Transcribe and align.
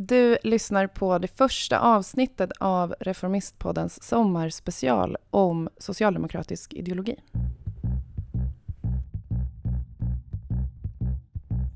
Du 0.00 0.38
lyssnar 0.42 0.86
på 0.86 1.18
det 1.18 1.28
första 1.28 1.78
avsnittet 1.80 2.50
av 2.60 2.94
Reformistpoddens 3.00 4.02
sommarspecial 4.02 5.16
om 5.30 5.68
socialdemokratisk 5.78 6.74
ideologi. 6.74 7.16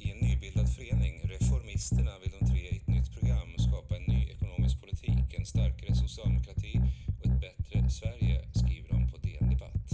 I 0.00 0.10
en 0.10 0.18
nybildad 0.28 0.74
förening, 0.76 1.20
Reformisterna, 1.24 2.10
vill 2.22 2.32
de 2.40 2.46
tre 2.46 2.60
i 2.60 2.76
ett 2.76 2.88
nytt 2.88 3.12
program 3.12 3.48
skapa 3.58 3.96
en 3.96 4.02
ny 4.02 4.30
ekonomisk 4.30 4.80
politik, 4.80 5.38
en 5.38 5.46
starkare 5.46 5.94
socialdemokrati 5.94 6.80
och 7.18 7.26
ett 7.26 7.40
bättre 7.40 7.90
Sverige, 7.90 8.48
skriver 8.54 8.88
de 8.88 9.10
på 9.12 9.16
DN 9.16 9.50
Debatt. 9.50 9.88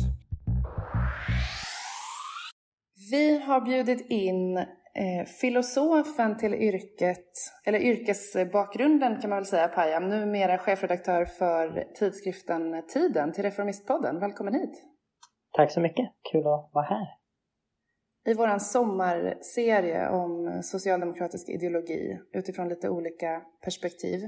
Vi 3.11 3.43
har 3.43 3.61
bjudit 3.61 4.11
in 4.11 4.65
filosofen 5.41 6.37
till 6.37 6.55
yrket, 6.55 7.33
eller 7.65 7.79
yrkesbakgrunden 7.79 9.21
kan 9.21 9.31
man 9.31 9.39
väl 9.39 9.47
säga, 9.47 9.69
Payam, 9.69 10.09
numera 10.09 10.59
chefredaktör 10.59 11.25
för 11.25 11.85
tidskriften 11.95 12.87
Tiden 12.89 13.33
till 13.33 13.45
Reformistpodden. 13.45 14.21
Välkommen 14.21 14.55
hit! 14.55 14.85
Tack 15.53 15.73
så 15.73 15.81
mycket, 15.81 16.07
kul 16.33 16.41
att 16.41 16.71
vara 16.73 16.85
här. 16.85 17.07
I 18.27 18.35
vår 18.35 18.59
sommarserie 18.59 20.09
om 20.09 20.61
socialdemokratisk 20.63 21.49
ideologi 21.49 22.19
utifrån 22.33 22.69
lite 22.69 22.89
olika 22.89 23.43
perspektiv. 23.65 24.21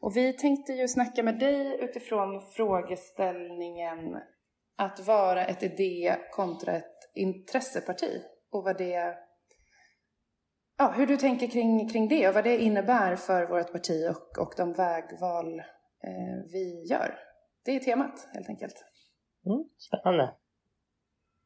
Och 0.00 0.16
vi 0.16 0.32
tänkte 0.32 0.72
ju 0.72 0.88
snacka 0.88 1.22
med 1.22 1.38
dig 1.38 1.78
utifrån 1.80 2.40
frågeställningen 2.40 4.18
att 4.78 5.06
vara 5.06 5.46
ett 5.46 5.62
idé 5.62 6.16
kontra 6.30 6.72
ett 6.72 7.10
intresseparti 7.14 8.22
och 8.52 8.64
vad 8.64 8.78
det 8.78 9.14
ja, 10.78 10.94
hur 10.96 11.06
du 11.06 11.16
tänker 11.16 11.46
kring, 11.46 11.88
kring 11.88 12.08
det 12.08 12.28
och 12.28 12.34
vad 12.34 12.44
det 12.44 12.58
innebär 12.58 13.16
för 13.16 13.46
vårt 13.46 13.72
parti 13.72 14.08
och, 14.10 14.38
och 14.42 14.54
de 14.56 14.72
vägval 14.72 15.58
eh, 16.04 16.52
vi 16.52 16.86
gör. 16.90 17.18
Det 17.64 17.76
är 17.76 17.80
temat 17.80 18.28
helt 18.32 18.48
enkelt. 18.48 18.84
Mm, 19.46 19.64
spännande. 19.78 20.34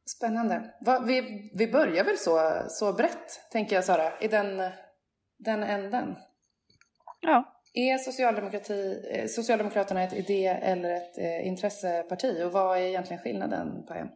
Spännande. 0.05 0.73
Va, 0.81 0.99
vi, 0.99 1.51
vi 1.55 1.71
börjar 1.71 2.03
väl 2.03 2.17
så, 2.17 2.63
så 2.67 2.93
brett, 2.93 3.51
tänker 3.51 3.75
jag 3.75 3.85
Sara, 3.85 4.19
i 4.19 4.27
den, 4.27 4.71
den 5.37 5.63
änden. 5.63 6.15
Ja. 7.21 7.59
Är 7.73 7.97
socialdemokrati, 7.97 9.05
eh, 9.11 9.27
Socialdemokraterna 9.27 10.03
ett 10.03 10.13
idé 10.13 10.47
eller 10.47 10.93
ett 10.93 11.17
eh, 11.17 11.47
intresseparti 11.47 12.43
och 12.43 12.51
vad 12.51 12.77
är 12.77 12.81
egentligen 12.81 13.23
skillnaden, 13.23 13.85
Pajem? 13.87 14.07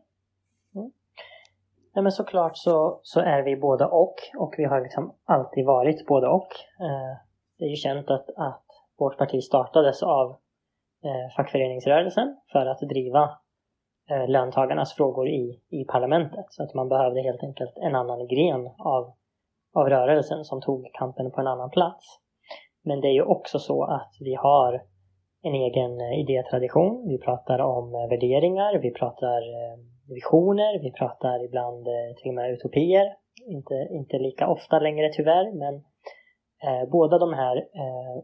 Ja, 1.98 2.02
men 2.02 2.12
såklart 2.12 2.58
så, 2.58 3.00
så 3.04 3.20
är 3.20 3.44
vi 3.44 3.56
både 3.56 3.86
och 3.86 4.16
och 4.38 4.56
vi 4.58 4.66
har 4.66 4.82
liksom 4.82 5.16
alltid 5.26 5.66
varit 5.66 6.06
både 6.06 6.28
och. 6.28 6.48
Eh, 6.80 7.18
det 7.58 7.66
är 7.66 7.70
ju 7.70 7.76
känt 7.76 8.10
att, 8.10 8.30
att 8.30 8.66
vårt 9.00 9.18
parti 9.18 9.44
startades 9.44 10.04
av 10.04 10.30
eh, 11.04 11.36
fackföreningsrörelsen 11.36 12.38
för 12.52 12.66
att 12.66 12.80
driva 12.80 13.24
eh, 14.10 14.28
löntagarnas 14.28 14.94
frågor 14.94 15.30
i, 15.30 15.62
i 15.70 15.86
parlamentet. 15.86 16.46
Så 16.50 16.64
att 16.64 16.74
man 16.74 16.90
behövde 16.90 17.22
helt 17.22 17.44
enkelt 17.44 17.78
en 17.78 17.96
annan 17.96 18.28
gren 18.28 18.68
av, 18.78 19.14
av 19.74 19.90
rörelsen 19.90 20.44
som 20.44 20.62
tog 20.62 20.90
kampen 20.94 21.32
på 21.32 21.42
en 21.42 21.48
annan 21.48 21.70
plats. 21.70 22.06
Men 22.84 23.02
det 23.02 23.08
är 23.08 23.14
ju 23.14 23.24
också 23.24 23.60
så 23.60 23.84
att 23.84 24.12
vi 24.20 24.36
har 24.36 24.82
en 25.42 25.54
egen 25.54 26.02
eh, 26.02 26.20
idétradition. 26.20 27.08
Vi 27.08 27.18
pratar 27.18 27.60
om 27.60 27.96
eh, 27.96 28.10
värderingar, 28.10 28.80
vi 28.80 28.92
pratar 28.92 29.38
eh, 29.38 29.97
visioner, 30.08 30.80
vi 30.80 30.92
pratar 30.92 31.46
ibland 31.46 31.88
eh, 31.88 32.16
till 32.18 32.30
och 32.30 32.36
med 32.36 32.52
utopier. 32.52 33.16
Inte, 33.48 33.88
inte 33.92 34.20
lika 34.20 34.48
ofta 34.48 34.80
längre 34.80 35.10
tyvärr, 35.14 35.52
men 35.52 35.76
eh, 36.64 36.90
båda 36.90 37.18
de 37.18 37.34
här 37.34 37.58
eh, 37.58 38.24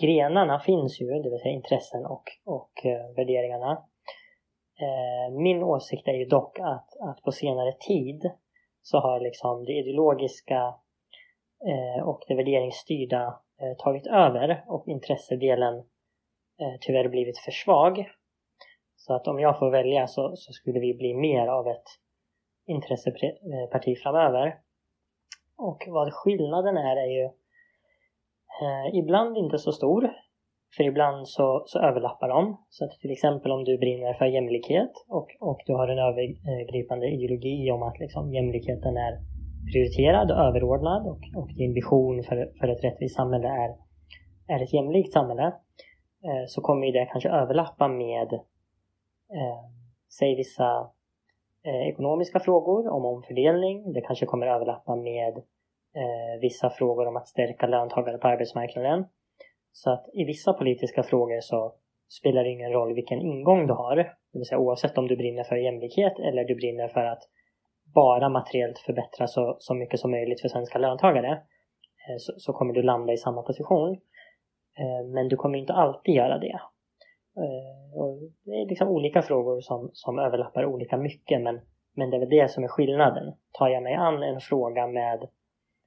grenarna 0.00 0.58
finns 0.60 1.00
ju, 1.00 1.06
det 1.06 1.30
vill 1.30 1.40
säga 1.40 1.54
intressen 1.54 2.06
och, 2.06 2.24
och 2.44 2.86
eh, 2.86 3.14
värderingarna. 3.16 3.72
Eh, 4.80 5.32
min 5.32 5.62
åsikt 5.62 6.08
är 6.08 6.12
ju 6.12 6.24
dock 6.24 6.58
att, 6.60 6.88
att 7.00 7.22
på 7.22 7.32
senare 7.32 7.72
tid 7.72 8.30
så 8.82 8.98
har 8.98 9.20
liksom 9.20 9.64
det 9.64 9.72
ideologiska 9.72 10.74
eh, 11.66 12.08
och 12.08 12.20
det 12.28 12.34
värderingsstyrda 12.34 13.40
eh, 13.60 13.76
tagit 13.78 14.06
över 14.06 14.64
och 14.66 14.88
intressedelen 14.88 15.74
eh, 16.60 16.74
tyvärr 16.80 17.08
blivit 17.08 17.38
för 17.38 17.50
svag. 17.50 18.10
Så 19.06 19.14
att 19.14 19.28
om 19.28 19.40
jag 19.40 19.58
får 19.58 19.70
välja 19.70 20.06
så, 20.06 20.36
så 20.36 20.52
skulle 20.52 20.80
vi 20.80 20.94
bli 20.94 21.14
mer 21.14 21.46
av 21.46 21.68
ett 21.68 21.88
intresseparti 22.66 23.98
framöver. 24.02 24.54
Och 25.56 25.80
vad 25.88 26.12
skillnaden 26.12 26.76
är 26.76 26.96
är 26.96 27.10
ju 27.18 27.24
eh, 28.62 28.98
ibland 28.98 29.36
inte 29.36 29.58
så 29.58 29.72
stor. 29.72 30.10
För 30.76 30.84
ibland 30.84 31.28
så, 31.28 31.62
så 31.66 31.78
överlappar 31.78 32.28
de. 32.28 32.64
Så 32.68 32.84
att 32.84 32.90
till 32.90 33.10
exempel 33.10 33.52
om 33.52 33.64
du 33.64 33.78
brinner 33.78 34.14
för 34.14 34.26
jämlikhet 34.26 34.92
och, 35.08 35.28
och 35.40 35.60
du 35.66 35.72
har 35.72 35.88
en 35.88 35.98
övergripande 35.98 37.06
ideologi 37.06 37.70
om 37.70 37.82
att 37.82 37.98
liksom 37.98 38.34
jämlikheten 38.34 38.96
är 38.96 39.12
prioriterad 39.72 40.30
och 40.30 40.38
överordnad 40.38 41.06
och, 41.06 41.22
och 41.36 41.48
din 41.48 41.74
vision 41.74 42.22
för, 42.22 42.52
för 42.60 42.68
ett 42.68 42.84
rättvist 42.84 43.16
samhälle 43.16 43.48
är, 43.48 43.70
är 44.54 44.62
ett 44.62 44.74
jämlikt 44.74 45.12
samhälle 45.12 45.46
eh, 46.26 46.44
så 46.46 46.60
kommer 46.60 46.86
ju 46.86 46.92
det 46.92 47.08
kanske 47.12 47.30
överlappa 47.30 47.88
med 47.88 48.40
eh, 49.30 49.64
säg 50.18 50.36
vissa 50.36 50.90
eh, 51.64 51.88
ekonomiska 51.88 52.40
frågor 52.40 52.88
om 52.88 53.04
omfördelning. 53.04 53.92
Det 53.92 54.00
kanske 54.00 54.26
kommer 54.26 54.46
överlappa 54.46 54.96
med 54.96 55.36
eh, 55.94 56.40
vissa 56.40 56.70
frågor 56.70 57.06
om 57.06 57.16
att 57.16 57.28
stärka 57.28 57.66
löntagare 57.66 58.18
på 58.18 58.28
arbetsmarknaden. 58.28 59.04
Så 59.72 59.90
att 59.90 60.06
i 60.12 60.24
vissa 60.24 60.52
politiska 60.52 61.02
frågor 61.02 61.40
så 61.40 61.74
spelar 62.08 62.44
det 62.44 62.50
ingen 62.50 62.72
roll 62.72 62.94
vilken 62.94 63.20
ingång 63.20 63.66
du 63.66 63.72
har. 63.72 63.96
Det 63.96 64.38
vill 64.38 64.46
säga 64.46 64.58
oavsett 64.58 64.98
om 64.98 65.08
du 65.08 65.16
brinner 65.16 65.44
för 65.44 65.56
jämlikhet 65.56 66.18
eller 66.18 66.44
du 66.44 66.54
brinner 66.54 66.88
för 66.88 67.04
att 67.04 67.22
bara 67.94 68.28
materiellt 68.28 68.78
förbättra 68.78 69.26
så, 69.26 69.56
så 69.58 69.74
mycket 69.74 70.00
som 70.00 70.10
möjligt 70.10 70.40
för 70.40 70.48
svenska 70.48 70.78
löntagare 70.78 71.32
eh, 72.08 72.16
så, 72.18 72.32
så, 72.36 72.52
kommer 72.52 72.74
du 72.74 72.82
landa 72.82 73.12
i 73.12 73.16
samma 73.16 73.42
position. 73.42 73.92
Eh, 74.78 75.06
men 75.06 75.28
du 75.28 75.36
kommer 75.36 75.58
inte 75.58 75.72
alltid 75.72 76.14
göra 76.14 76.38
det. 76.38 76.60
Eh, 78.64 78.66
är 78.66 78.68
liksom 78.68 78.88
olika 78.88 79.22
frågor 79.22 79.60
som, 79.60 79.90
som 79.92 80.18
överlappar 80.18 80.64
olika 80.64 80.96
mycket 80.96 81.42
men, 81.42 81.60
men 81.96 82.10
det 82.10 82.16
är 82.16 82.20
väl 82.20 82.28
det 82.28 82.50
som 82.50 82.64
är 82.64 82.68
skillnaden. 82.68 83.34
Tar 83.52 83.68
jag 83.68 83.82
mig 83.82 83.94
an 83.94 84.22
en 84.22 84.40
fråga 84.40 84.86
med, 84.86 85.28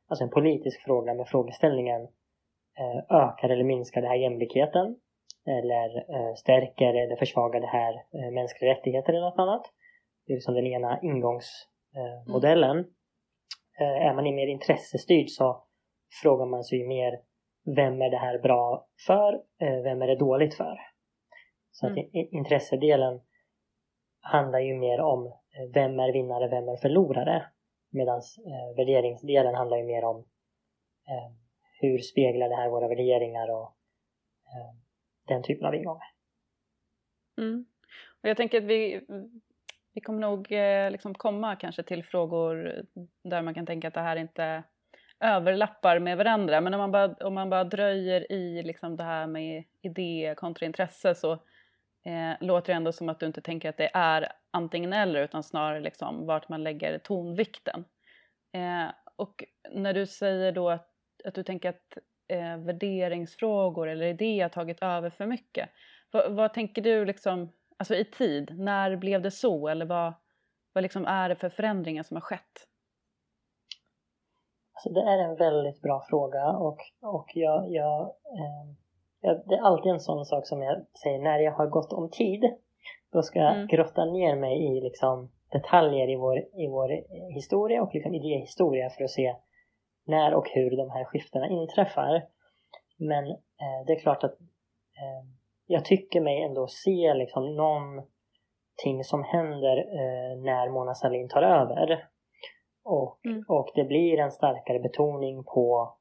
alltså 0.09 0.23
en 0.23 0.29
politisk 0.29 0.81
fråga 0.83 1.13
med 1.13 1.27
frågeställningen 1.27 2.01
eh, 2.79 2.97
ökar 3.09 3.49
eller 3.49 3.63
minskar 3.63 4.01
det 4.01 4.07
här 4.07 4.15
jämlikheten? 4.15 4.95
Eller 5.45 6.15
eh, 6.15 6.33
stärker 6.35 6.93
eller 6.93 7.15
försvagar 7.15 7.59
det 7.61 7.67
här 7.67 7.93
mänskliga 8.31 8.71
rättigheter 8.71 9.13
eller 9.13 9.29
något 9.29 9.39
annat? 9.39 9.65
Det 10.25 10.33
är 10.33 10.35
liksom 10.35 10.55
den 10.55 10.67
ena 10.67 10.99
ingångsmodellen. 11.01 12.77
Mm. 12.77 12.91
Är 13.79 14.13
man 14.13 14.23
mer 14.23 14.47
intressestyrd 14.47 15.29
så 15.29 15.63
frågar 16.21 16.45
man 16.45 16.63
sig 16.63 16.87
mer 16.87 17.19
vem 17.75 18.01
är 18.01 18.09
det 18.09 18.17
här 18.17 18.39
bra 18.39 18.87
för? 19.07 19.41
Vem 19.83 20.01
är 20.01 20.07
det 20.07 20.15
dåligt 20.15 20.53
för? 20.53 20.77
Så 21.79 21.87
mm. 21.87 21.99
att 21.99 22.13
intressedelen 22.13 23.21
handlar 24.21 24.59
ju 24.59 24.75
mer 24.75 24.99
om 24.99 25.25
eh, 25.25 25.71
vem 25.73 25.99
är 25.99 26.13
vinnare, 26.13 26.47
vem 26.47 26.69
är 26.69 26.75
förlorare. 26.77 27.45
Medan 27.89 28.17
eh, 28.17 28.75
värderingsdelen 28.77 29.55
handlar 29.55 29.77
ju 29.77 29.83
mer 29.83 30.03
om 30.03 30.17
eh, 31.07 31.31
hur 31.81 31.99
speglar 31.99 32.49
det 32.49 32.55
här 32.55 32.69
våra 32.69 32.87
värderingar 32.87 33.49
och 33.49 33.75
eh, 34.45 34.75
den 35.27 35.43
typen 35.43 35.67
av 35.67 35.75
ingångar. 35.75 36.07
Mm. 37.37 37.65
Och 38.21 38.29
jag 38.29 38.37
tänker 38.37 38.57
att 38.57 38.67
vi, 38.67 39.01
vi 39.93 40.01
kommer 40.01 40.19
nog 40.19 40.51
eh, 40.51 40.91
liksom 40.91 41.13
komma 41.13 41.55
kanske 41.55 41.83
till 41.83 42.03
frågor 42.03 42.85
där 43.23 43.41
man 43.41 43.53
kan 43.53 43.65
tänka 43.65 43.87
att 43.87 43.93
det 43.93 44.01
här 44.01 44.15
inte 44.15 44.63
överlappar 45.19 45.99
med 45.99 46.17
varandra. 46.17 46.61
Men 46.61 46.73
om 46.73 46.79
man 46.79 46.91
bara, 46.91 47.13
om 47.27 47.33
man 47.33 47.49
bara 47.49 47.63
dröjer 47.63 48.31
i 48.31 48.63
liksom 48.63 48.95
det 48.95 49.03
här 49.03 49.27
med 49.27 49.63
idé 49.81 50.33
kontra 50.37 50.65
intresse 50.65 51.15
så 51.15 51.39
eh, 52.07 52.35
låter 52.39 52.73
det 52.73 52.77
ändå 52.77 52.91
som 52.91 53.09
att 53.09 53.19
du 53.19 53.25
inte 53.25 53.41
tänker 53.41 53.69
att 53.69 53.77
det 53.77 53.91
är 53.93 54.31
antingen 54.51 54.93
eller 54.93 55.23
utan 55.23 55.43
snarare 55.43 55.79
liksom 55.79 56.25
vart 56.25 56.49
man 56.49 56.63
lägger 56.63 56.97
tonvikten. 56.97 57.85
Eh, 58.51 58.91
och 59.15 59.43
när 59.71 59.93
du 59.93 60.05
säger 60.05 60.51
då 60.51 60.69
att, 60.69 60.91
att 61.25 61.35
du 61.35 61.43
tänker 61.43 61.69
att 61.69 61.97
eh, 62.27 62.57
värderingsfrågor 62.57 63.87
eller 63.87 64.05
idéer 64.05 64.43
har 64.43 64.49
tagit 64.49 64.81
över 64.81 65.09
för 65.09 65.25
mycket. 65.25 65.69
vad, 66.11 66.31
vad 66.31 66.53
tänker 66.53 66.81
du 66.81 67.05
liksom, 67.05 67.53
alltså 67.77 67.95
i 67.95 68.05
tid, 68.05 68.59
när 68.59 68.95
blev 68.95 69.21
det 69.21 69.31
så 69.31 69.67
eller 69.67 69.85
vad, 69.85 70.13
vad 70.73 70.81
liksom 70.81 71.05
är 71.05 71.29
det 71.29 71.35
för 71.35 71.49
förändringar 71.49 72.03
som 72.03 72.15
har 72.15 72.21
skett? 72.21 72.67
Alltså 74.73 74.89
det 74.89 75.01
är 75.01 75.17
en 75.17 75.35
väldigt 75.35 75.81
bra 75.81 76.05
fråga 76.09 76.47
och, 76.47 76.79
och 77.01 77.31
jag, 77.33 77.71
jag 77.71 78.01
eh 78.01 78.86
det 79.21 79.55
är 79.55 79.61
alltid 79.61 79.91
en 79.91 79.99
sån 79.99 80.25
sak 80.25 80.47
som 80.47 80.61
jag 80.61 80.85
säger, 81.03 81.19
när 81.19 81.39
jag 81.39 81.51
har 81.51 81.67
gått 81.67 81.93
om 81.93 82.09
tid, 82.09 82.41
då 83.13 83.21
ska 83.21 83.39
jag 83.39 83.55
mm. 83.55 83.67
grotta 83.67 84.05
ner 84.05 84.35
mig 84.35 84.77
i 84.77 84.81
liksom 84.81 85.31
detaljer 85.51 86.09
i 86.09 86.15
vår, 86.15 86.37
i 86.37 86.67
vår 86.67 86.89
historia 87.33 87.81
och 87.81 87.93
liksom 87.93 88.15
idéhistoria 88.15 88.89
för 88.89 89.03
att 89.03 89.09
se 89.09 89.35
när 90.05 90.33
och 90.33 90.49
hur 90.49 90.77
de 90.77 90.89
här 90.89 91.03
skiftena 91.03 91.47
inträffar. 91.47 92.25
Men 92.97 93.27
eh, 93.27 93.85
det 93.87 93.93
är 93.93 93.99
klart 93.99 94.23
att 94.23 94.39
eh, 95.01 95.27
jag 95.65 95.85
tycker 95.85 96.21
mig 96.21 96.41
ändå 96.41 96.67
se 96.67 97.13
liksom 97.13 97.55
någonting 97.55 99.03
som 99.03 99.23
händer 99.23 99.77
eh, 99.77 100.37
när 100.37 100.69
Mona 100.69 100.93
Sahlin 100.93 101.29
tar 101.29 101.41
över. 101.41 102.07
Och, 102.83 103.25
mm. 103.25 103.43
och 103.47 103.71
det 103.75 103.83
blir 103.83 104.19
en 104.19 104.31
starkare 104.31 104.79
betoning 104.79 105.43
på 105.43 105.95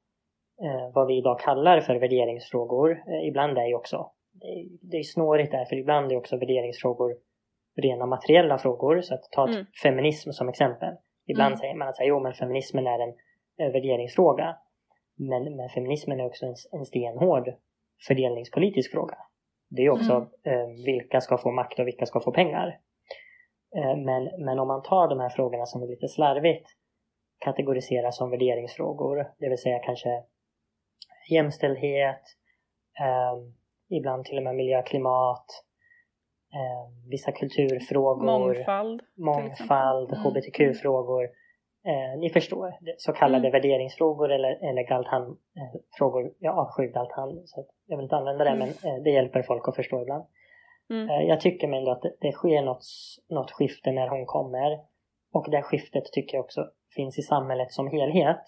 vad 0.92 1.06
vi 1.06 1.16
idag 1.16 1.40
kallar 1.40 1.80
för 1.80 1.94
värderingsfrågor. 1.94 2.90
Eh, 2.90 3.28
ibland 3.28 3.58
är 3.58 3.66
ju 3.66 3.74
också, 3.74 4.10
det 4.32 4.46
är, 4.46 4.66
det 4.90 4.96
är 4.96 5.02
snårigt 5.02 5.52
där 5.52 5.64
för 5.64 5.76
ibland 5.76 6.12
är 6.12 6.16
också 6.16 6.36
värderingsfrågor 6.36 7.16
rena 7.76 8.06
materiella 8.06 8.58
frågor. 8.58 9.00
Så 9.00 9.14
att 9.14 9.22
ta 9.30 9.48
mm. 9.48 9.66
feminism 9.82 10.30
som 10.30 10.48
exempel. 10.48 10.94
Ibland 11.26 11.52
mm. 11.52 11.58
säger 11.58 11.74
man 11.74 11.88
att 11.88 11.96
jo, 12.00 12.20
men 12.20 12.34
feminismen 12.34 12.86
är 12.86 12.98
en, 12.98 13.14
en 13.56 13.72
värderingsfråga. 13.72 14.56
Men, 15.16 15.56
men 15.56 15.68
feminismen 15.68 16.20
är 16.20 16.26
också 16.26 16.46
en, 16.46 16.54
en 16.72 16.84
stenhård 16.84 17.54
fördelningspolitisk 18.06 18.92
fråga. 18.92 19.16
Det 19.70 19.82
är 19.82 19.90
också 19.90 20.26
mm. 20.44 20.60
eh, 20.60 20.84
vilka 20.84 21.20
ska 21.20 21.38
få 21.38 21.50
makt 21.50 21.78
och 21.78 21.86
vilka 21.86 22.06
ska 22.06 22.20
få 22.20 22.32
pengar. 22.32 22.78
Eh, 23.76 23.96
men, 23.96 24.44
men 24.44 24.58
om 24.58 24.68
man 24.68 24.82
tar 24.82 25.08
de 25.08 25.20
här 25.20 25.28
frågorna 25.28 25.66
som 25.66 25.82
är 25.82 25.86
lite 25.86 26.08
slarvigt 26.08 26.68
kategoriseras 27.38 28.16
som 28.16 28.30
värderingsfrågor, 28.30 29.26
det 29.38 29.48
vill 29.48 29.58
säga 29.58 29.78
kanske 29.78 30.22
jämställdhet, 31.30 32.22
eh, 33.00 33.34
ibland 33.98 34.24
till 34.24 34.36
och 34.36 34.42
med 34.42 34.54
miljö, 34.54 34.82
klimat, 34.82 35.46
eh, 36.54 37.08
vissa 37.10 37.32
kulturfrågor, 37.32 38.24
mångfald, 38.24 39.02
mångfald 39.16 40.12
mm. 40.12 40.24
hbtq-frågor. 40.24 41.24
Eh, 41.86 42.18
ni 42.18 42.30
förstår, 42.30 42.74
så 42.96 43.12
kallade 43.12 43.48
mm. 43.48 43.52
värderingsfrågor 43.52 44.32
eller, 44.32 44.70
eller 44.70 44.82
Galtan-frågor. 44.82 46.24
Eh, 46.24 46.30
jag 46.38 46.58
avskyr 46.58 46.88
Galtan 46.92 47.42
så 47.46 47.66
jag 47.86 47.96
vill 47.96 48.04
inte 48.04 48.16
använda 48.16 48.44
det 48.44 48.50
mm. 48.50 48.58
men 48.58 48.68
eh, 48.68 49.02
det 49.02 49.10
hjälper 49.10 49.42
folk 49.42 49.68
att 49.68 49.76
förstå 49.76 50.02
ibland. 50.02 50.24
Mm. 50.90 51.10
Eh, 51.10 51.28
jag 51.28 51.40
tycker 51.40 51.72
ändå 51.72 51.90
att 51.90 52.02
det, 52.02 52.14
det 52.20 52.32
sker 52.32 52.62
något, 52.62 52.84
något 53.28 53.50
skifte 53.50 53.92
när 53.92 54.08
hon 54.08 54.26
kommer. 54.26 54.80
Och 55.32 55.50
det 55.50 55.62
skiftet 55.62 56.04
tycker 56.04 56.36
jag 56.36 56.44
också 56.44 56.70
finns 56.96 57.18
i 57.18 57.22
samhället 57.22 57.72
som 57.72 57.88
helhet. 57.88 58.44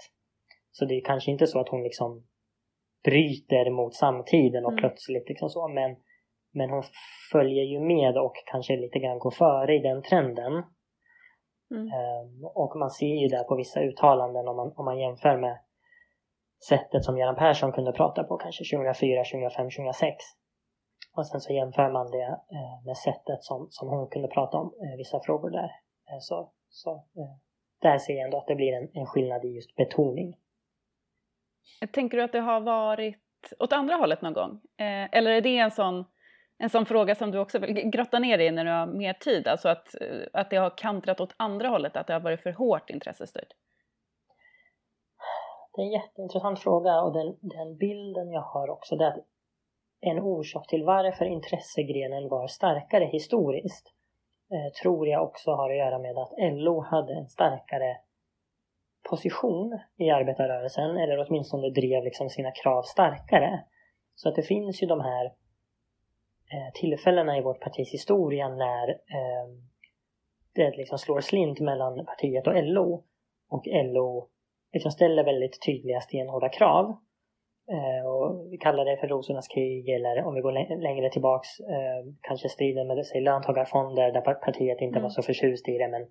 Så 0.71 0.85
det 0.85 0.95
är 0.95 1.05
kanske 1.05 1.31
inte 1.31 1.47
så 1.47 1.61
att 1.61 1.69
hon 1.69 1.83
liksom 1.83 2.27
bryter 3.05 3.71
mot 3.71 3.95
samtiden 3.95 4.65
och 4.65 4.73
mm. 4.73 4.81
plötsligt 4.81 5.29
liksom 5.29 5.49
så 5.49 5.69
men, 5.69 5.97
men 6.53 6.71
hon 6.71 6.83
följer 7.33 7.65
ju 7.65 7.81
med 7.81 8.17
och 8.19 8.35
kanske 8.47 8.77
lite 8.77 8.99
grann 8.99 9.19
går 9.19 9.31
före 9.31 9.75
i 9.75 9.79
den 9.79 10.03
trenden. 10.03 10.53
Mm. 11.71 11.87
Um, 11.87 12.45
och 12.45 12.77
man 12.77 12.91
ser 12.91 13.17
ju 13.23 13.29
det 13.29 13.45
på 13.49 13.57
vissa 13.57 13.81
uttalanden 13.81 14.49
om 14.49 14.57
man, 14.57 14.73
om 14.77 14.85
man 14.85 14.99
jämför 14.99 15.37
med 15.37 15.59
sättet 16.69 17.05
som 17.05 17.19
Göran 17.19 17.37
Persson 17.37 17.73
kunde 17.73 17.93
prata 17.93 18.25
på 18.25 18.37
kanske 18.37 18.77
2004, 18.77 19.25
2005, 19.25 19.71
2006. 19.71 20.17
Och 21.17 21.27
sen 21.27 21.41
så 21.41 21.53
jämför 21.53 21.93
man 21.93 22.11
det 22.11 22.31
eh, 22.57 22.85
med 22.87 22.97
sättet 22.97 23.43
som, 23.43 23.67
som 23.71 23.89
hon 23.89 24.09
kunde 24.09 24.29
prata 24.29 24.59
om 24.59 24.67
eh, 24.67 24.97
vissa 24.97 25.21
frågor 25.21 25.51
där. 25.51 25.71
Eh, 26.11 26.19
så 26.21 26.53
så 26.69 26.91
eh, 26.95 27.35
där 27.81 27.99
ser 27.99 28.15
jag 28.15 28.25
ändå 28.25 28.39
att 28.39 28.47
det 28.47 28.55
blir 28.55 28.73
en, 28.73 28.89
en 28.95 29.07
skillnad 29.07 29.45
i 29.45 29.49
just 29.49 29.77
betoning. 29.77 30.37
Tänker 31.93 32.17
du 32.17 32.23
att 32.23 32.33
det 32.33 32.41
har 32.41 32.61
varit 32.61 33.53
åt 33.59 33.73
andra 33.73 33.95
hållet 33.95 34.23
någon 34.23 34.33
gång? 34.33 34.61
Eh, 34.77 35.09
eller 35.13 35.31
är 35.31 35.41
det 35.41 35.59
en 35.59 35.71
sån, 35.71 36.05
en 36.59 36.71
sån 36.71 36.87
fråga 36.87 37.15
som 37.15 37.31
du 37.31 37.39
också 37.39 37.59
vill 37.59 37.91
grotta 37.91 38.19
ner 38.19 38.39
i 38.39 38.51
när 38.51 38.65
du 38.65 38.71
har 38.71 38.87
mer 38.87 39.13
tid? 39.13 39.49
Alltså 39.49 39.69
att, 39.69 39.95
eh, 40.01 40.21
att 40.33 40.51
det 40.51 40.57
har 40.57 40.71
kantrat 40.77 41.21
åt 41.21 41.35
andra 41.37 41.69
hållet, 41.69 41.97
att 41.97 42.07
det 42.07 42.13
har 42.13 42.21
varit 42.21 42.43
för 42.43 42.53
hårt 42.53 42.91
intressestyrt? 42.91 43.53
Det 45.73 45.83
är 45.83 45.87
en 45.87 45.93
jätteintressant 45.93 46.61
fråga 46.61 47.01
och 47.01 47.13
den, 47.13 47.37
den 47.41 47.77
bilden 47.77 48.31
jag 48.31 48.43
har 48.43 48.71
också 48.71 48.97
det 48.97 49.05
är 49.05 49.09
att 49.09 49.25
en 50.01 50.19
orsak 50.19 50.67
till 50.67 50.85
varför 50.85 51.25
intressegrenen 51.25 52.29
var 52.29 52.47
starkare 52.47 53.05
historiskt 53.05 53.93
eh, 54.53 54.73
tror 54.83 55.09
jag 55.09 55.23
också 55.23 55.51
har 55.51 55.71
att 55.71 55.77
göra 55.77 55.99
med 55.99 56.19
att 56.19 56.33
LO 56.39 56.81
hade 56.81 57.15
en 57.15 57.29
starkare 57.29 57.97
position 59.11 59.79
i 59.97 60.11
arbetarrörelsen 60.11 60.97
eller 60.97 61.27
åtminstone 61.27 61.71
drev 61.71 62.05
liksom 62.05 62.31
sina 62.31 62.51
krav 62.51 62.83
starkare. 62.83 63.65
Så 64.15 64.29
att 64.29 64.37
det 64.37 64.43
finns 64.43 64.83
ju 64.83 64.87
de 64.87 65.01
här 65.01 65.25
eh, 66.53 66.73
tillfällena 66.75 67.39
i 67.39 67.43
vårt 67.43 67.61
partis 67.61 67.93
historia 67.93 68.49
när 68.49 68.89
eh, 68.89 69.49
det 70.55 70.77
liksom 70.77 70.99
slår 70.99 71.21
slint 71.21 71.61
mellan 71.61 72.07
partiet 72.07 72.47
och 72.47 72.65
LO 72.65 73.05
och 73.49 73.63
LO 73.67 74.29
liksom 74.73 74.91
ställer 74.91 75.25
väldigt 75.25 75.63
tydliga 75.67 76.01
stenhårda 76.01 76.49
krav. 76.49 76.97
Eh, 77.71 78.07
och 78.07 78.53
vi 78.53 78.59
kallar 78.59 78.85
det 78.85 78.97
för 78.97 79.09
rosornas 79.09 79.49
krig 79.49 79.89
eller 79.89 80.25
om 80.25 80.35
vi 80.35 80.41
går 80.41 80.83
längre 80.83 81.11
tillbaks 81.11 81.61
eh, 81.61 82.13
kanske 82.21 82.49
striden 82.49 82.87
med 82.87 83.07
säg, 83.07 83.21
löntagarfonder 83.21 84.13
där 84.13 84.21
partiet 84.21 84.81
inte 84.81 84.99
mm. 84.99 85.03
var 85.03 85.11
så 85.11 85.23
förtjust 85.23 85.69
i 85.69 85.79
det 85.79 85.89
men, 85.89 86.07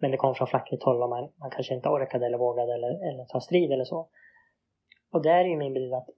men 0.00 0.10
det 0.10 0.16
kom 0.16 0.34
från 0.34 0.46
fackligt 0.46 0.82
håll 0.82 1.02
och 1.02 1.08
man, 1.08 1.32
man 1.40 1.50
kanske 1.50 1.74
inte 1.74 1.88
orkade 1.88 2.26
eller 2.26 2.38
vågade 2.38 2.74
eller, 2.74 3.08
eller 3.08 3.24
ta 3.24 3.40
strid 3.40 3.72
eller 3.72 3.84
så. 3.84 4.08
Och 5.12 5.22
där 5.22 5.44
är 5.44 5.48
ju 5.48 5.56
min 5.56 5.74
bild 5.74 5.94
att 5.94 6.08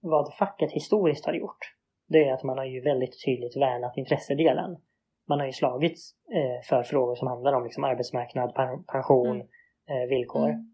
vad 0.00 0.34
facket 0.34 0.72
historiskt 0.72 1.26
har 1.26 1.34
gjort 1.34 1.74
det 2.06 2.28
är 2.28 2.32
att 2.32 2.42
man 2.42 2.58
har 2.58 2.64
ju 2.64 2.80
väldigt 2.80 3.24
tydligt 3.24 3.56
värnat 3.56 3.96
intressedelen. 3.96 4.76
Man 5.28 5.38
har 5.38 5.46
ju 5.46 5.52
slagits 5.52 6.14
eh, 6.34 6.62
för 6.62 6.82
frågor 6.82 7.14
som 7.14 7.28
handlar 7.28 7.52
om 7.52 7.64
liksom 7.64 7.84
arbetsmarknad, 7.84 8.54
pension, 8.86 9.36
mm. 9.36 9.46
eh, 9.88 10.08
villkor. 10.08 10.48
Mm. 10.48 10.70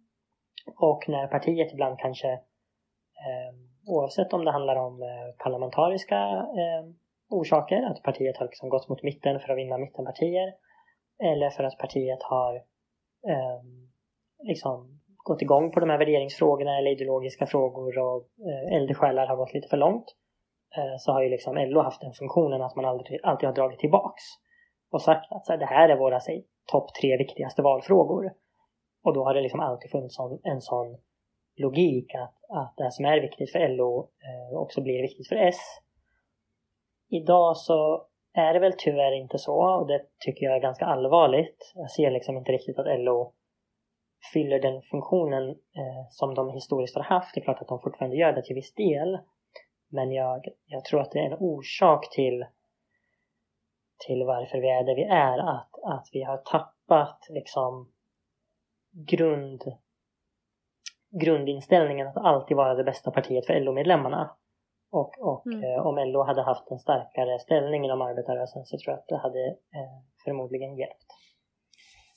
Och 0.76 1.08
när 1.08 1.26
partiet 1.26 1.72
ibland 1.72 1.98
kanske, 1.98 2.32
eh, 2.32 3.52
oavsett 3.86 4.32
om 4.32 4.44
det 4.44 4.52
handlar 4.52 4.76
om 4.76 5.02
eh, 5.02 5.42
parlamentariska 5.44 6.18
eh, 6.60 6.90
orsaker, 7.28 7.82
att 7.82 8.02
partiet 8.02 8.36
har 8.36 8.46
liksom 8.46 8.68
gått 8.68 8.88
mot 8.88 9.02
mitten 9.02 9.40
för 9.40 9.52
att 9.52 9.58
vinna 9.58 9.78
mittenpartier, 9.78 10.52
eller 11.22 11.50
för 11.50 11.64
att 11.64 11.78
partiet 11.78 12.22
har 12.22 12.54
eh, 13.28 13.60
liksom 14.42 15.00
gått 15.16 15.42
igång 15.42 15.72
på 15.72 15.80
de 15.80 15.90
här 15.90 15.98
värderingsfrågorna 15.98 16.78
eller 16.78 16.90
ideologiska 16.90 17.46
frågor 17.46 17.98
och 17.98 18.28
eh, 18.48 18.76
eldsjälar 18.76 19.26
har 19.26 19.36
gått 19.36 19.54
lite 19.54 19.68
för 19.68 19.76
långt 19.76 20.04
eh, 20.76 20.96
så 20.98 21.12
har 21.12 21.22
ju 21.22 21.28
liksom 21.28 21.56
LO 21.56 21.80
haft 21.80 22.00
den 22.00 22.12
funktionen 22.12 22.62
att 22.62 22.76
man 22.76 22.84
aldrig, 22.84 23.20
alltid 23.22 23.48
har 23.48 23.54
dragit 23.54 23.78
tillbaks 23.78 24.22
och 24.90 25.02
sagt 25.02 25.32
att 25.32 25.46
så 25.46 25.52
här, 25.52 25.58
det 25.58 25.66
här 25.66 25.88
är 25.88 25.96
våra 25.96 26.20
topp 26.72 26.94
tre 27.00 27.16
viktigaste 27.16 27.62
valfrågor. 27.62 28.32
Och 29.04 29.14
då 29.14 29.24
har 29.24 29.34
det 29.34 29.40
liksom 29.40 29.60
alltid 29.60 29.90
funnits 29.90 30.18
en, 30.18 30.40
en 30.42 30.60
sån 30.60 30.98
logik 31.56 32.14
att, 32.14 32.34
att 32.48 32.74
det 32.76 32.92
som 32.92 33.04
är 33.04 33.20
viktigt 33.20 33.52
för 33.52 33.68
LO 33.68 34.00
eh, 34.00 34.58
också 34.58 34.80
blir 34.80 35.02
viktigt 35.02 35.28
för 35.28 35.36
S. 35.36 35.60
Idag 37.08 37.56
så 37.56 38.06
är 38.32 38.52
det 38.54 38.60
väl 38.60 38.74
tyvärr 38.78 39.12
inte 39.12 39.38
så 39.38 39.78
och 39.80 39.86
det 39.86 40.02
tycker 40.18 40.46
jag 40.46 40.56
är 40.56 40.60
ganska 40.60 40.84
allvarligt. 40.84 41.72
Jag 41.74 41.90
ser 41.90 42.10
liksom 42.10 42.36
inte 42.36 42.52
riktigt 42.52 42.78
att 42.78 43.00
LO 43.00 43.32
fyller 44.32 44.60
den 44.60 44.82
funktionen 44.82 45.48
eh, 45.50 46.06
som 46.10 46.34
de 46.34 46.50
historiskt 46.50 46.96
har 46.96 47.02
haft. 47.02 47.34
Det 47.34 47.40
är 47.40 47.44
klart 47.44 47.60
att 47.60 47.68
de 47.68 47.80
fortfarande 47.80 48.16
gör 48.16 48.32
det 48.32 48.42
till 48.42 48.54
viss 48.54 48.74
del. 48.74 49.18
Men 49.88 50.12
jag, 50.12 50.44
jag 50.66 50.84
tror 50.84 51.00
att 51.00 51.10
det 51.10 51.18
är 51.18 51.26
en 51.26 51.38
orsak 51.38 52.10
till, 52.10 52.46
till 54.06 54.24
varför 54.24 54.58
vi 54.58 54.68
är 54.68 54.84
där 54.84 54.94
vi 54.94 55.04
är. 55.04 55.38
Att, 55.38 55.70
att 55.84 56.08
vi 56.12 56.22
har 56.22 56.36
tappat 56.36 57.26
liksom 57.30 57.92
grund, 59.08 59.62
grundinställningen 61.20 62.06
att 62.06 62.16
alltid 62.16 62.56
vara 62.56 62.74
det 62.74 62.84
bästa 62.84 63.10
partiet 63.10 63.46
för 63.46 63.60
LO-medlemmarna. 63.60 64.36
Och, 64.92 65.12
och 65.20 65.46
mm. 65.46 65.64
eh, 65.64 65.86
om 65.86 65.98
LO 65.98 66.22
hade 66.22 66.42
haft 66.42 66.70
en 66.70 66.78
starkare 66.78 67.38
ställning 67.38 67.84
inom 67.84 68.02
arbetarrörelsen 68.02 68.64
så 68.64 68.78
tror 68.78 68.92
jag 68.92 68.98
att 68.98 69.08
det 69.08 69.16
hade 69.16 69.46
eh, 69.48 69.96
förmodligen 70.24 70.76
hjälpt. 70.76 71.06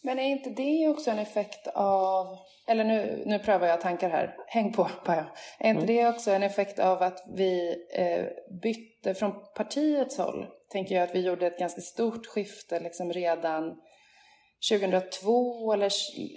Men 0.06 0.20
är 0.20 0.24
inte 0.24 0.50
det 0.50 0.88
också 0.88 1.12
en 1.12 1.20
effekt 1.20 1.68
av, 1.76 2.38
eller 2.68 2.84
nu, 2.84 3.24
nu 3.26 3.40
prövar 3.40 3.68
jag 3.68 3.82
tankar 3.82 4.10
här, 4.10 4.36
häng 4.48 4.74
på 4.74 4.88
bara. 5.06 5.26
Är 5.60 5.70
inte 5.70 5.84
mm. 5.84 5.96
det 5.96 6.10
också 6.10 6.32
en 6.32 6.44
effekt 6.44 6.80
av 6.80 7.04
att 7.04 7.24
vi 7.36 7.76
eh, 7.96 8.26
bytte 8.62 9.14
från 9.14 9.34
partiets 9.56 10.18
håll? 10.18 10.48
Tänker 10.72 10.96
jag 10.96 11.04
att 11.04 11.16
vi 11.16 11.28
gjorde 11.28 11.48
ett 11.48 11.60
ganska 11.60 11.82
stort 11.82 12.26
skifte 12.26 12.80
liksom 12.80 13.14
redan 13.14 13.76
2002 14.72 15.74
eller, 15.74 15.92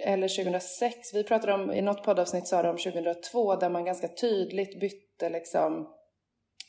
eller 0.05 0.27
2006. 0.27 1.13
Vi 1.13 1.23
pratade 1.23 1.53
om, 1.53 1.71
i 1.71 1.81
något 1.81 2.03
poddavsnitt 2.03 2.47
sa 2.47 2.61
de 2.61 2.69
om 2.69 2.77
2002 2.77 3.55
där 3.55 3.69
man 3.69 3.85
ganska 3.85 4.07
tydligt 4.07 4.79
bytte 4.79 5.29
liksom 5.29 5.96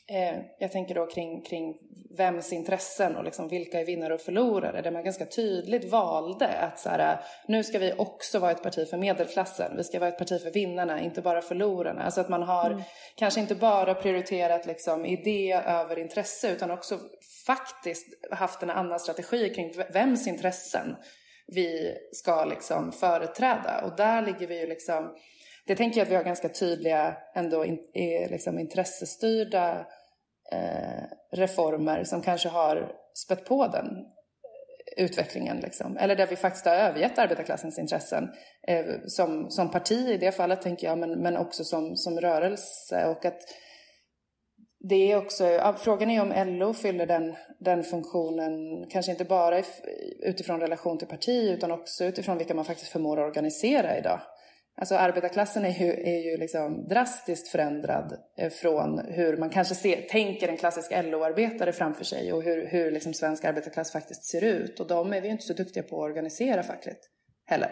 eh, 0.09 0.39
jag 0.59 0.71
tänker 0.71 0.95
då 0.95 1.05
kring, 1.05 1.41
kring 1.41 1.77
vems 2.17 2.53
intressen 2.53 3.15
och 3.15 3.23
liksom 3.23 3.47
vilka 3.47 3.79
är 3.79 3.85
vinnare 3.85 4.13
och 4.13 4.21
förlorare. 4.21 4.81
Där 4.81 4.91
man 4.91 5.03
ganska 5.03 5.25
tydligt 5.25 5.91
valde 5.91 6.47
att 6.47 6.79
så 6.79 6.89
här, 6.89 7.19
nu 7.47 7.63
ska 7.63 7.79
vi 7.79 7.93
också 7.97 8.39
vara 8.39 8.51
ett 8.51 8.63
parti 8.63 8.89
för 8.89 8.97
medelklassen. 8.97 9.77
Vi 9.77 9.83
ska 9.83 9.99
vara 9.99 10.09
ett 10.09 10.17
parti 10.17 10.41
för 10.41 10.51
vinnarna, 10.51 11.01
inte 11.01 11.21
bara 11.21 11.41
förlorarna. 11.41 12.03
Alltså 12.03 12.21
att 12.21 12.29
man 12.29 12.43
har 12.43 12.71
mm. 12.71 12.81
kanske 13.15 13.39
inte 13.39 13.55
bara 13.55 13.93
prioriterat 13.93 14.65
liksom 14.65 15.05
idé 15.05 15.61
över 15.65 15.99
intresse 15.99 16.51
utan 16.51 16.71
också 16.71 16.99
faktiskt 17.45 18.07
haft 18.31 18.63
en 18.63 18.69
annan 18.69 18.99
strategi 18.99 19.49
kring 19.49 19.73
vems 19.93 20.27
intressen 20.27 20.95
vi 21.47 21.97
ska 22.11 22.45
liksom 22.45 22.91
företräda. 22.91 23.81
Och 23.85 23.95
där 23.95 24.21
ligger 24.21 24.47
vi 24.47 24.59
ju 24.59 24.67
liksom 24.67 25.15
det 25.69 25.75
tänker 25.75 25.99
jag 25.99 26.05
att 26.05 26.11
vi 26.11 26.15
har 26.15 26.23
ganska 26.23 26.49
tydliga 26.49 27.17
ändå 27.35 27.65
in, 27.65 27.79
liksom 28.29 28.59
intressestyrda 28.59 29.85
eh, 30.51 31.03
reformer 31.31 32.03
som 32.03 32.21
kanske 32.21 32.49
har 32.49 32.91
spött 33.13 33.45
på 33.45 33.67
den 33.67 34.05
utvecklingen. 34.97 35.57
Liksom. 35.57 35.97
Eller 35.97 36.15
där 36.15 36.27
vi 36.27 36.35
faktiskt 36.35 36.65
har 36.65 36.73
övergett 36.73 37.17
arbetarklassens 37.17 37.79
intressen. 37.79 38.29
Eh, 38.67 38.85
som, 39.07 39.51
som 39.51 39.71
parti 39.71 40.09
i 40.09 40.17
det 40.17 40.31
fallet 40.31 40.61
tänker 40.61 40.87
jag, 40.87 40.97
men, 40.97 41.11
men 41.11 41.37
också 41.37 41.63
som, 41.63 41.95
som 41.95 42.19
rörelse. 42.19 43.05
Och 43.05 43.25
att 43.25 43.41
det 44.79 45.11
är 45.11 45.17
också, 45.17 45.75
frågan 45.77 46.09
är 46.09 46.21
om 46.21 46.57
LO 46.57 46.73
fyller 46.73 47.05
den, 47.05 47.35
den 47.59 47.83
funktionen, 47.83 48.85
kanske 48.89 49.11
inte 49.11 49.25
bara 49.25 49.63
utifrån 50.19 50.59
relation 50.59 50.97
till 50.97 51.07
parti 51.07 51.49
utan 51.49 51.71
också 51.71 52.05
utifrån 52.05 52.37
vilka 52.37 52.53
man 52.53 52.65
faktiskt 52.65 52.91
förmår 52.91 53.19
organisera 53.19 53.97
idag. 53.97 54.21
Alltså 54.81 54.95
arbetarklassen 54.95 55.65
är 55.65 55.79
ju, 55.79 55.91
är 55.91 56.31
ju 56.31 56.37
liksom 56.37 56.87
drastiskt 56.87 57.47
förändrad 57.47 58.13
eh, 58.37 58.49
från 58.49 58.99
hur 58.99 59.37
man 59.37 59.49
kanske 59.49 59.75
ser, 59.75 60.01
tänker 60.01 60.47
en 60.47 60.57
klassisk 60.57 60.91
LO-arbetare 60.91 61.71
framför 61.71 62.03
sig 62.03 62.33
och 62.33 62.43
hur, 62.43 62.67
hur 62.67 62.91
liksom 62.91 63.13
svensk 63.13 63.45
arbetarklass 63.45 63.91
faktiskt 63.91 64.23
ser 64.23 64.43
ut. 64.43 64.79
Och 64.79 64.87
de 64.87 65.13
är 65.13 65.21
vi 65.21 65.27
ju 65.27 65.31
inte 65.31 65.43
så 65.43 65.53
duktiga 65.53 65.83
på 65.83 65.95
att 65.95 66.09
organisera 66.09 66.63
fackligt 66.63 66.99
heller. 67.45 67.71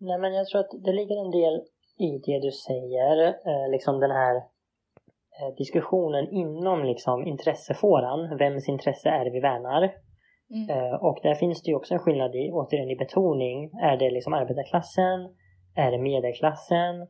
Nej 0.00 0.18
men 0.18 0.34
jag 0.34 0.46
tror 0.46 0.60
att 0.60 0.84
det 0.84 0.92
ligger 0.92 1.24
en 1.24 1.30
del 1.30 1.54
i 1.98 2.10
det 2.26 2.38
du 2.46 2.52
säger, 2.52 3.26
eh, 3.28 3.70
liksom 3.70 4.00
den 4.00 4.10
här 4.10 4.36
eh, 4.36 5.54
diskussionen 5.56 6.28
inom 6.32 6.84
liksom 6.84 7.26
intressefåran. 7.26 8.38
Vems 8.38 8.68
intresse 8.68 9.08
är 9.08 9.24
det 9.24 9.30
vi 9.30 9.40
värnar? 9.40 10.07
Mm. 10.54 10.70
Eh, 10.70 10.94
och 10.94 11.18
där 11.22 11.34
finns 11.34 11.62
det 11.62 11.70
ju 11.70 11.76
också 11.76 11.94
en 11.94 12.00
skillnad 12.00 12.34
i, 12.34 12.50
återigen 12.52 12.90
i 12.90 12.96
betoning. 12.96 13.70
Är 13.82 13.96
det 13.96 14.10
liksom 14.10 14.32
arbetarklassen? 14.34 15.34
Är 15.74 15.90
det 15.90 15.98
medelklassen? 15.98 17.00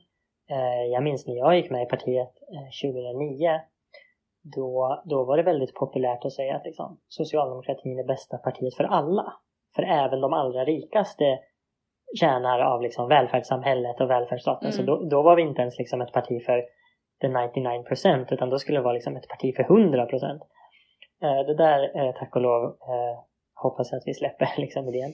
Eh, 0.51 0.85
jag 0.93 1.03
minns 1.03 1.27
när 1.27 1.35
jag 1.35 1.57
gick 1.57 1.71
med 1.71 1.83
i 1.83 1.87
partiet 1.87 2.33
2009. 2.83 3.49
Eh, 3.49 3.61
då, 4.57 5.03
då 5.05 5.25
var 5.25 5.37
det 5.37 5.43
väldigt 5.43 5.75
populärt 5.75 6.25
att 6.25 6.33
säga 6.33 6.57
att 6.57 6.65
liksom, 6.65 7.01
socialdemokratin 7.09 7.99
är 7.99 8.05
bästa 8.05 8.39
partiet 8.39 8.75
för 8.75 8.85
alla. 8.85 9.33
För 9.77 9.83
även 9.83 10.21
de 10.21 10.33
allra 10.33 10.65
rikaste 10.65 11.39
tjänar 12.21 12.61
av 12.61 12.83
liksom 12.83 13.09
välfärdssamhället 13.09 14.01
och 14.01 14.11
välfärdsstaten. 14.11 14.71
Mm. 14.71 14.73
Så 14.73 14.83
då, 14.83 15.09
då 15.09 15.23
var 15.23 15.37
vi 15.37 15.43
inte 15.43 15.63
ens 15.63 15.79
liksom 15.79 16.01
ett 16.01 16.13
parti 16.13 16.45
för 16.47 16.65
the 17.21 17.27
99% 17.27 18.33
utan 18.35 18.51
då 18.51 18.59
skulle 18.59 18.79
det 18.79 18.83
vara 18.83 18.93
liksom 18.93 19.17
ett 19.17 19.29
parti 19.29 19.57
för 19.57 19.63
100%. 19.63 20.41
Det 21.21 21.55
där, 21.55 22.13
tack 22.13 22.37
och 22.37 22.43
lov, 22.43 22.77
hoppas 23.63 23.93
jag 23.93 23.99
att 23.99 24.07
vi 24.07 24.15
släpper 24.15 24.49
liksom 24.57 24.89
idén. 24.89 25.13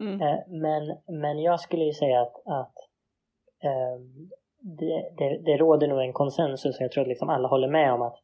Mm. 0.00 0.22
Eh, 0.22 0.38
men, 0.46 0.98
men 1.06 1.42
jag 1.42 1.60
skulle 1.60 1.84
ju 1.84 1.92
säga 1.92 2.20
att, 2.20 2.34
att 2.46 2.76
um, 3.64 4.30
det, 4.78 5.10
det, 5.18 5.38
det, 5.44 5.56
råder 5.56 5.88
nog 5.88 6.00
en 6.00 6.12
konsensus, 6.12 6.80
jag 6.80 6.92
tror 6.92 7.02
att 7.02 7.08
liksom 7.08 7.28
alla 7.28 7.48
håller 7.48 7.68
med 7.68 7.92
om 7.92 8.02
att 8.02 8.16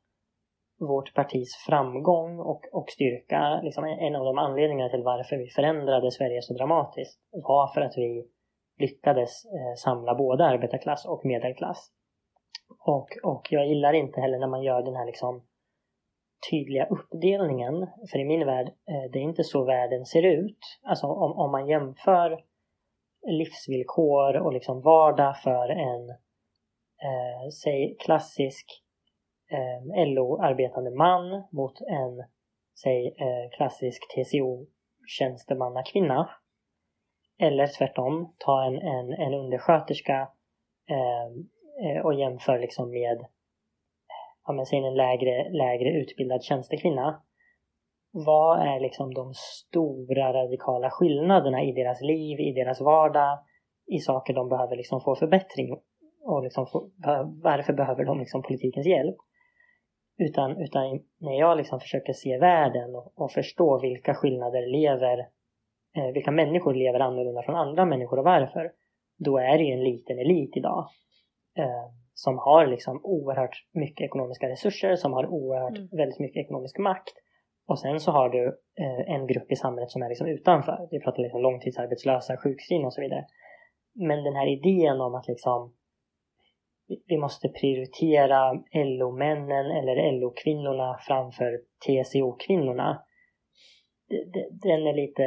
vårt 0.78 1.14
partis 1.14 1.54
framgång 1.66 2.38
och, 2.38 2.64
och 2.72 2.90
styrka, 2.90 3.60
liksom 3.62 3.84
en 3.84 4.16
av 4.16 4.24
de 4.24 4.38
anledningarna 4.38 4.90
till 4.90 5.02
varför 5.02 5.36
vi 5.36 5.46
förändrade 5.46 6.10
Sverige 6.10 6.42
så 6.42 6.54
dramatiskt 6.54 7.20
var 7.30 7.66
för 7.74 7.80
att 7.80 7.96
vi 7.96 8.26
lyckades 8.78 9.44
eh, 9.44 9.74
samla 9.76 10.14
både 10.14 10.44
arbetarklass 10.44 11.06
och 11.06 11.24
medelklass. 11.24 11.90
Och, 12.78 13.08
och 13.22 13.48
jag 13.50 13.66
gillar 13.66 13.92
inte 13.92 14.20
heller 14.20 14.38
när 14.38 14.46
man 14.46 14.62
gör 14.62 14.82
den 14.82 14.96
här 14.96 15.06
liksom 15.06 15.42
tydliga 16.50 16.86
uppdelningen. 16.86 17.86
För 18.10 18.18
i 18.18 18.24
min 18.24 18.46
värld, 18.46 18.66
eh, 18.66 19.10
det 19.12 19.18
är 19.18 19.22
inte 19.22 19.44
så 19.44 19.64
världen 19.64 20.06
ser 20.06 20.22
ut. 20.22 20.58
Alltså 20.82 21.06
om, 21.06 21.32
om 21.32 21.50
man 21.50 21.68
jämför 21.68 22.44
livsvillkor 23.26 24.36
och 24.36 24.52
liksom 24.52 24.80
vardag 24.80 25.36
för 25.36 25.68
en, 25.68 26.10
eh, 27.02 27.48
säg 27.62 27.96
klassisk 28.00 28.66
eh, 29.50 29.82
LO-arbetande 30.06 30.90
man 30.90 31.44
mot 31.52 31.80
en, 31.80 32.24
säg 32.82 33.06
eh, 33.06 33.50
klassisk 33.56 34.02
TCO-tjänstemannakvinna. 34.14 36.30
Eller 37.38 37.66
tvärtom, 37.66 38.34
ta 38.38 38.64
en, 38.64 38.78
en, 38.78 39.12
en 39.12 39.34
undersköterska 39.34 40.28
eh, 40.90 41.26
eh 41.86 42.00
och 42.04 42.14
jämför 42.14 42.58
liksom 42.58 42.90
med 42.90 43.26
ja, 44.50 44.54
men 44.54 44.66
säg 44.66 44.78
en 44.78 44.94
lägre, 44.94 45.50
lägre 45.50 45.90
utbildad 45.90 46.42
tjänstekvinna. 46.42 47.22
Vad 48.12 48.60
är 48.60 48.80
liksom 48.80 49.14
de 49.14 49.34
stora 49.34 50.32
radikala 50.32 50.90
skillnaderna 50.90 51.62
i 51.62 51.72
deras 51.72 52.00
liv, 52.00 52.40
i 52.40 52.52
deras 52.52 52.80
vardag, 52.80 53.38
i 53.86 53.98
saker 53.98 54.34
de 54.34 54.48
behöver 54.48 54.76
liksom 54.76 55.00
få 55.00 55.14
förbättring 55.16 55.80
och 56.22 56.42
liksom 56.42 56.66
få, 56.66 56.90
varför 57.42 57.72
behöver 57.72 58.04
de 58.04 58.18
liksom 58.18 58.42
politikens 58.42 58.86
hjälp? 58.86 59.16
Utan, 60.18 60.60
utan 60.62 61.00
när 61.20 61.38
jag 61.38 61.56
liksom 61.56 61.80
försöker 61.80 62.12
se 62.12 62.38
världen 62.38 62.96
och, 62.96 63.12
och 63.14 63.32
förstå 63.32 63.80
vilka 63.80 64.14
skillnader 64.14 64.66
lever, 64.66 65.18
eh, 65.96 66.12
vilka 66.14 66.30
människor 66.30 66.74
lever 66.74 67.00
annorlunda 67.00 67.42
från 67.42 67.56
andra 67.56 67.84
människor 67.84 68.18
och 68.18 68.24
varför, 68.24 68.72
då 69.18 69.38
är 69.38 69.58
det 69.58 69.64
ju 69.64 69.72
en 69.72 69.84
liten 69.84 70.18
elit 70.18 70.56
idag. 70.56 70.88
Eh, 71.58 71.99
som 72.24 72.38
har 72.38 72.66
liksom 72.66 73.00
oerhört 73.04 73.64
mycket 73.72 74.04
ekonomiska 74.04 74.48
resurser, 74.48 74.96
som 74.96 75.12
har 75.12 75.26
oerhört 75.26 75.78
mm. 75.78 75.88
väldigt 75.92 76.18
mycket 76.18 76.44
ekonomisk 76.44 76.78
makt. 76.78 77.14
Och 77.66 77.78
sen 77.78 78.00
så 78.00 78.10
har 78.10 78.28
du 78.28 78.46
eh, 78.80 79.14
en 79.14 79.26
grupp 79.26 79.52
i 79.52 79.56
samhället 79.56 79.90
som 79.90 80.02
är 80.02 80.08
liksom 80.08 80.26
utanför. 80.26 80.88
Vi 80.90 81.00
pratar 81.00 81.22
liksom 81.22 81.40
långtidsarbetslösa, 81.40 82.36
sjukskrivna 82.36 82.86
och 82.86 82.94
så 82.94 83.00
vidare. 83.00 83.24
Men 83.94 84.24
den 84.24 84.34
här 84.34 84.46
idén 84.46 85.00
om 85.00 85.14
att 85.14 85.28
liksom 85.28 85.72
vi 87.06 87.18
måste 87.18 87.48
prioritera 87.48 88.52
LO-männen 88.72 89.66
eller 89.78 90.12
LO-kvinnorna 90.12 90.98
framför 91.00 91.60
TCO-kvinnorna. 91.86 93.02
Den 94.50 94.86
är 94.86 94.94
lite... 94.94 95.22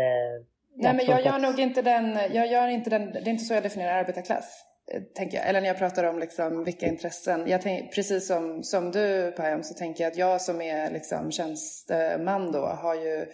Nej 0.75 0.93
men 0.93 1.05
jag 1.05 1.25
gör 1.25 1.39
nog 1.39 1.59
inte 1.59 1.81
den, 1.81 2.17
jag 2.33 2.47
gör 2.47 2.67
inte 2.67 2.89
den, 2.89 3.11
det 3.11 3.19
är 3.19 3.29
inte 3.29 3.43
så 3.43 3.53
jag 3.53 3.63
definierar 3.63 3.93
arbetarklass 3.93 4.72
Eh, 4.91 5.01
tänker 5.15 5.37
jag. 5.37 5.47
Eller 5.47 5.61
när 5.61 5.67
jag 5.67 5.77
pratar 5.77 6.03
om 6.03 6.19
liksom 6.19 6.63
vilka 6.63 6.85
intressen. 6.85 7.47
Jag 7.47 7.61
tänk, 7.61 7.95
precis 7.95 8.27
som, 8.27 8.63
som 8.63 8.91
du 8.91 9.31
Payam 9.31 9.63
så 9.63 9.73
tänker 9.73 10.03
jag 10.03 10.11
att 10.11 10.17
jag 10.17 10.41
som 10.41 10.61
är 10.61 10.91
liksom 10.91 11.31
tjänsteman 11.31 12.51
då 12.51 12.65
har 12.65 12.95
ju 12.95 13.25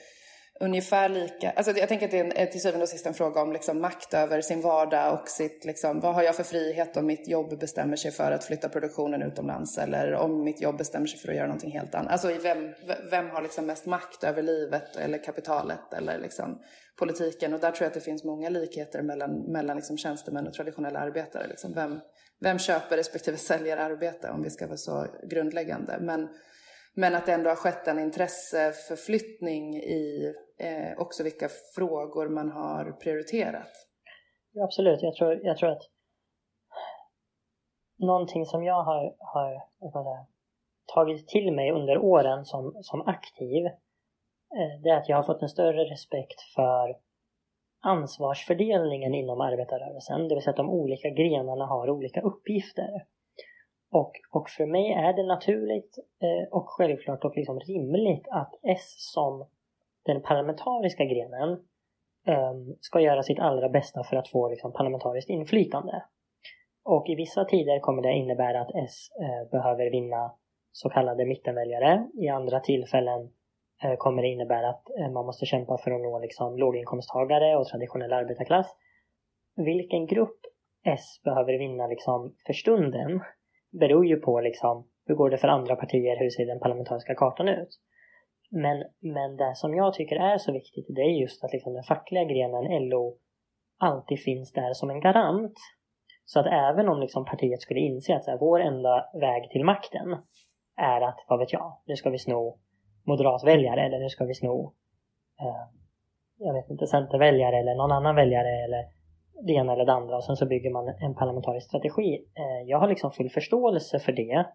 ungefär 0.60 1.10
lika, 1.10 1.52
alltså 1.52 1.78
jag 1.78 1.90
tänker 1.90 2.06
att 2.06 2.12
det 2.12 2.20
är 2.20 2.42
eh, 2.42 2.50
till 2.50 2.62
syvende 2.62 2.84
och 2.84 2.90
sist 2.90 3.06
en 3.06 3.14
fråga 3.14 3.42
om 3.42 3.54
liksom 3.54 3.82
makt 3.82 4.14
över 4.14 4.42
sin 4.42 4.62
vardag 4.62 5.14
och 5.14 5.28
sitt, 5.28 5.66
liksom, 5.66 6.00
vad 6.00 6.16
har 6.16 6.24
jag 6.24 6.36
för 6.36 6.44
frihet 6.44 6.98
om 6.98 7.06
mitt 7.06 7.28
jobb 7.28 7.60
bestämmer 7.60 7.96
sig 7.96 8.12
för 8.12 8.32
att 8.32 8.44
flytta 8.44 8.70
produktionen 8.70 9.22
utomlands 9.22 9.78
eller 9.78 10.14
om 10.14 10.44
mitt 10.44 10.62
jobb 10.62 10.78
bestämmer 10.78 11.08
sig 11.08 11.20
för 11.20 11.30
att 11.30 11.36
göra 11.36 11.48
någonting 11.48 11.72
helt 11.72 11.96
annat. 11.96 12.12
Alltså 12.12 12.32
vem, 12.44 12.74
vem 13.12 13.30
har 13.30 13.42
liksom 13.42 13.66
mest 13.66 13.86
makt 13.86 14.24
över 14.24 14.42
livet 14.42 14.96
eller 14.96 15.24
kapitalet 15.24 15.94
eller 15.94 16.20
liksom 16.20 16.62
politiken 17.00 17.54
och 17.54 17.60
där 17.60 17.72
tror 17.72 17.84
jag 17.84 17.88
att 17.88 17.94
det 17.94 18.00
finns 18.00 18.24
många 18.24 18.50
likheter 18.50 19.02
mellan, 19.02 19.52
mellan 19.52 19.76
liksom 19.76 19.98
tjänstemän 19.98 20.48
och 20.48 20.54
traditionella 20.54 21.00
arbetare. 21.00 21.48
Liksom 21.48 21.74
vem, 21.74 22.00
vem 22.40 22.60
köper 22.60 22.98
respektive 22.98 23.38
säljer 23.50 23.78
arbete 23.78 24.30
om 24.30 24.44
vi 24.44 24.50
ska 24.50 24.68
vara 24.68 24.78
så 24.78 25.06
grundläggande. 25.30 25.98
Men, 26.02 26.28
men 26.94 27.16
att 27.16 27.26
det 27.26 27.34
ändå 27.34 27.50
har 27.50 27.56
skett 27.56 27.88
en 27.88 28.00
intresseförflyttning 28.00 29.76
i 29.76 30.34
eh, 30.60 30.98
också 30.98 31.24
vilka 31.24 31.50
frågor 31.76 32.30
man 32.30 32.52
har 32.52 32.92
prioriterat. 32.92 33.72
Ja, 34.52 34.64
absolut, 34.64 35.02
jag 35.02 35.16
tror, 35.16 35.40
jag 35.44 35.58
tror 35.58 35.70
att 35.70 35.84
någonting 37.98 38.46
som 38.46 38.64
jag 38.64 38.84
har, 38.84 39.16
har 39.20 39.52
jag 39.80 39.92
säga, 39.92 40.26
tagit 40.94 41.28
till 41.28 41.54
mig 41.54 41.72
under 41.72 41.98
åren 41.98 42.46
som, 42.46 42.74
som 42.82 43.02
aktiv 43.02 43.66
Eh, 44.56 44.82
det 44.82 44.90
är 44.90 44.98
att 44.98 45.10
jag 45.10 45.16
har 45.16 45.24
fått 45.24 45.42
en 45.42 45.50
större 45.50 45.84
respekt 45.84 46.42
för 46.56 46.98
ansvarsfördelningen 47.82 49.14
inom 49.14 49.42
arbetarrörelsen. 49.42 50.28
Det 50.28 50.36
vill 50.36 50.44
säga 50.44 50.52
att 50.52 50.58
de 50.58 50.70
olika 50.70 51.10
grenarna 51.10 51.66
har 51.66 51.90
olika 51.90 52.22
uppgifter. 52.22 53.06
Och, 53.92 54.12
och 54.32 54.50
för 54.50 54.66
mig 54.66 54.94
är 54.94 55.14
det 55.14 55.24
naturligt 55.24 55.98
eh, 56.22 56.48
och 56.52 56.70
självklart 56.70 57.26
och 57.26 57.38
liksom 57.38 57.60
rimligt 57.60 58.28
att 58.28 58.54
S 58.64 58.96
som 58.98 59.48
den 60.14 60.22
parlamentariska 60.22 61.06
grenen 61.06 61.50
ehm, 62.28 62.76
ska 62.80 63.00
göra 63.00 63.24
sitt 63.24 63.40
allra 63.40 63.70
bästa 63.70 64.04
för 64.04 64.16
att 64.18 64.28
få 64.28 64.50
liksom, 64.50 64.74
parlamentariskt 64.74 65.30
inflytande. 65.30 66.04
Och 66.84 67.10
i 67.10 67.16
vissa 67.16 67.46
tider 67.46 67.80
kommer 67.80 68.02
det 68.02 68.14
innebära 68.14 68.62
att 68.62 68.76
S 68.76 69.10
eh, 69.22 69.52
behöver 69.52 69.92
vinna 69.92 70.32
så 70.72 70.90
kallade 70.90 71.26
mittenväljare. 71.26 72.08
I 72.14 72.28
andra 72.28 72.60
tillfällen 72.60 73.30
Eh, 73.84 73.96
kommer 73.98 74.22
det 74.22 74.28
innebära 74.28 74.70
att 74.70 74.90
eh, 75.00 75.12
man 75.12 75.26
måste 75.26 75.46
kämpa 75.46 75.78
för 75.78 75.92
att 75.92 76.02
nå 76.02 76.20
liksom 76.20 76.58
låginkomsttagare 76.58 77.58
och 77.58 77.68
traditionell 77.68 78.14
arbetarklass. 78.14 78.76
Vilken 79.56 80.06
grupp 80.06 80.40
S 80.86 81.22
behöver 81.24 81.58
vinna 81.58 81.88
liksom 81.88 82.36
för 82.46 82.54
stunden 82.54 83.22
beror 83.72 84.06
ju 84.06 84.16
på 84.16 84.42
liksom 84.42 84.88
hur 85.06 85.16
går 85.16 85.30
det 85.30 85.38
för 85.38 85.48
andra 85.48 85.76
partier, 85.76 86.18
hur 86.18 86.30
ser 86.30 86.46
den 86.46 86.60
parlamentariska 86.60 87.16
kartan 87.16 87.48
ut? 87.48 87.70
Men, 88.52 88.84
men 89.00 89.38
det 89.38 89.56
som 89.56 89.76
jag 89.76 89.94
tycker 89.94 90.16
är 90.16 90.38
så 90.38 90.52
viktigt 90.52 90.86
det 90.90 91.02
är 91.02 91.22
just 91.22 91.44
att 91.44 91.54
liksom 91.54 91.74
den 91.74 91.84
fackliga 91.84 92.24
grenen 92.24 92.90
LO 92.90 93.18
alltid 93.78 94.20
finns 94.20 94.52
där 94.52 94.74
som 94.74 94.90
en 94.90 95.00
garant. 95.00 95.54
Så 96.26 96.40
att 96.40 96.46
även 96.46 96.90
om 96.90 97.00
liksom 97.00 97.26
partiet 97.26 97.62
skulle 97.62 97.80
inse 97.80 98.16
att 98.16 98.24
så 98.24 98.32
här, 98.32 98.38
vår 98.38 98.60
enda 98.60 99.06
väg 99.14 99.50
till 99.50 99.66
makten 99.66 100.18
är 100.78 101.02
att, 101.02 101.26
vad 101.28 101.40
vet 101.40 101.54
jag, 101.54 101.78
nu 101.86 101.96
ska 101.96 102.10
vi 102.10 102.20
sno 102.20 102.60
moderatväljare 103.04 103.86
eller 103.86 104.00
nu 104.00 104.10
ska 104.10 104.26
vi 104.26 104.34
sno 104.34 104.74
eh, 105.40 105.80
jag 106.38 106.54
vet 106.54 106.70
inte, 106.70 106.88
centerväljare 106.88 107.58
eller 107.60 107.76
någon 107.76 107.92
annan 107.92 108.16
väljare 108.16 108.64
eller 108.64 108.86
det 109.48 109.54
ena 109.54 109.74
eller 109.74 109.86
det 109.86 109.94
andra 109.94 110.18
och 110.18 110.24
sen 110.24 110.36
så 110.36 110.46
bygger 110.46 110.72
man 110.72 110.88
en 110.88 111.16
parlamentarisk 111.16 111.68
strategi. 111.68 112.26
Eh, 112.38 112.68
jag 112.68 112.80
har 112.80 112.88
liksom 112.88 113.12
full 113.12 113.30
förståelse 113.30 114.00
för 114.00 114.12
det 114.12 114.46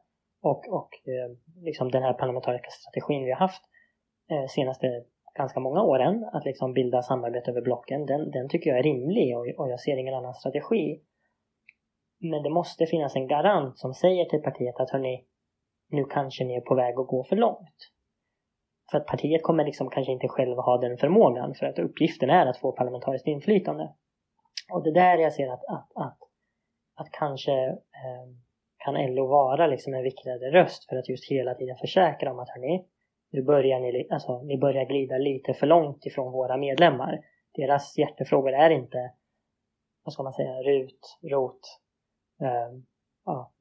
och, 0.42 0.68
och 0.68 0.88
eh, 1.08 1.36
liksom 1.64 1.90
den 1.90 2.02
här 2.02 2.12
parlamentariska 2.12 2.70
strategin 2.70 3.24
vi 3.24 3.30
har 3.30 3.38
haft 3.38 3.62
Eh, 4.30 4.46
senaste 4.48 5.04
ganska 5.34 5.60
många 5.60 5.82
åren 5.82 6.30
att 6.32 6.44
liksom 6.44 6.72
bilda 6.72 7.02
samarbete 7.02 7.50
över 7.50 7.60
blocken, 7.60 8.06
den, 8.06 8.30
den 8.30 8.48
tycker 8.48 8.70
jag 8.70 8.78
är 8.78 8.82
rimlig 8.82 9.36
och, 9.38 9.46
och 9.46 9.70
jag 9.70 9.80
ser 9.80 9.96
ingen 9.96 10.14
annan 10.14 10.34
strategi. 10.34 11.00
Men 12.20 12.42
det 12.42 12.50
måste 12.50 12.86
finnas 12.86 13.16
en 13.16 13.28
garant 13.28 13.78
som 13.78 13.94
säger 13.94 14.24
till 14.24 14.42
partiet 14.42 14.80
att 14.80 14.90
hörni, 14.90 15.24
nu 15.90 16.04
kanske 16.04 16.44
ni 16.44 16.54
är 16.54 16.60
på 16.60 16.74
väg 16.74 16.98
att 16.98 17.06
gå 17.06 17.24
för 17.24 17.36
långt. 17.36 17.90
För 18.90 18.98
att 18.98 19.06
partiet 19.06 19.42
kommer 19.42 19.64
liksom 19.64 19.90
kanske 19.90 20.12
inte 20.12 20.28
själv 20.28 20.56
ha 20.56 20.78
den 20.78 20.96
förmågan 20.96 21.54
för 21.54 21.66
att 21.66 21.78
uppgiften 21.78 22.30
är 22.30 22.46
att 22.46 22.58
få 22.58 22.72
parlamentariskt 22.72 23.28
inflytande. 23.28 23.94
Och 24.72 24.84
det 24.84 24.92
där 24.92 25.18
jag 25.18 25.32
ser 25.32 25.48
att, 25.48 25.64
att, 25.64 25.88
att, 25.94 26.18
att 26.94 27.10
kanske 27.10 27.52
eh, 27.68 28.26
kan 28.84 29.14
LO 29.14 29.26
vara 29.26 29.66
liksom 29.66 29.94
en 29.94 30.02
viktigare 30.02 30.50
röst 30.50 30.88
för 30.88 30.96
att 30.96 31.08
just 31.08 31.30
hela 31.30 31.54
tiden 31.54 31.76
försäkra 31.76 32.32
om 32.32 32.38
att 32.38 32.48
hörni, 32.48 32.86
nu 33.34 33.42
börjar 33.42 33.80
ni, 33.80 34.08
alltså, 34.10 34.42
ni 34.42 34.58
börjar 34.58 34.84
glida 34.84 35.18
lite 35.18 35.54
för 35.54 35.66
långt 35.66 36.06
ifrån 36.06 36.32
våra 36.32 36.56
medlemmar. 36.56 37.20
Deras 37.54 37.98
hjärtefrågor 37.98 38.52
är 38.52 38.70
inte, 38.70 39.12
vad 40.04 40.12
ska 40.12 40.22
man 40.22 40.32
säga, 40.32 40.52
RUT, 40.52 41.18
ROT, 41.22 41.60
eh, 42.42 42.78
ja, 43.24 43.52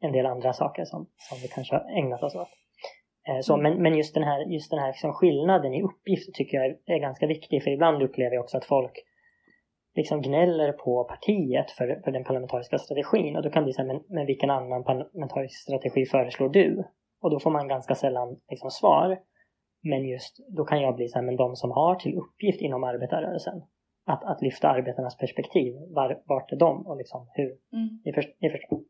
en 0.00 0.12
del 0.12 0.26
andra 0.26 0.52
saker 0.52 0.84
som, 0.84 1.06
som 1.16 1.38
vi 1.42 1.48
kanske 1.48 1.74
har 1.74 1.98
ägnat 1.98 2.22
oss 2.22 2.34
åt. 2.34 2.48
Eh, 3.28 3.40
så, 3.40 3.56
men, 3.56 3.82
men 3.82 3.94
just 3.94 4.14
den 4.14 4.22
här, 4.22 4.40
just 4.40 4.70
den 4.70 4.80
här 4.80 4.88
liksom 4.88 5.12
skillnaden 5.12 5.74
i 5.74 5.82
uppgift 5.82 6.34
tycker 6.34 6.56
jag 6.56 6.66
är, 6.66 6.78
är 6.86 6.98
ganska 6.98 7.26
viktig 7.26 7.62
för 7.62 7.70
ibland 7.70 8.02
upplever 8.02 8.34
jag 8.34 8.42
också 8.42 8.56
att 8.56 8.64
folk 8.64 9.04
liksom 9.94 10.22
gnäller 10.22 10.72
på 10.72 11.04
partiet 11.04 11.70
för, 11.70 12.00
för 12.04 12.10
den 12.10 12.24
parlamentariska 12.24 12.78
strategin 12.78 13.36
och 13.36 13.42
då 13.42 13.50
kan 13.50 13.62
det 13.62 13.64
bli 13.64 13.72
så 13.72 13.82
här, 13.82 13.88
men, 13.88 14.02
men 14.08 14.26
vilken 14.26 14.50
annan 14.50 14.84
parlamentarisk 14.84 15.62
strategi 15.62 16.06
föreslår 16.06 16.48
du? 16.48 16.84
Och 17.24 17.30
då 17.30 17.40
får 17.40 17.50
man 17.50 17.68
ganska 17.68 17.94
sällan 17.94 18.40
liksom 18.50 18.70
svar. 18.70 19.18
Men 19.82 20.08
just 20.08 20.36
då 20.56 20.64
kan 20.64 20.80
jag 20.80 20.96
bli 20.96 21.08
så 21.08 21.18
här, 21.18 21.26
men 21.26 21.36
de 21.36 21.56
som 21.56 21.70
har 21.70 21.94
till 21.94 22.18
uppgift 22.18 22.60
inom 22.60 22.84
arbetarrörelsen 22.84 23.62
att, 24.06 24.24
att 24.24 24.42
lyfta 24.42 24.68
arbetarnas 24.68 25.16
perspektiv, 25.16 25.74
var, 25.74 26.22
vart 26.24 26.52
är 26.52 26.56
de 26.56 26.86
och 26.86 26.96
liksom 26.96 27.30
hur? 27.34 27.56
Mm. 27.72 28.00
Ni, 28.04 28.12
förstår, 28.12 28.34
ni 28.40 28.50
förstår. 28.50 28.80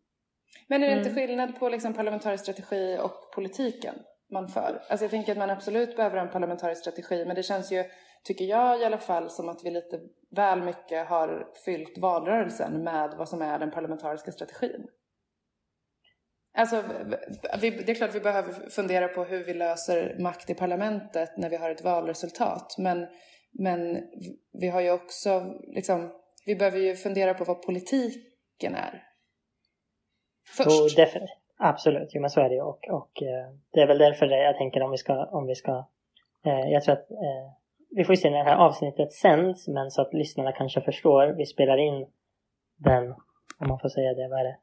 Men 0.68 0.82
är 0.82 0.86
det 0.86 0.92
inte 0.92 1.10
mm. 1.10 1.14
skillnad 1.14 1.58
på 1.58 1.68
liksom 1.68 1.94
parlamentarisk 1.94 2.42
strategi 2.42 2.98
och 3.02 3.34
politiken 3.34 3.94
man 4.32 4.48
för? 4.48 4.82
Alltså 4.88 5.04
jag 5.04 5.10
tänker 5.10 5.32
att 5.32 5.38
man 5.38 5.50
absolut 5.50 5.96
behöver 5.96 6.16
en 6.16 6.30
parlamentarisk 6.30 6.80
strategi 6.80 7.24
men 7.26 7.36
det 7.36 7.42
känns 7.42 7.72
ju 7.72 7.84
tycker 8.24 8.44
jag 8.44 8.80
i 8.80 8.84
alla 8.84 8.98
fall, 8.98 9.30
som 9.30 9.48
att 9.48 9.64
vi 9.64 9.70
lite 9.70 10.00
väl 10.30 10.62
mycket 10.62 11.08
har 11.08 11.48
fyllt 11.64 11.98
valrörelsen 11.98 12.84
med 12.84 13.14
vad 13.18 13.28
som 13.28 13.42
är 13.42 13.58
den 13.58 13.70
parlamentariska 13.70 14.32
strategin. 14.32 14.86
Alltså, 16.56 16.82
vi, 17.60 17.70
det 17.70 17.92
är 17.92 17.94
klart 17.94 18.14
vi 18.14 18.20
behöver 18.20 18.70
fundera 18.70 19.08
på 19.08 19.24
hur 19.24 19.44
vi 19.44 19.54
löser 19.54 20.16
makt 20.18 20.50
i 20.50 20.54
parlamentet 20.54 21.36
när 21.36 21.50
vi 21.50 21.56
har 21.56 21.70
ett 21.70 21.84
valresultat. 21.84 22.74
Men, 22.78 23.06
men 23.52 24.02
vi 24.52 24.68
har 24.68 24.80
ju 24.80 24.90
också, 24.90 25.54
liksom, 25.62 26.12
vi 26.46 26.56
behöver 26.56 26.78
ju 26.78 26.94
fundera 26.94 27.34
på 27.34 27.44
vad 27.44 27.62
politiken 27.62 28.74
är. 28.74 29.02
Först. 30.56 30.98
Oh, 30.98 31.06
absolut, 31.58 32.10
jo, 32.12 32.20
men 32.20 32.30
så 32.30 32.40
är 32.40 32.48
det 32.48 32.54
ju. 32.54 32.62
Och, 32.62 32.88
och 32.88 33.22
eh, 33.22 33.54
det 33.72 33.80
är 33.80 33.86
väl 33.86 33.98
därför 33.98 34.26
jag 34.26 34.58
tänker 34.58 34.82
om 34.82 34.90
vi 34.90 34.96
ska, 34.96 35.24
om 35.24 35.46
vi 35.46 35.54
ska 35.54 35.88
eh, 36.46 36.70
jag 36.70 36.82
tror 36.82 36.92
att 36.92 37.10
eh, 37.10 37.52
vi 37.96 38.04
får 38.04 38.12
ju 38.12 38.20
se 38.20 38.30
när 38.30 38.38
det 38.38 38.50
här 38.50 38.56
avsnittet 38.56 39.12
sänds, 39.12 39.68
men 39.68 39.90
så 39.90 40.02
att 40.02 40.14
lyssnarna 40.14 40.52
kanske 40.52 40.80
förstår. 40.80 41.26
Vi 41.26 41.46
spelar 41.46 41.76
in 41.76 42.06
den, 42.76 43.14
om 43.58 43.68
man 43.68 43.78
får 43.78 43.88
säga 43.88 44.14
det, 44.14 44.28
vad 44.28 44.40
är 44.40 44.44
det? 44.44 44.56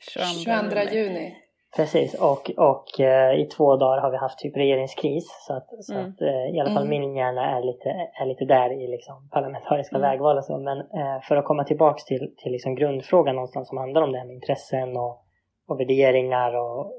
22 0.00 0.94
juni. 0.94 1.36
Precis, 1.76 2.14
och, 2.14 2.50
och 2.56 2.86
uh, 3.00 3.40
i 3.40 3.48
två 3.56 3.76
dagar 3.76 4.00
har 4.00 4.10
vi 4.10 4.16
haft 4.16 4.38
typ 4.38 4.56
regeringskris. 4.56 5.26
Så 5.46 5.54
att, 5.54 5.84
så 5.84 5.94
mm. 5.94 6.06
att 6.06 6.22
uh, 6.22 6.56
i 6.56 6.60
alla 6.60 6.74
fall 6.74 6.86
mm. 6.86 7.00
min 7.00 7.16
hjärna 7.16 7.58
är 7.58 7.62
lite, 7.62 7.88
är 8.20 8.26
lite 8.26 8.44
där 8.44 8.72
i 8.72 8.86
liksom 8.88 9.28
parlamentariska 9.32 9.96
mm. 9.96 10.10
vägval 10.10 10.38
och 10.38 10.44
så. 10.44 10.58
Men 10.58 10.78
uh, 10.78 11.20
för 11.28 11.36
att 11.36 11.44
komma 11.44 11.64
tillbaks 11.64 12.04
till, 12.04 12.34
till 12.36 12.52
liksom 12.52 12.74
grundfrågan 12.74 13.34
någonstans 13.34 13.68
som 13.68 13.78
handlar 13.78 14.02
om 14.02 14.12
det 14.12 14.18
här 14.18 14.26
med 14.26 14.34
intressen 14.34 14.96
och, 14.96 15.24
och 15.68 15.80
värderingar 15.80 16.54
och 16.54 16.92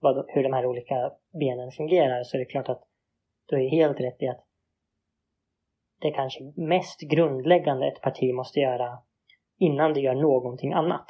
vad, 0.00 0.24
hur 0.28 0.42
de 0.42 0.52
här 0.52 0.66
olika 0.66 1.12
benen 1.40 1.70
fungerar 1.70 2.22
så 2.22 2.36
är 2.36 2.38
det 2.38 2.44
klart 2.44 2.68
att 2.68 2.82
du 3.46 3.64
är 3.64 3.70
helt 3.70 4.00
rätt 4.00 4.22
i 4.22 4.28
att 4.28 4.44
det 6.00 6.10
kanske 6.10 6.52
mest 6.56 7.00
grundläggande 7.00 7.88
ett 7.88 8.00
parti 8.00 8.34
måste 8.34 8.60
göra 8.60 8.98
innan 9.58 9.94
det 9.94 10.00
gör 10.00 10.14
någonting 10.14 10.72
annat. 10.72 11.06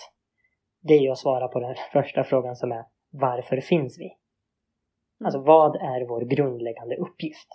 Det 0.81 0.95
är 0.95 1.01
ju 1.01 1.11
att 1.11 1.19
svara 1.19 1.49
på 1.49 1.61
den 1.61 1.75
första 1.93 2.25
frågan 2.25 2.57
som 2.57 2.73
är 2.73 2.85
varför 3.11 3.61
finns 3.61 3.99
vi? 3.99 4.17
Alltså 5.25 5.41
vad 5.41 5.77
är 5.77 6.09
vår 6.09 6.21
grundläggande 6.21 6.97
uppgift? 6.97 7.49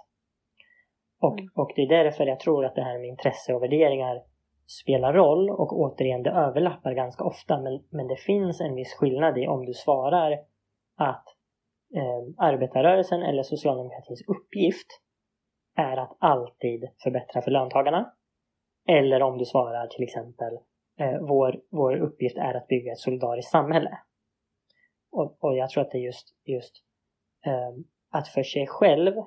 Och, 1.22 1.40
mm. 1.40 1.52
och 1.56 1.72
det 1.76 1.82
är 1.82 2.04
därför 2.04 2.26
jag 2.26 2.40
tror 2.40 2.66
att 2.66 2.76
det 2.76 2.84
här 2.84 3.00
med 3.00 3.08
intresse 3.08 3.54
och 3.54 3.64
värderingar 3.64 4.24
spelar 4.68 5.14
roll 5.14 5.50
och 5.50 5.80
återigen 5.80 6.24
det 6.24 6.30
överlappar 6.30 6.94
ganska 6.94 7.24
ofta 7.24 7.62
men, 7.62 7.84
men 7.90 8.08
det 8.08 8.16
finns 8.16 8.62
en 8.62 8.76
viss 8.76 8.94
skillnad 8.94 9.38
i 9.38 9.48
om 9.48 9.66
du 9.66 9.74
svarar 9.74 10.32
att 10.98 11.26
eh, 11.96 12.46
arbetarrörelsen 12.46 13.24
eller 13.24 13.44
socialdemokratins 13.44 14.24
uppgift 14.28 14.88
är 15.76 15.98
att 15.98 16.18
alltid 16.20 16.90
förbättra 17.04 17.42
för 17.42 17.52
löntagarna. 17.52 18.14
Eller 18.88 19.22
om 19.22 19.38
du 19.38 19.46
svarar 19.46 19.88
till 19.88 20.04
exempel 20.04 20.58
eh, 21.00 21.20
vår, 21.22 21.62
vår 21.72 21.98
uppgift 21.98 22.38
är 22.38 22.54
att 22.54 22.68
bygga 22.68 22.92
ett 22.92 23.00
solidariskt 23.00 23.52
samhälle. 23.52 24.00
Och, 25.12 25.44
och 25.44 25.58
jag 25.58 25.70
tror 25.70 25.84
att 25.84 25.92
det 25.92 25.98
är 25.98 26.02
just, 26.02 26.28
just 26.46 26.76
eh, 27.46 27.72
att 28.12 28.28
för 28.28 28.44
sig 28.44 28.68
själv 28.68 29.18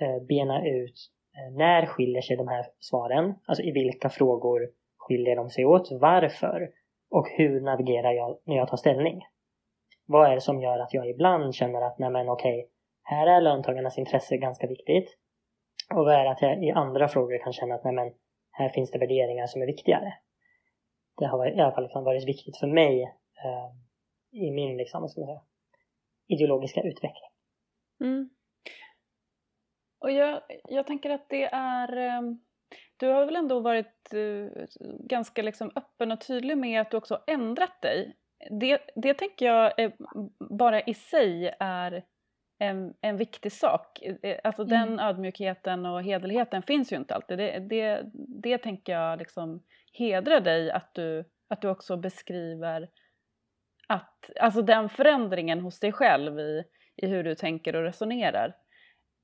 eh, 0.00 0.22
bena 0.28 0.66
ut 0.66 1.10
eh, 1.36 1.56
när 1.56 1.86
skiljer 1.86 2.22
sig 2.22 2.36
de 2.36 2.48
här 2.48 2.66
svaren? 2.78 3.34
Alltså 3.46 3.62
i 3.62 3.72
vilka 3.72 4.08
frågor 4.08 4.70
skiljer 4.96 5.36
de 5.36 5.50
sig 5.50 5.64
åt? 5.64 5.92
Varför? 5.92 6.70
Och 7.10 7.28
hur 7.28 7.60
navigerar 7.60 8.12
jag 8.12 8.38
när 8.44 8.56
jag 8.56 8.68
tar 8.68 8.76
ställning? 8.76 9.22
Vad 10.06 10.30
är 10.30 10.34
det 10.34 10.40
som 10.40 10.60
gör 10.60 10.78
att 10.78 10.94
jag 10.94 11.08
ibland 11.08 11.54
känner 11.54 11.80
att 11.82 11.98
nej 11.98 12.10
men 12.10 12.28
okej, 12.28 12.68
här 13.02 13.26
är 13.26 13.40
löntagarnas 13.40 13.98
intresse 13.98 14.36
ganska 14.36 14.66
viktigt. 14.66 15.16
Och 15.94 16.04
vad 16.04 16.14
är 16.14 16.24
det 16.24 16.30
att 16.30 16.42
jag 16.42 16.64
i 16.64 16.70
andra 16.70 17.08
frågor 17.08 17.38
kan 17.44 17.52
känna 17.52 17.74
att 17.74 17.84
nej 17.84 17.94
men, 17.94 18.12
här 18.50 18.68
finns 18.68 18.90
det 18.90 18.98
värderingar 18.98 19.46
som 19.46 19.62
är 19.62 19.66
viktigare. 19.66 20.14
Det 21.18 21.26
har 21.26 21.46
i 21.46 21.60
alla 21.60 21.72
fall 21.72 21.82
liksom 21.82 22.04
varit 22.04 22.28
viktigt 22.28 22.58
för 22.58 22.66
mig 22.66 23.02
eh, 23.44 23.70
i 24.30 24.50
min 24.50 24.76
liksom, 24.76 25.08
ska 25.08 25.20
säga, 25.20 25.40
ideologiska 26.28 26.80
utveckling. 26.80 27.30
Mm. 28.00 28.30
Och 30.00 30.10
jag, 30.10 30.42
jag 30.68 30.86
tänker 30.86 31.10
att 31.10 31.28
det 31.28 31.44
är 31.44 31.96
eh, 31.96 32.22
du 32.96 33.06
har 33.06 33.26
väl 33.26 33.36
ändå 33.36 33.60
varit 33.60 34.14
eh, 34.14 34.64
ganska 35.00 35.42
liksom 35.42 35.70
öppen 35.76 36.12
och 36.12 36.20
tydlig 36.20 36.58
med 36.58 36.80
att 36.80 36.90
du 36.90 36.96
också 36.96 37.14
har 37.14 37.34
ändrat 37.34 37.82
dig. 37.82 38.16
Det, 38.60 38.80
det 38.96 39.14
tänker 39.14 39.46
jag 39.46 39.78
eh, 39.78 39.92
bara 40.50 40.80
i 40.80 40.94
sig 40.94 41.54
är 41.60 42.04
en, 42.58 42.94
en 43.00 43.16
viktig 43.16 43.52
sak. 43.52 44.02
Alltså 44.44 44.62
mm. 44.62 44.70
den 44.70 45.00
ödmjukheten 45.00 45.86
och 45.86 46.02
hederligheten 46.02 46.62
finns 46.62 46.92
ju 46.92 46.96
inte 46.96 47.14
alltid. 47.14 47.38
Det, 47.38 47.58
det, 47.58 48.02
det 48.42 48.58
tänker 48.58 48.92
jag 48.92 49.18
liksom 49.18 49.62
hedrar 49.92 50.40
dig 50.40 50.70
att 50.70 50.94
du, 50.94 51.24
att 51.48 51.60
du 51.60 51.68
också 51.68 51.96
beskriver 51.96 52.88
att, 53.86 54.30
alltså 54.40 54.62
den 54.62 54.88
förändringen 54.88 55.60
hos 55.60 55.80
dig 55.80 55.92
själv 55.92 56.38
i, 56.38 56.64
i 56.96 57.06
hur 57.06 57.24
du 57.24 57.34
tänker 57.34 57.76
och 57.76 57.82
resonerar. 57.82 58.56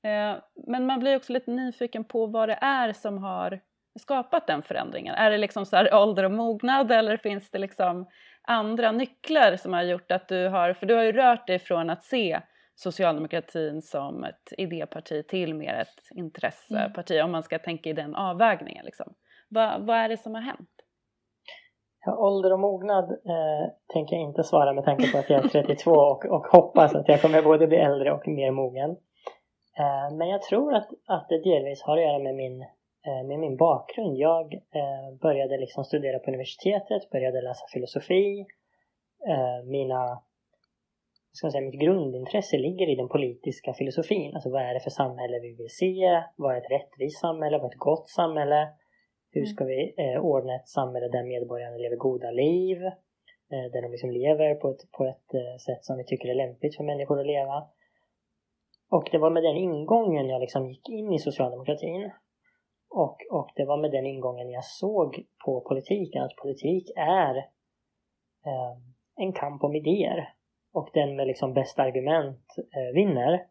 Eh, 0.03 0.35
men 0.67 0.85
man 0.85 0.99
blir 0.99 1.15
också 1.15 1.33
lite 1.33 1.51
nyfiken 1.51 2.03
på 2.03 2.25
vad 2.25 2.49
det 2.49 2.59
är 2.61 2.93
som 2.93 3.17
har 3.17 3.59
skapat 3.99 4.47
den 4.47 4.61
förändringen. 4.61 5.15
Är 5.15 5.31
det 5.31 5.37
liksom 5.37 5.65
så 5.65 5.75
här 5.75 5.93
ålder 5.93 6.23
och 6.23 6.31
mognad 6.31 6.91
eller 6.91 7.17
finns 7.17 7.51
det 7.51 7.59
liksom 7.59 8.09
andra 8.41 8.91
nycklar 8.91 9.57
som 9.57 9.73
har 9.73 9.83
gjort 9.83 10.11
att 10.11 10.27
du 10.27 10.47
har, 10.47 10.73
för 10.73 10.85
du 10.85 10.93
har 10.93 11.03
ju 11.03 11.11
rört 11.11 11.47
dig 11.47 11.59
från 11.59 11.89
att 11.89 12.03
se 12.03 12.41
socialdemokratin 12.75 13.81
som 13.81 14.23
ett 14.23 14.53
idéparti 14.57 15.27
till 15.27 15.53
mer 15.53 15.73
ett 15.73 16.17
intresseparti 16.17 17.11
mm. 17.11 17.25
om 17.25 17.31
man 17.31 17.43
ska 17.43 17.59
tänka 17.59 17.89
i 17.89 17.93
den 17.93 18.15
avvägningen. 18.15 18.85
Liksom. 18.85 19.13
Va, 19.49 19.77
vad 19.79 19.97
är 19.97 20.09
det 20.09 20.17
som 20.17 20.35
har 20.35 20.41
hänt? 20.41 20.69
Ja, 22.05 22.17
ålder 22.17 22.53
och 22.53 22.59
mognad 22.59 23.11
eh, 23.11 23.71
tänker 23.93 24.15
jag 24.15 24.23
inte 24.23 24.43
svara 24.43 24.73
med 24.73 24.85
tanke 24.85 25.11
på 25.11 25.17
att 25.17 25.29
jag 25.29 25.45
är 25.45 25.49
32 25.49 25.91
och, 26.11 26.25
och 26.25 26.47
hoppas 26.47 26.95
att 26.95 27.07
jag 27.07 27.21
kommer 27.21 27.41
både 27.41 27.67
bli 27.67 27.77
äldre 27.77 28.11
och 28.11 28.27
mer 28.27 28.51
mogen. 28.51 28.89
Eh, 29.77 30.15
men 30.17 30.29
jag 30.29 30.41
tror 30.41 30.73
att, 30.73 30.89
att 31.07 31.29
det 31.29 31.43
delvis 31.43 31.81
har 31.81 31.97
att 31.97 32.03
göra 32.03 32.19
med 32.19 32.35
min 32.35 32.61
eh, 33.07 33.23
med 33.27 33.39
min 33.39 33.57
bakgrund. 33.57 34.17
Jag 34.17 34.53
eh, 34.53 35.17
började 35.21 35.57
liksom 35.57 35.83
studera 35.83 36.19
på 36.19 36.27
universitetet, 36.27 37.09
började 37.09 37.41
läsa 37.41 37.65
filosofi. 37.73 38.45
Eh, 39.27 39.65
mina, 39.65 40.21
ska 41.37 41.51
säga, 41.51 41.65
mitt 41.65 41.79
grundintresse 41.79 42.57
ligger 42.57 42.89
i 42.89 42.95
den 42.95 43.07
politiska 43.07 43.73
filosofin. 43.73 44.33
Alltså 44.33 44.49
vad 44.49 44.61
är 44.61 44.73
det 44.73 44.79
för 44.79 44.89
samhälle 44.89 45.39
vi 45.39 45.55
vill 45.55 45.69
se? 45.69 46.23
Vad 46.35 46.55
är 46.55 46.57
ett 46.57 46.71
rättvist 46.71 47.19
samhälle? 47.19 47.57
Vad 47.57 47.65
är 47.65 47.75
ett 47.75 47.79
gott 47.79 48.09
samhälle? 48.09 48.67
Hur 49.31 49.41
mm. 49.41 49.53
ska 49.53 49.65
vi 49.65 49.93
eh, 49.97 50.25
ordna 50.25 50.55
ett 50.55 50.67
samhälle 50.67 51.07
där 51.07 51.23
medborgarna 51.23 51.77
lever 51.77 51.95
goda 51.95 52.31
liv? 52.31 52.77
Eh, 53.51 53.65
där 53.71 53.81
de 53.81 53.91
liksom 53.91 54.11
lever 54.11 54.55
på 54.55 54.69
ett, 54.69 54.91
på 54.91 55.05
ett 55.05 55.33
eh, 55.33 55.57
sätt 55.65 55.85
som 55.85 55.97
vi 55.97 56.05
tycker 56.05 56.29
är 56.29 56.35
lämpligt 56.35 56.77
för 56.77 56.83
människor 56.83 57.19
att 57.19 57.27
leva. 57.27 57.67
Och 58.91 59.09
det 59.11 59.17
var 59.17 59.29
med 59.29 59.43
den 59.43 59.57
ingången 59.57 60.29
jag 60.29 60.41
liksom 60.41 60.69
gick 60.69 60.89
in 60.89 61.13
i 61.13 61.19
socialdemokratin. 61.19 62.11
Och, 62.89 63.17
och 63.31 63.49
det 63.55 63.65
var 63.65 63.77
med 63.77 63.91
den 63.91 64.05
ingången 64.05 64.49
jag 64.49 64.65
såg 64.65 65.25
på 65.45 65.61
politiken 65.61 66.23
att 66.23 66.35
politik 66.35 66.91
är 66.95 67.35
eh, 68.45 68.73
en 69.15 69.33
kamp 69.33 69.63
om 69.63 69.75
idéer. 69.75 70.34
Och 70.75 70.89
den 70.93 71.15
med 71.15 71.27
liksom 71.27 71.53
bästa 71.53 71.83
argument 71.83 72.45
eh, 72.57 72.93
vinner. 72.93 73.45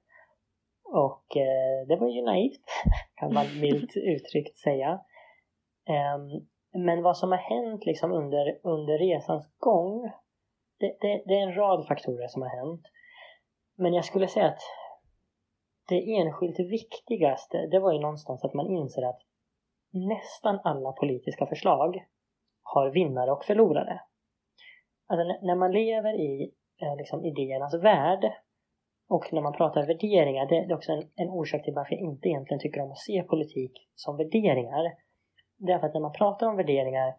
Och 0.84 1.36
eh, 1.36 1.86
det 1.88 1.96
var 1.96 2.08
ju 2.08 2.22
naivt, 2.22 2.64
kan 3.14 3.34
man 3.34 3.60
milt 3.60 3.96
uttryckt 3.96 4.56
säga. 4.56 5.00
Um, 5.88 6.46
men 6.84 7.02
vad 7.02 7.16
som 7.16 7.30
har 7.30 7.38
hänt 7.38 7.86
liksom 7.86 8.12
under, 8.12 8.58
under 8.62 8.98
resans 8.98 9.46
gång, 9.58 10.10
det, 10.80 10.96
det, 11.00 11.22
det, 11.26 11.34
är 11.34 11.42
en 11.42 11.54
rad 11.54 11.86
faktorer 11.86 12.28
som 12.28 12.42
har 12.42 12.48
hänt. 12.48 12.82
Men 13.76 13.94
jag 13.94 14.04
skulle 14.04 14.28
säga 14.28 14.46
att 14.46 14.62
det 15.88 16.16
enskilt 16.16 16.58
viktigaste, 16.58 17.66
det 17.66 17.78
var 17.78 17.92
ju 17.92 17.98
någonstans 17.98 18.44
att 18.44 18.54
man 18.54 18.66
inser 18.66 19.02
att 19.02 19.20
nästan 19.92 20.60
alla 20.64 20.92
politiska 20.92 21.46
förslag 21.46 22.04
har 22.62 22.90
vinnare 22.90 23.32
och 23.32 23.44
förlorare. 23.44 24.00
Alltså 25.06 25.46
när 25.46 25.54
man 25.54 25.72
lever 25.72 26.14
i 26.20 26.54
eh, 26.82 26.96
liksom, 26.96 27.24
idéernas 27.24 27.74
värld 27.74 28.32
och 29.08 29.32
när 29.32 29.42
man 29.42 29.52
pratar 29.52 29.86
värderingar, 29.86 30.46
det 30.46 30.56
är 30.56 30.74
också 30.74 30.92
en, 30.92 31.02
en 31.14 31.30
orsak 31.30 31.64
till 31.64 31.74
varför 31.74 31.94
jag 31.94 32.02
inte 32.02 32.28
egentligen 32.28 32.60
tycker 32.60 32.80
om 32.80 32.90
att 32.90 32.98
se 32.98 33.22
politik 33.22 33.72
som 33.94 34.16
värderingar. 34.16 34.92
Därför 35.58 35.86
att 35.86 35.94
när 35.94 36.00
man 36.00 36.12
pratar 36.12 36.46
om 36.46 36.56
värderingar 36.56 37.14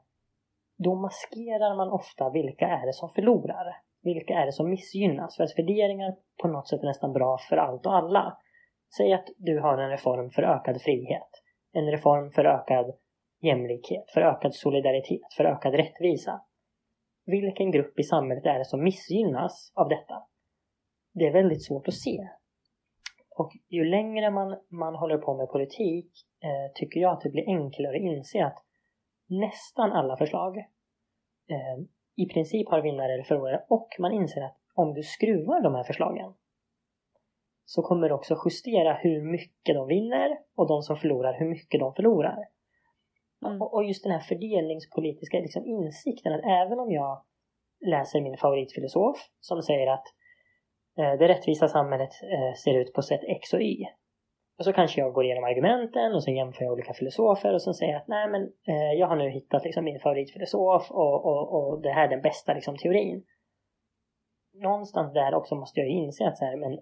då 0.77 0.95
maskerar 0.95 1.75
man 1.75 1.91
ofta 1.91 2.29
vilka 2.29 2.67
är 2.67 2.85
det 2.85 2.93
som 2.93 3.09
förlorar. 3.09 3.81
Vilka 4.03 4.33
är 4.33 4.45
det 4.45 4.51
som 4.51 4.69
missgynnas? 4.69 5.37
För 5.37 5.43
att 5.43 5.59
värderingar 5.59 6.15
på 6.41 6.47
något 6.47 6.67
sätt 6.67 6.81
är 6.81 6.87
nästan 6.87 7.13
bra 7.13 7.37
för 7.49 7.57
allt 7.57 7.85
och 7.85 7.95
alla. 7.95 8.37
Säg 8.97 9.13
att 9.13 9.27
du 9.37 9.59
har 9.59 9.77
en 9.77 9.89
reform 9.89 10.29
för 10.29 10.43
ökad 10.43 10.81
frihet. 10.81 11.29
En 11.73 11.91
reform 11.91 12.31
för 12.31 12.45
ökad 12.45 12.93
jämlikhet, 13.41 14.09
för 14.13 14.21
ökad 14.21 14.53
solidaritet, 14.53 15.33
för 15.37 15.45
ökad 15.45 15.73
rättvisa. 15.73 16.41
Vilken 17.25 17.71
grupp 17.71 17.99
i 17.99 18.03
samhället 18.03 18.45
är 18.45 18.59
det 18.59 18.65
som 18.65 18.83
missgynnas 18.83 19.71
av 19.75 19.89
detta? 19.89 20.23
Det 21.13 21.27
är 21.27 21.33
väldigt 21.33 21.65
svårt 21.65 21.87
att 21.87 21.93
se. 21.93 22.27
Och 23.29 23.51
ju 23.67 23.85
längre 23.85 24.31
man, 24.31 24.57
man 24.69 24.95
håller 24.95 25.17
på 25.17 25.37
med 25.37 25.49
politik 25.49 26.11
eh, 26.43 26.73
tycker 26.75 26.99
jag 26.99 27.13
att 27.13 27.21
det 27.21 27.29
blir 27.29 27.47
enklare 27.47 27.95
att 27.95 28.01
inse 28.01 28.45
att 28.45 28.63
nästan 29.27 29.91
alla 29.91 30.17
förslag 30.17 30.57
eh, 30.57 31.77
i 32.15 32.25
princip 32.25 32.69
har 32.69 32.81
vinnare 32.81 33.13
eller 33.13 33.23
förlorare 33.23 33.65
och 33.69 33.87
man 33.99 34.11
inser 34.11 34.41
att 34.41 34.57
om 34.73 34.93
du 34.93 35.03
skruvar 35.03 35.61
de 35.61 35.75
här 35.75 35.83
förslagen 35.83 36.33
så 37.65 37.81
kommer 37.81 38.09
du 38.09 38.15
också 38.15 38.35
justera 38.45 38.93
hur 38.93 39.21
mycket 39.21 39.75
de 39.75 39.87
vinner 39.87 40.37
och 40.55 40.67
de 40.67 40.81
som 40.81 40.97
förlorar 40.97 41.39
hur 41.39 41.49
mycket 41.49 41.79
de 41.79 41.93
förlorar. 41.93 42.37
Mm. 43.45 43.61
Och, 43.61 43.73
och, 43.73 43.83
just 43.83 44.03
den 44.03 44.11
här 44.11 44.19
fördelningspolitiska 44.19 45.39
liksom, 45.39 45.65
insikten 45.65 46.33
att 46.33 46.45
även 46.45 46.79
om 46.79 46.91
jag 46.91 47.23
läser 47.85 48.21
min 48.21 48.37
favoritfilosof 48.37 49.17
som 49.39 49.61
säger 49.61 49.87
att 49.87 50.05
eh, 50.97 51.19
det 51.19 51.27
rättvisa 51.27 51.67
samhället 51.67 52.11
eh, 52.23 52.53
ser 52.53 52.73
ut 52.73 52.93
på 52.93 53.01
sätt 53.01 53.21
X 53.23 53.53
och 53.53 53.61
Y 53.61 53.85
och 54.57 54.65
så 54.65 54.73
kanske 54.73 55.01
jag 55.01 55.13
går 55.13 55.25
igenom 55.25 55.43
argumenten 55.43 56.13
och 56.13 56.23
sen 56.23 56.35
jämför 56.35 56.63
jag 56.63 56.73
olika 56.73 56.93
filosofer 56.93 57.53
och 57.53 57.61
sen 57.61 57.73
säger 57.73 57.91
jag 57.93 58.01
att 58.01 58.07
nej 58.07 58.29
men 58.29 58.41
eh, 58.67 58.99
jag 58.99 59.07
har 59.07 59.15
nu 59.15 59.29
hittat 59.29 59.63
liksom 59.63 59.83
min 59.85 59.99
favoritfilosof 59.99 60.91
och, 60.91 61.25
och, 61.25 61.53
och 61.53 61.81
det 61.81 61.89
här 61.89 62.05
är 62.05 62.09
den 62.09 62.21
bästa 62.21 62.53
liksom, 62.53 62.77
teorin. 62.77 63.23
Någonstans 64.53 65.13
där 65.13 65.35
också 65.35 65.55
måste 65.55 65.79
jag 65.79 65.89
inse 65.89 66.27
att 66.27 66.37
så 66.37 66.45
här, 66.45 66.55
men 66.55 66.79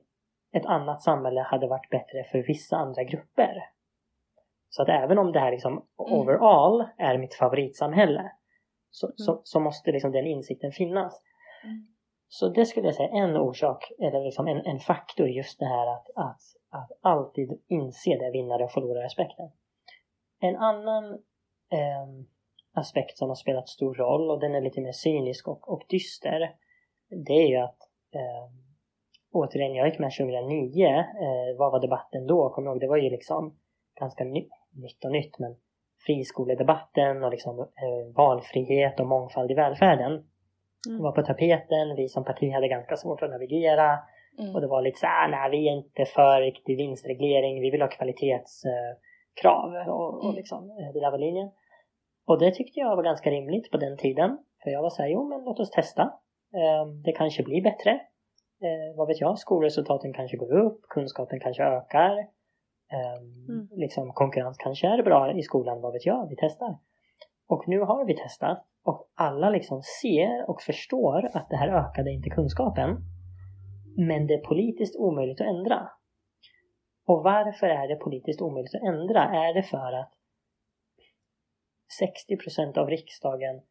ett 0.53 0.65
annat 0.65 1.01
samhälle 1.01 1.41
hade 1.41 1.67
varit 1.67 1.89
bättre 1.89 2.23
för 2.23 2.39
vissa 2.39 2.75
andra 2.75 3.03
grupper. 3.03 3.69
Så 4.73 4.81
att 4.81 4.89
även 4.89 5.17
om 5.17 5.31
det 5.31 5.39
här 5.39 5.51
liksom 5.51 5.71
mm. 5.71 5.83
overall 5.97 6.85
är 6.97 7.17
mitt 7.17 7.35
favoritsamhälle 7.35 8.31
så, 8.91 9.07
mm. 9.07 9.13
så, 9.15 9.41
så, 9.43 9.59
måste 9.59 9.91
liksom 9.91 10.11
den 10.11 10.27
insikten 10.27 10.71
finnas. 10.71 11.21
Mm. 11.63 11.87
Så 12.27 12.49
det 12.49 12.65
skulle 12.65 12.87
jag 12.87 12.95
säga 12.95 13.09
är 13.09 13.23
en 13.23 13.37
orsak, 13.37 13.91
eller 13.99 14.23
liksom 14.23 14.47
en, 14.47 14.65
en 14.65 14.79
faktor 14.79 15.27
just 15.27 15.59
det 15.59 15.65
här 15.65 15.87
att, 15.87 16.07
att 16.15 16.41
att 16.73 16.91
alltid 17.01 17.61
inse 17.67 18.17
det 18.17 18.31
vinnare 18.31 18.63
och 18.63 18.71
förlorare-aspekten. 18.71 19.51
En 20.39 20.55
annan 20.55 21.13
eh, 21.71 22.07
aspekt 22.73 23.17
som 23.17 23.29
har 23.29 23.35
spelat 23.35 23.69
stor 23.69 23.95
roll 23.95 24.31
och 24.31 24.39
den 24.39 24.55
är 24.55 24.61
lite 24.61 24.81
mer 24.81 24.91
cynisk 24.91 25.47
och, 25.47 25.69
och 25.69 25.83
dyster 25.89 26.55
det 27.09 27.33
är 27.33 27.47
ju 27.47 27.57
att 27.57 27.77
eh, 28.15 28.49
återigen, 29.31 29.75
jag 29.75 29.87
gick 29.87 29.99
med 29.99 30.11
2009. 30.11 30.87
Eh, 30.87 31.57
vad 31.57 31.71
var 31.71 31.79
debatten 31.79 32.27
då? 32.27 32.49
Kommer 32.49 32.71
ihåg? 32.71 32.79
Det 32.79 32.87
var 32.87 32.97
ju 32.97 33.09
liksom 33.09 33.57
ganska 33.99 34.23
ny, 34.23 34.49
nytt 34.75 35.05
och 35.05 35.11
nytt 35.11 35.39
men 35.39 35.55
friskoledebatten 36.05 37.23
och 37.23 37.31
liksom 37.31 37.59
eh, 37.59 38.15
valfrihet 38.15 38.99
och 38.99 39.07
mångfald 39.07 39.51
i 39.51 39.53
välfärden 39.53 40.11
mm. 40.89 41.01
var 41.03 41.11
på 41.11 41.21
tapeten. 41.21 41.95
Vi 41.95 42.09
som 42.09 42.23
parti 42.23 42.53
hade 42.53 42.67
ganska 42.67 42.97
svårt 42.97 43.21
att 43.21 43.29
navigera. 43.29 43.99
Mm. 44.39 44.55
Och 44.55 44.61
det 44.61 44.67
var 44.67 44.81
lite 44.81 44.99
så 44.99 45.07
här, 45.07 45.27
nej 45.29 45.51
vi 45.51 45.67
är 45.67 45.71
inte 45.71 46.05
för 46.05 46.41
riktig 46.41 46.77
vinstreglering, 46.77 47.61
vi 47.61 47.69
vill 47.69 47.81
ha 47.81 47.89
kvalitetskrav 47.89 49.75
eh, 49.75 49.89
och, 49.89 50.17
och 50.17 50.23
mm. 50.23 50.35
liksom, 50.35 50.69
eh, 50.69 50.93
det 50.93 50.99
där 50.99 51.11
var 51.11 51.17
linjen. 51.17 51.51
Och 52.25 52.39
det 52.39 52.51
tyckte 52.51 52.79
jag 52.79 52.95
var 52.95 53.03
ganska 53.03 53.29
rimligt 53.29 53.71
på 53.71 53.77
den 53.77 53.97
tiden. 53.97 54.37
För 54.63 54.69
jag 54.69 54.81
var 54.81 54.89
så 54.89 55.01
här, 55.01 55.09
jo 55.09 55.29
men 55.29 55.43
låt 55.43 55.59
oss 55.59 55.71
testa. 55.71 56.01
Eh, 56.55 56.85
det 57.03 57.11
kanske 57.11 57.43
blir 57.43 57.61
bättre. 57.61 57.91
Eh, 58.61 58.97
vad 58.97 59.07
vet 59.07 59.21
jag, 59.21 59.39
skolresultaten 59.39 60.13
kanske 60.13 60.37
går 60.37 60.57
upp, 60.57 60.81
kunskapen 60.81 61.39
kanske 61.39 61.63
ökar. 61.63 62.27
Ehm, 62.93 63.45
mm. 63.49 63.67
Liksom 63.71 64.13
konkurrens 64.13 64.57
kanske 64.57 64.87
är 64.87 65.03
bra 65.03 65.31
i 65.31 65.41
skolan, 65.41 65.81
vad 65.81 65.93
vet 65.93 66.05
jag, 66.05 66.29
vi 66.29 66.35
testar. 66.39 66.77
Och 67.47 67.67
nu 67.67 67.79
har 67.79 68.05
vi 68.05 68.15
testat 68.15 68.65
och 68.83 69.09
alla 69.15 69.49
liksom 69.49 69.81
ser 70.01 70.49
och 70.49 70.61
förstår 70.61 71.29
att 71.33 71.49
det 71.49 71.55
här 71.55 71.67
ökade 71.67 72.11
inte 72.11 72.29
kunskapen. 72.29 72.97
Men 73.97 74.27
det 74.27 74.33
är 74.33 74.47
politiskt 74.47 74.95
omöjligt 74.95 75.41
att 75.41 75.47
ändra. 75.47 75.89
Och 77.05 77.23
varför 77.23 77.67
är 77.67 77.87
det 77.87 77.95
politiskt 77.95 78.41
omöjligt 78.41 78.75
att 78.75 78.81
ändra? 78.81 79.21
Är 79.23 79.53
det 79.53 79.63
för 79.63 79.93
att 79.93 80.13
60% 82.01 82.77
av 82.77 82.89
riksdagen 82.89 83.61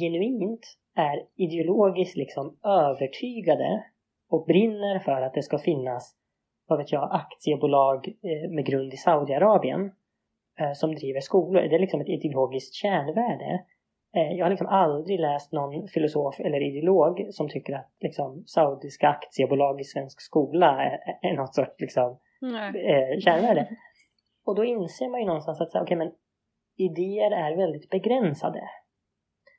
genuint 0.00 0.66
är 0.96 1.26
ideologiskt 1.34 2.16
liksom 2.16 2.58
övertygade 2.64 3.84
och 4.28 4.46
brinner 4.46 4.98
för 4.98 5.22
att 5.22 5.34
det 5.34 5.42
ska 5.42 5.58
finnas, 5.58 6.16
vad 6.66 6.78
vet 6.78 6.92
jag, 6.92 7.08
aktiebolag 7.12 8.08
eh, 8.08 8.50
med 8.50 8.66
grund 8.66 8.94
i 8.94 8.96
Saudiarabien 8.96 9.92
eh, 10.60 10.72
som 10.72 10.94
driver 10.94 11.20
skolor. 11.20 11.62
Det 11.62 11.74
är 11.74 11.78
liksom 11.78 12.00
ett 12.00 12.08
ideologiskt 12.08 12.74
kärnvärde. 12.74 13.64
Eh, 14.16 14.32
jag 14.32 14.44
har 14.44 14.50
liksom 14.50 14.66
aldrig 14.66 15.20
läst 15.20 15.52
någon 15.52 15.88
filosof 15.88 16.40
eller 16.40 16.60
ideolog 16.62 17.26
som 17.30 17.48
tycker 17.48 17.74
att 17.74 17.90
liksom, 18.00 18.44
saudiska 18.46 19.08
aktiebolag 19.08 19.80
i 19.80 19.84
svensk 19.84 20.20
skola 20.20 20.82
är, 20.82 20.98
är 21.22 21.36
något 21.36 21.54
sorts 21.54 21.80
liksom, 21.80 22.18
kärnvärde. 23.24 23.68
Och 24.46 24.54
då 24.54 24.64
inser 24.64 25.08
man 25.08 25.20
ju 25.20 25.26
någonstans 25.26 25.60
att 25.60 25.82
okay, 25.82 25.96
men 25.96 26.12
idéer 26.76 27.30
är 27.30 27.56
väldigt 27.56 27.90
begränsade. 27.90 28.60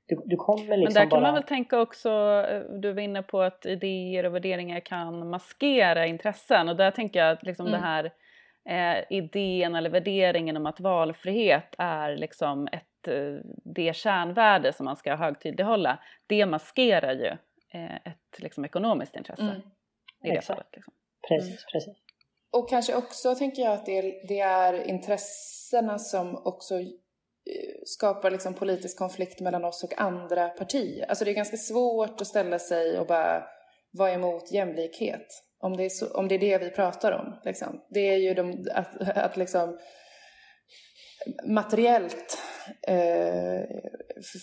Du, 0.08 0.22
du 0.26 0.36
kommer 0.36 0.78
liksom 0.78 0.84
Men 0.84 0.94
där 0.94 1.02
kan 1.02 1.10
bara... 1.10 1.22
man 1.22 1.34
väl 1.34 1.44
tänka 1.44 1.82
också, 1.82 2.10
eh, 2.50 2.62
du 2.80 2.94
var 2.94 3.02
inne 3.02 3.24
på 3.24 3.42
att 3.42 3.66
idéer 3.66 4.26
och 4.26 4.36
värderingar 4.36 4.80
kan 4.80 5.30
maskera 5.30 6.06
intressen 6.06 6.70
och 6.70 6.76
där 6.76 6.92
tänker 6.92 7.20
jag 7.20 7.32
att 7.32 7.44
liksom 7.44 7.68
mm. 7.68 7.80
det 7.82 7.88
här 7.88 8.12
eh, 8.70 9.04
idén 9.10 9.76
eller 9.76 9.90
värderingen 9.90 10.58
om 10.58 10.66
att 10.66 10.80
valfrihet 10.80 11.76
är 11.78 12.16
liksom 12.16 12.68
ett 12.72 12.86
Eh, 13.08 13.40
det 13.64 13.96
kärnvärde 13.96 14.74
som 14.74 14.86
man 14.86 14.96
ska 14.96 15.16
högtidlighålla, 15.16 16.00
det 16.28 16.46
maskerar 16.46 17.14
ju 17.14 17.38
eh, 17.80 17.96
ett 17.96 18.40
liksom, 18.40 18.66
ekonomiskt 18.66 19.16
intresse. 19.16 19.42
Mm. 19.42 19.62
I 20.24 20.30
det 20.30 20.42
fallet. 20.42 20.68
Liksom. 20.74 20.94
Precis, 21.28 21.50
mm. 21.50 21.58
precis. 21.72 21.94
Och 22.52 22.70
kanske 22.70 22.96
också 22.96 23.36
tänker 23.36 23.62
jag 23.62 23.74
att 23.74 23.86
det 23.86 23.98
är, 23.98 24.28
det 24.28 24.40
är 24.40 24.90
intressena 24.90 26.00
som 26.00 26.36
också 26.36 26.76
Eh, 27.50 27.82
skapar 27.86 28.32
liksom 28.32 28.54
politisk 28.54 28.98
konflikt 28.98 29.42
mellan 29.42 29.66
oss 29.66 29.84
och 29.84 30.02
andra 30.02 30.50
partier. 30.50 31.06
Alltså 31.10 31.26
det 31.26 31.32
är 31.32 31.36
ganska 31.36 31.58
svårt 31.58 32.22
att 32.22 32.28
ställa 32.28 32.60
sig 32.60 33.00
och 33.00 33.08
bara 33.08 33.44
vara 33.92 34.12
emot 34.12 34.52
jämlikhet. 34.52 35.28
Om 35.60 35.78
det 35.78 35.86
är, 35.86 35.90
så, 35.90 36.14
om 36.14 36.28
det, 36.28 36.36
är 36.36 36.40
det 36.40 36.58
vi 36.58 36.70
pratar 36.70 37.12
om. 37.12 37.40
Liksom. 37.44 37.82
Det 37.90 38.00
är 38.00 38.18
ju 38.18 38.34
de, 38.34 38.68
att, 38.74 39.18
att 39.18 39.38
liksom 39.38 39.80
materiellt 41.48 42.38
eh, 42.88 43.62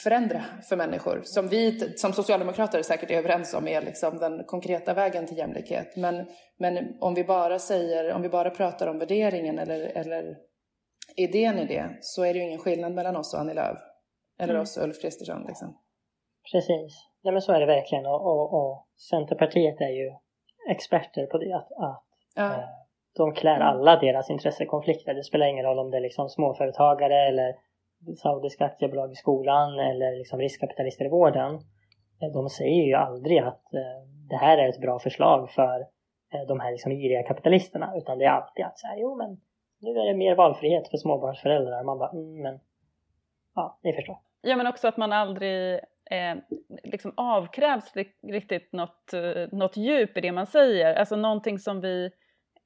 förändra 0.02 0.44
för 0.68 0.76
människor. 0.76 1.20
Som 1.24 1.48
vi 1.48 1.92
som 1.96 2.12
socialdemokrater 2.12 2.82
säkert 2.82 3.10
är 3.10 3.18
överens 3.18 3.54
om 3.54 3.68
är 3.68 3.82
liksom 3.82 4.18
den 4.18 4.44
konkreta 4.44 4.94
vägen 4.94 5.26
till 5.26 5.38
jämlikhet. 5.38 5.96
Men, 5.96 6.26
men 6.58 6.96
om 7.00 7.14
vi 7.14 7.24
bara 7.24 7.58
säger, 7.58 8.12
om 8.12 8.22
vi 8.22 8.28
bara 8.28 8.50
pratar 8.50 8.86
om 8.86 8.98
värderingen 8.98 9.58
eller, 9.58 9.80
eller 9.80 10.36
idén 11.16 11.58
i 11.58 11.66
det 11.66 11.96
så 12.00 12.24
är 12.24 12.32
det 12.32 12.38
ju 12.38 12.44
ingen 12.44 12.58
skillnad 12.58 12.92
mellan 12.92 13.16
oss 13.16 13.34
och 13.34 13.40
Annie 13.40 13.54
Lööf. 13.54 13.78
Eller 14.38 14.54
mm. 14.54 14.62
oss 14.62 14.76
och 14.76 14.84
Ulf 14.84 15.00
Kristersson 15.02 15.44
liksom. 15.46 15.78
Precis. 16.52 17.08
Nej 17.22 17.32
men 17.32 17.42
så 17.42 17.52
är 17.52 17.60
det 17.60 17.66
verkligen 17.66 18.06
och, 18.06 18.26
och, 18.26 18.54
och 18.54 18.86
Centerpartiet 19.10 19.80
är 19.80 19.90
ju 19.90 20.12
experter 20.70 21.26
på 21.26 21.38
det. 21.38 21.52
Att, 21.52 21.72
att 21.72 22.04
ja. 22.34 22.54
eh, 22.54 22.64
de 23.16 23.34
klär 23.34 23.56
mm. 23.56 23.68
alla 23.68 23.96
deras 23.96 24.30
intressekonflikter. 24.30 25.14
Det 25.14 25.24
spelar 25.24 25.46
ingen 25.46 25.64
roll 25.64 25.78
om 25.78 25.90
det 25.90 25.96
är 25.96 26.00
liksom 26.00 26.28
småföretagare 26.28 27.28
eller 27.28 27.54
saudiska 28.16 28.64
aktiebolag 28.64 29.12
i 29.12 29.14
skolan 29.14 29.78
eller 29.78 30.18
liksom 30.18 30.38
riskkapitalister 30.38 31.04
i 31.04 31.08
vården. 31.08 31.54
Eh, 32.22 32.32
de 32.32 32.48
säger 32.48 32.84
ju 32.84 32.94
aldrig 32.94 33.38
att 33.38 33.74
eh, 33.74 34.02
det 34.30 34.36
här 34.36 34.58
är 34.58 34.68
ett 34.68 34.80
bra 34.80 34.98
förslag 34.98 35.50
för 35.50 35.80
eh, 36.34 36.46
de 36.48 36.60
här 36.60 36.70
liksom 36.72 36.92
giriga 36.92 37.22
kapitalisterna 37.22 37.92
utan 37.96 38.18
det 38.18 38.24
är 38.24 38.30
alltid 38.30 38.64
att 38.64 38.78
säga 38.78 38.94
jo 38.96 39.16
men 39.16 39.40
nu 39.82 39.90
är 39.90 40.06
det 40.06 40.14
mer 40.14 40.34
valfrihet 40.34 40.88
för 40.88 40.96
småbarnsföräldrar. 40.96 41.84
Man 41.84 41.98
bara 41.98 42.10
mm, 42.10 42.42
men 42.42 42.60
ja, 43.54 43.78
ni 43.82 43.92
förstår. 43.92 44.18
Ja 44.42 44.56
men 44.56 44.66
också 44.66 44.88
att 44.88 44.96
man 44.96 45.12
aldrig 45.12 45.74
eh, 46.10 46.36
liksom 46.84 47.12
avkrävs 47.16 47.92
riktigt 48.22 48.72
något, 48.72 49.12
något 49.52 49.76
djup 49.76 50.16
i 50.16 50.20
det 50.20 50.32
man 50.32 50.46
säger. 50.46 50.94
Alltså 50.94 51.16
någonting 51.16 51.58
som 51.58 51.80
vi 51.80 52.10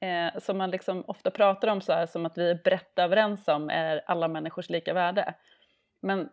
eh, 0.01 0.41
som 0.41 0.59
man 0.59 0.71
liksom 0.71 1.05
ofta 1.07 1.31
pratar 1.31 1.69
om 1.69 1.81
så 1.81 1.93
här, 1.93 2.07
som 2.07 2.27
att 2.27 2.39
vi 2.39 2.51
är 2.51 2.63
brett 2.65 2.99
överens 2.99 3.49
om 3.49 3.71
är 3.71 4.03
alla 4.07 4.29
människors 4.29 4.71
lika 4.71 4.95
värde. 4.95 5.35
Men, 6.01 6.29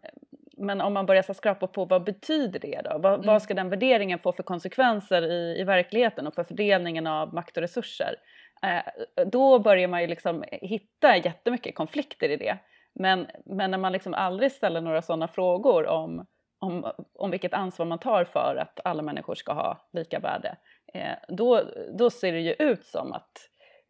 men 0.58 0.82
om 0.82 0.94
man 0.94 1.06
börjar 1.06 1.22
så 1.22 1.34
skrapa 1.34 1.68
på 1.68 1.86
vad 1.86 2.04
betyder 2.04 2.60
det 2.60 2.82
då? 2.84 2.98
Vad, 2.98 3.14
mm. 3.14 3.26
vad 3.26 3.42
ska 3.42 3.54
den 3.54 3.70
värderingen 3.70 4.20
få 4.20 4.32
för 4.32 4.44
konsekvenser 4.44 5.32
i, 5.32 5.60
i 5.60 5.64
verkligheten 5.64 6.28
och 6.28 6.36
för 6.36 6.44
fördelningen 6.44 7.08
av 7.08 7.34
makt 7.34 7.58
och 7.58 7.62
resurser? 7.62 8.16
Eh, 8.64 9.26
då 9.26 9.60
börjar 9.60 9.88
man 9.88 10.02
ju 10.02 10.08
liksom 10.08 10.44
hitta 10.52 11.18
jättemycket 11.18 11.76
konflikter 11.76 12.30
i 12.30 12.38
det. 12.38 12.58
Men, 12.96 13.28
men 13.46 13.72
när 13.72 13.78
man 13.78 13.92
liksom 13.92 14.14
aldrig 14.14 14.52
ställer 14.52 14.82
några 14.82 15.02
sådana 15.02 15.28
frågor 15.28 15.88
om, 15.88 16.26
om, 16.60 16.92
om 17.14 17.32
vilket 17.32 17.54
ansvar 17.54 17.86
man 17.86 18.00
tar 18.00 18.24
för 18.26 18.56
att 18.56 18.80
alla 18.84 19.02
människor 19.02 19.36
ska 19.36 19.54
ha 19.54 19.90
lika 19.94 20.20
värde, 20.20 20.58
eh, 20.94 21.16
då, 21.28 21.62
då 21.98 22.10
ser 22.10 22.32
det 22.32 22.40
ju 22.40 22.54
ut 22.54 22.86
som 22.86 23.14
att 23.14 23.32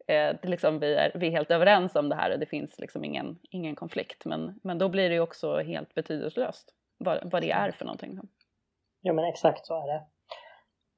eh, 0.06 0.36
liksom 0.42 0.78
vi, 0.78 0.94
är, 0.94 1.12
vi 1.14 1.26
är 1.26 1.30
helt 1.30 1.50
överens 1.50 1.96
om 1.96 2.08
det 2.08 2.16
här 2.16 2.32
och 2.32 2.38
det 2.38 2.46
finns 2.46 2.78
liksom 2.78 3.04
ingen, 3.04 3.38
ingen 3.50 3.76
konflikt. 3.76 4.24
Men, 4.24 4.60
men 4.62 4.78
då 4.78 4.88
blir 4.88 5.08
det 5.08 5.14
ju 5.14 5.20
också 5.20 5.58
helt 5.58 5.94
betydelselöst 5.94 6.74
vad, 6.98 7.30
vad 7.30 7.42
det 7.42 7.50
är 7.50 7.70
för 7.70 7.84
någonting. 7.84 8.20
Ja 9.00 9.12
men 9.12 9.24
exakt 9.24 9.66
så 9.66 9.82
är 9.82 9.86
det. 9.86 10.13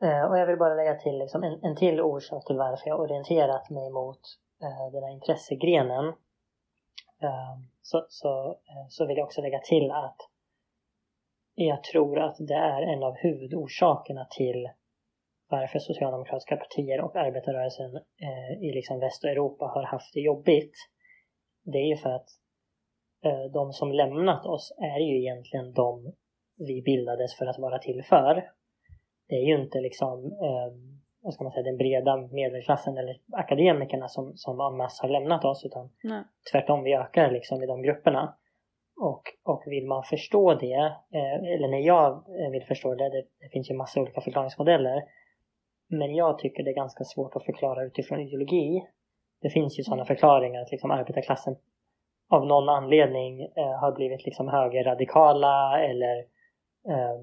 Eh, 0.03 0.25
och 0.25 0.39
jag 0.39 0.47
vill 0.47 0.59
bara 0.59 0.75
lägga 0.75 0.95
till 0.95 1.19
liksom 1.19 1.43
en, 1.43 1.65
en 1.65 1.77
till 1.77 2.01
orsak 2.01 2.47
till 2.47 2.57
varför 2.57 2.89
jag 2.89 3.01
orienterat 3.01 3.71
mig 3.71 3.91
mot 3.91 4.21
eh, 4.63 4.93
den 4.93 5.03
här 5.03 5.13
intressegrenen. 5.13 6.07
Eh, 7.23 7.57
så, 7.83 8.07
så, 8.09 8.51
eh, 8.51 8.87
så 8.89 9.07
vill 9.07 9.17
jag 9.17 9.25
också 9.25 9.43
lägga 9.43 9.59
till 9.59 9.91
att 9.91 10.17
jag 11.55 11.83
tror 11.85 12.19
att 12.19 12.37
det 12.39 12.55
är 12.55 12.83
en 12.83 13.03
av 13.03 13.15
huvudorsakerna 13.15 14.27
till 14.31 14.69
varför 15.49 15.79
socialdemokratiska 15.79 16.57
partier 16.57 17.01
och 17.01 17.17
arbetarrörelsen 17.17 17.97
eh, 17.97 18.63
i 18.63 18.73
liksom 18.75 19.03
Europa 19.03 19.65
har 19.65 19.83
haft 19.83 20.15
det 20.15 20.21
jobbigt. 20.21 20.75
Det 21.65 21.79
är 21.79 21.87
ju 21.87 21.97
för 21.97 22.11
att 22.11 22.29
eh, 23.25 23.45
de 23.53 23.73
som 23.73 23.93
lämnat 23.93 24.47
oss 24.47 24.73
är 24.79 24.99
ju 24.99 25.19
egentligen 25.21 25.73
de 25.73 26.13
vi 26.57 26.83
bildades 26.83 27.35
för 27.35 27.47
att 27.47 27.59
vara 27.59 27.79
till 27.79 28.05
för. 28.05 28.51
Det 29.29 29.35
är 29.35 29.47
ju 29.47 29.63
inte 29.63 29.81
liksom 29.81 30.25
eh, 30.25 30.73
vad 31.27 31.35
ska 31.35 31.45
man 31.45 31.53
säga, 31.53 31.63
den 31.63 31.77
breda 31.77 32.17
medelklassen 32.17 32.99
eller 32.99 33.17
akademikerna 33.33 34.09
som, 34.09 34.33
som 34.37 34.61
en 34.61 34.81
har 34.81 35.09
lämnat 35.09 35.45
oss 35.45 35.65
utan 35.65 35.91
Nej. 36.05 36.23
tvärtom, 36.53 36.83
vi 36.83 36.95
ökar 36.95 37.31
liksom 37.31 37.63
i 37.63 37.67
de 37.67 37.83
grupperna. 37.83 38.35
Och, 39.01 39.23
och 39.45 39.63
vill 39.67 39.87
man 39.87 40.03
förstå 40.03 40.55
det, 40.55 40.97
eh, 41.15 41.55
eller 41.55 41.69
när 41.69 41.79
jag 41.79 42.13
eh, 42.13 42.51
vill 42.51 42.65
förstå 42.65 42.95
det, 42.95 43.09
det, 43.09 43.25
det 43.41 43.49
finns 43.53 43.71
ju 43.71 43.75
massa 43.75 44.01
olika 44.01 44.21
förklaringsmodeller, 44.21 45.03
men 45.89 46.15
jag 46.15 46.39
tycker 46.39 46.63
det 46.63 46.71
är 46.71 46.75
ganska 46.75 47.05
svårt 47.05 47.37
att 47.37 47.45
förklara 47.45 47.85
utifrån 47.85 48.21
ideologi. 48.21 48.83
Det 49.43 49.51
finns 49.51 49.79
ju 49.79 49.83
sådana 49.83 50.05
förklaringar 50.05 50.63
att 50.63 50.71
liksom 50.71 50.91
arbetarklassen 50.91 51.57
av 52.31 52.47
någon 52.47 52.69
anledning 52.69 53.41
eh, 53.43 53.81
har 53.81 53.93
blivit 53.93 54.25
liksom 54.25 54.49
högerradikala 54.49 55.81
eller 55.83 56.25
eh, 56.89 57.19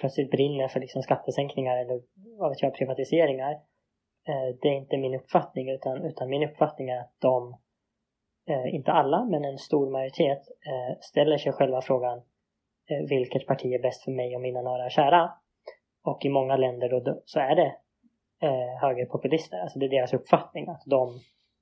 plötsligt 0.00 0.30
brinner 0.30 0.68
för 0.68 0.80
liksom 0.80 1.02
skattesänkningar 1.02 1.76
eller 1.76 2.00
vad 2.38 2.50
vet 2.50 2.62
jag, 2.62 2.74
privatiseringar. 2.74 3.52
Eh, 4.28 4.56
det 4.62 4.68
är 4.68 4.72
inte 4.72 4.96
min 4.96 5.14
uppfattning 5.14 5.70
utan, 5.70 6.04
utan 6.04 6.28
min 6.28 6.48
uppfattning 6.48 6.88
är 6.88 7.00
att 7.00 7.14
de, 7.18 7.56
eh, 8.48 8.74
inte 8.74 8.92
alla, 8.92 9.24
men 9.24 9.44
en 9.44 9.58
stor 9.58 9.90
majoritet 9.90 10.42
eh, 10.66 10.98
ställer 11.00 11.38
sig 11.38 11.52
själva 11.52 11.80
frågan 11.80 12.18
eh, 12.90 13.08
vilket 13.08 13.46
parti 13.46 13.72
är 13.72 13.82
bäst 13.82 14.04
för 14.04 14.10
mig 14.10 14.34
och 14.34 14.42
mina 14.42 14.62
nära 14.62 14.84
och 14.84 14.90
kära. 14.90 15.32
Och 16.04 16.24
i 16.24 16.28
många 16.28 16.56
länder 16.56 16.88
då, 16.88 17.22
så 17.24 17.40
är 17.40 17.56
det 17.56 17.76
eh, 18.42 18.80
högerpopulister. 18.80 19.58
Alltså 19.58 19.78
det 19.78 19.86
är 19.86 19.90
deras 19.90 20.14
uppfattning 20.14 20.68
att 20.68 20.82
de, 20.86 21.20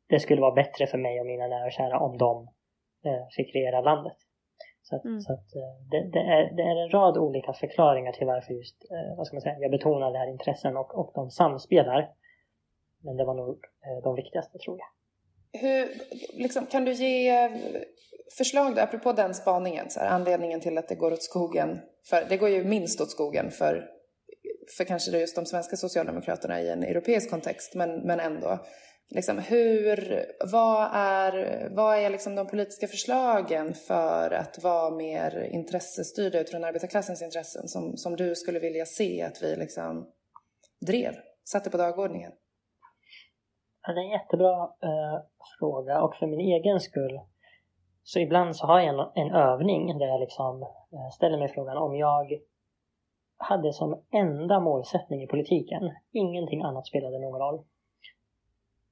det 0.08 0.20
skulle 0.20 0.40
vara 0.40 0.54
bättre 0.54 0.86
för 0.86 0.98
mig 0.98 1.20
och 1.20 1.26
mina 1.26 1.46
nära 1.46 1.64
och 1.64 1.72
kära 1.72 2.00
om 2.00 2.18
de 2.18 2.48
eh, 3.04 3.26
fick 3.36 3.54
regera 3.54 3.80
landet. 3.80 4.16
Så, 4.90 4.96
att, 4.96 5.04
mm. 5.04 5.20
så 5.20 5.32
att, 5.32 5.54
eh, 5.56 5.72
det, 5.90 6.10
det, 6.12 6.18
är, 6.18 6.56
det 6.56 6.62
är 6.62 6.84
en 6.84 6.90
rad 6.90 7.18
olika 7.18 7.52
förklaringar 7.52 8.12
till 8.12 8.26
varför 8.26 8.54
just, 8.54 8.76
eh, 8.90 9.16
vad 9.16 9.26
ska 9.26 9.36
man 9.36 9.42
säga, 9.42 9.58
jag 9.58 9.70
betonar 9.70 10.12
det 10.12 10.18
här 10.18 10.30
intressen 10.30 10.76
och, 10.76 10.98
och 10.98 11.12
de 11.14 11.30
samspelar. 11.30 12.10
Men 13.04 13.16
det 13.16 13.24
var 13.24 13.34
nog 13.34 13.58
eh, 13.84 14.02
de 14.02 14.14
viktigaste 14.14 14.58
tror 14.58 14.78
jag. 14.78 14.90
Hur, 15.60 15.88
liksom, 16.42 16.66
kan 16.66 16.84
du 16.84 16.92
ge 16.92 17.50
förslag 18.38 18.74
då, 18.74 18.82
apropå 18.82 19.12
den 19.12 19.34
spaningen, 19.34 19.90
så 19.90 20.00
här, 20.00 20.08
anledningen 20.08 20.60
till 20.60 20.78
att 20.78 20.88
det 20.88 20.94
går 20.94 21.12
åt 21.12 21.22
skogen, 21.22 21.80
för 22.10 22.24
det 22.28 22.36
går 22.36 22.48
ju 22.48 22.64
minst 22.64 23.00
åt 23.00 23.10
skogen 23.10 23.50
för 23.50 23.88
för 24.76 24.84
kanske 24.84 25.18
just 25.18 25.36
de 25.36 25.46
svenska 25.46 25.76
socialdemokraterna 25.76 26.60
i 26.60 26.70
en 26.70 26.82
europeisk 26.82 27.30
kontext, 27.30 27.74
men, 27.74 28.00
men 28.00 28.20
ändå. 28.20 28.58
Liksom, 29.10 29.38
hur, 29.38 30.26
vad 30.52 30.88
är, 30.92 31.68
vad 31.70 31.98
är 31.98 32.10
liksom 32.10 32.34
de 32.34 32.46
politiska 32.46 32.86
förslagen 32.86 33.74
för 33.74 34.30
att 34.30 34.62
vara 34.62 34.90
mer 34.90 35.48
intressestyrda 35.52 36.40
utifrån 36.40 36.64
arbetarklassens 36.64 37.22
intressen 37.22 37.68
som, 37.68 37.96
som 37.96 38.16
du 38.16 38.34
skulle 38.34 38.58
vilja 38.58 38.86
se 38.86 39.22
att 39.22 39.42
vi 39.42 39.56
liksom 39.56 40.10
drev, 40.86 41.14
satte 41.44 41.70
på 41.70 41.76
dagordningen? 41.76 42.32
Ja, 43.86 43.92
det 43.92 44.00
är 44.00 44.04
en 44.04 44.10
jättebra 44.10 44.62
eh, 44.62 45.20
fråga 45.58 46.02
och 46.02 46.16
för 46.16 46.26
min 46.26 46.40
egen 46.40 46.80
skull 46.80 47.20
så 48.02 48.18
ibland 48.18 48.56
så 48.56 48.66
har 48.66 48.80
jag 48.80 48.88
en, 48.88 49.26
en 49.26 49.34
övning 49.34 49.98
där 49.98 50.06
jag 50.06 50.20
liksom 50.20 50.62
eh, 50.62 51.08
ställer 51.12 51.38
mig 51.38 51.48
frågan 51.48 51.76
om 51.76 51.96
jag 51.96 52.40
hade 53.36 53.72
som 53.72 54.02
enda 54.12 54.60
målsättning 54.60 55.22
i 55.22 55.26
politiken, 55.26 55.82
ingenting 56.12 56.62
annat 56.62 56.86
spelade 56.86 57.18
någon 57.18 57.40
roll, 57.40 57.64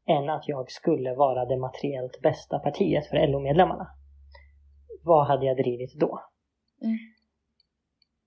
än 0.09 0.31
att 0.31 0.49
jag 0.49 0.71
skulle 0.71 1.14
vara 1.14 1.44
det 1.44 1.57
materiellt 1.57 2.21
bästa 2.23 2.59
partiet 2.59 3.07
för 3.07 3.27
LO-medlemmarna. 3.27 3.87
Vad 5.05 5.27
hade 5.27 5.47
jag 5.47 5.57
drivit 5.57 5.94
då? 5.94 6.21
Mm. 6.83 6.97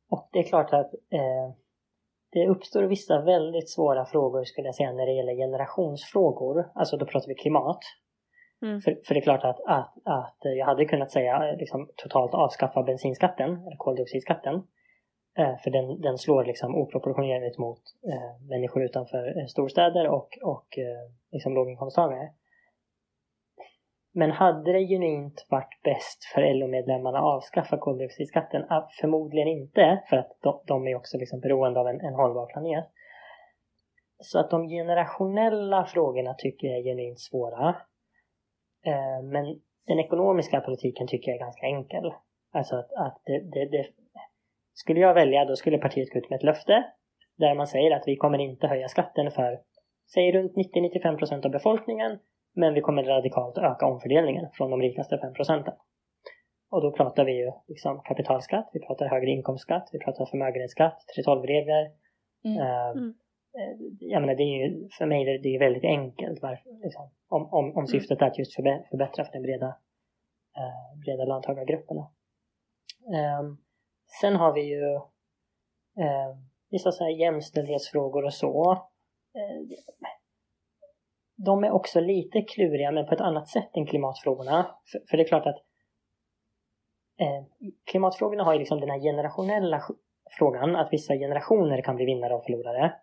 Och 0.10 0.30
det 0.32 0.40
är 0.40 0.44
klart 0.44 0.74
att 0.74 0.94
eh, 0.94 1.56
det 2.32 2.48
uppstår 2.48 2.84
vissa 2.84 3.22
väldigt 3.22 3.70
svåra 3.70 4.06
frågor 4.06 4.44
skulle 4.44 4.68
jag 4.68 4.76
säga 4.76 4.94
när 4.94 5.06
det 5.06 5.14
gäller 5.14 5.36
generationsfrågor. 5.36 6.72
Alltså 6.76 6.98
då 6.98 7.06
pratar 7.06 7.28
vi 7.28 7.36
klimat. 7.36 7.80
Mm. 8.62 8.82
För, 8.82 8.98
för 9.06 9.14
det 9.14 9.20
är 9.20 9.22
klart 9.22 9.44
att, 9.44 9.60
att, 9.66 9.94
att 10.06 10.38
jag 10.42 10.66
hade 10.66 10.86
kunnat 10.86 11.12
säga 11.12 11.52
liksom, 11.52 11.90
totalt 11.96 12.34
avskaffa 12.34 12.84
bensinskatten, 12.84 13.50
eller 13.50 13.78
koldioxidskatten. 13.78 14.64
Eh, 15.38 15.58
för 15.58 15.70
den, 15.70 16.02
den 16.02 16.18
slår 16.18 16.46
liksom 16.46 16.76
oproportionerligt 16.76 17.58
mot 17.58 17.82
eh, 18.08 18.48
människor 18.50 18.84
utanför 18.84 19.40
eh, 19.40 19.46
storstäder 19.46 20.08
och, 20.08 20.38
och 20.44 20.78
eh, 20.78 21.12
liksom 21.32 21.54
låginkomsttagare. 21.54 22.30
Men 24.14 24.32
hade 24.32 24.74
det 24.74 24.88
genuint 24.88 25.46
varit 25.50 25.82
bäst 25.84 26.24
för 26.34 26.54
LO-medlemmarna 26.54 27.18
att 27.18 27.24
avskaffa 27.24 27.78
koldioxidskatten? 27.78 28.66
Ah, 28.70 28.90
förmodligen 29.02 29.48
inte, 29.48 30.04
för 30.10 30.18
att 30.18 30.38
de, 30.42 30.62
de 30.66 30.88
är 30.88 30.96
också 30.96 31.18
liksom 31.18 31.40
beroende 31.40 31.80
av 31.80 31.88
en, 31.88 32.02
en 32.02 32.14
hållbar 32.14 32.46
planet. 32.46 32.86
Så 34.20 34.40
att 34.40 34.50
de 34.50 34.68
generationella 34.68 35.86
frågorna 35.86 36.34
tycker 36.34 36.68
jag 36.68 36.78
är 36.78 36.84
genuint 36.84 37.20
svåra. 37.20 37.76
Eh, 38.86 39.24
men 39.24 39.62
den 39.88 40.00
ekonomiska 40.00 40.62
politiken 40.62 41.08
tycker 41.08 41.32
jag 41.32 41.36
är 41.36 41.46
ganska 41.46 41.66
enkel. 41.66 42.14
Alltså 42.52 42.76
att, 42.76 42.94
att 42.94 43.22
det, 43.26 43.40
det, 43.40 43.66
det, 43.66 43.86
skulle 44.74 45.00
jag 45.00 45.14
välja 45.14 45.46
då 45.46 45.56
skulle 45.56 45.78
partiet 45.78 46.14
gå 46.14 46.20
ut 46.20 46.30
med 46.30 46.38
ett 46.38 46.44
löfte 46.44 46.84
där 47.38 47.56
man 47.56 47.68
säger 47.68 47.96
att 47.96 48.04
vi 48.08 48.16
kommer 48.16 48.40
inte 48.40 48.68
höja 48.68 48.88
skatten 48.88 49.32
för, 49.32 49.60
säg 50.14 50.32
runt 50.32 50.54
90-95% 50.56 51.46
av 51.46 51.52
befolkningen 51.52 52.20
men 52.56 52.74
vi 52.74 52.82
kommer 52.82 53.04
radikalt 53.04 53.58
öka 53.58 53.86
omfördelningen 53.86 54.50
från 54.54 54.72
de 54.72 54.82
rikaste 54.82 55.18
5 55.18 55.34
procenten. 55.34 55.74
och 56.72 56.82
då 56.82 56.92
pratar 56.92 57.26
vi 57.26 57.32
ju 57.32 57.52
liksom 57.68 58.02
kapitalskatt, 58.06 58.70
vi 58.74 58.80
pratar 58.80 59.06
högre 59.06 59.30
inkomstskatt, 59.30 59.90
vi 59.92 60.00
pratar 60.00 60.26
förmögenhetsskatt, 60.26 60.98
3.12-regler. 61.18 61.92
Mm. 62.46 62.58
Uh, 62.58 62.90
mm. 62.90 63.14
Jag 64.00 64.22
menar, 64.22 64.36
det 64.36 64.44
är 64.44 64.68
ju, 64.68 64.90
för 64.98 65.06
mig 65.06 65.26
det, 65.26 65.38
det 65.38 65.56
är 65.56 65.60
väldigt 65.60 65.84
enkelt 65.84 66.42
varför, 66.42 66.84
liksom, 66.84 67.10
om, 67.30 67.46
om, 67.46 67.66
om 67.66 67.72
mm. 67.72 67.88
syftet 67.88 68.22
är 68.22 68.26
att 68.26 68.40
just 68.40 68.56
förbättra 68.56 69.26
för 69.26 69.32
den 69.32 69.42
breda, 69.42 69.68
uh, 70.58 71.00
breda 71.06 71.26
löntagargrupperna. 71.26 72.08
Um, 73.40 73.58
sen 74.22 74.36
har 74.36 74.54
vi 74.54 74.62
ju 74.62 74.96
eh, 76.04 76.38
vissa 76.70 76.92
så 76.92 77.04
här 77.04 77.12
jämställdhetsfrågor 77.12 78.26
och 78.26 78.34
så. 78.34 78.72
Eh, 79.36 79.78
de 81.36 81.64
är 81.64 81.72
också 81.72 82.00
lite 82.00 82.42
kluriga 82.42 82.92
men 82.92 83.06
på 83.06 83.14
ett 83.14 83.22
annat 83.22 83.48
sätt 83.48 83.70
än 83.74 83.86
klimatfrågorna. 83.86 84.76
För, 84.92 85.00
för 85.10 85.18
det 85.18 85.24
är 85.24 85.28
klart 85.28 85.46
att 85.46 85.60
eh, 87.20 87.44
klimatfrågorna 87.92 88.44
har 88.44 88.54
ju 88.54 88.60
liksom 88.60 88.80
den 88.80 88.90
här 88.90 89.00
generationella 89.00 89.84
frågan 90.38 90.76
att 90.76 90.94
vissa 90.94 91.14
generationer 91.14 91.82
kan 91.82 91.96
bli 91.96 92.06
vinnare 92.06 92.36
och 92.36 92.44
förlorare. 92.44 92.94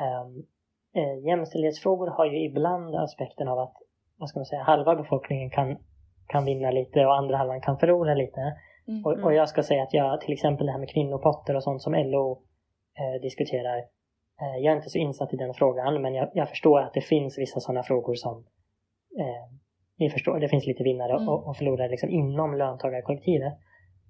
Ehm, 0.00 0.46
eh, 0.94 1.26
jämställdhetsfrågor 1.26 2.06
har 2.06 2.26
ju 2.26 2.44
ibland 2.44 2.94
aspekten 2.94 3.48
av 3.48 3.58
att 3.58 3.76
vad 4.16 4.28
ska 4.28 4.38
man 4.38 4.46
säga, 4.46 4.62
halva 4.62 4.96
befolkningen 4.96 5.50
kan, 5.50 5.78
kan 6.26 6.44
vinna 6.44 6.70
lite 6.70 7.06
och 7.06 7.16
andra 7.16 7.36
halvan 7.36 7.60
kan 7.60 7.78
förlora 7.78 8.14
lite. 8.14 8.56
Mm. 8.88 9.04
Och, 9.04 9.12
och, 9.12 9.34
jag 9.34 9.48
ska 9.48 9.62
säga 9.62 9.82
att 9.82 9.94
jag 9.94 10.20
till 10.20 10.32
exempel 10.32 10.66
det 10.66 10.72
här 10.72 10.78
med 10.78 10.88
kvinnopotter 10.88 11.56
och 11.56 11.62
sånt 11.62 11.82
som 11.82 11.94
LO 11.94 12.42
eh, 12.98 13.20
diskuterar. 13.22 13.78
Eh, 14.40 14.56
jag 14.60 14.72
är 14.72 14.76
inte 14.76 14.90
så 14.90 14.98
insatt 14.98 15.34
i 15.34 15.36
den 15.36 15.54
frågan 15.54 16.02
men 16.02 16.14
jag, 16.14 16.30
jag 16.34 16.48
förstår 16.48 16.80
att 16.80 16.94
det 16.94 17.00
finns 17.00 17.38
vissa 17.38 17.60
sådana 17.60 17.82
frågor 17.82 18.14
som 18.14 18.44
eh, 19.18 19.56
ni 19.98 20.10
förstår, 20.10 20.40
det 20.40 20.48
finns 20.48 20.66
lite 20.66 20.82
vinnare 20.82 21.12
mm. 21.12 21.28
och, 21.28 21.48
och 21.48 21.56
förlorare 21.56 21.88
liksom 21.88 22.10
inom 22.10 22.54
löntagarkollektivet. 22.54 23.52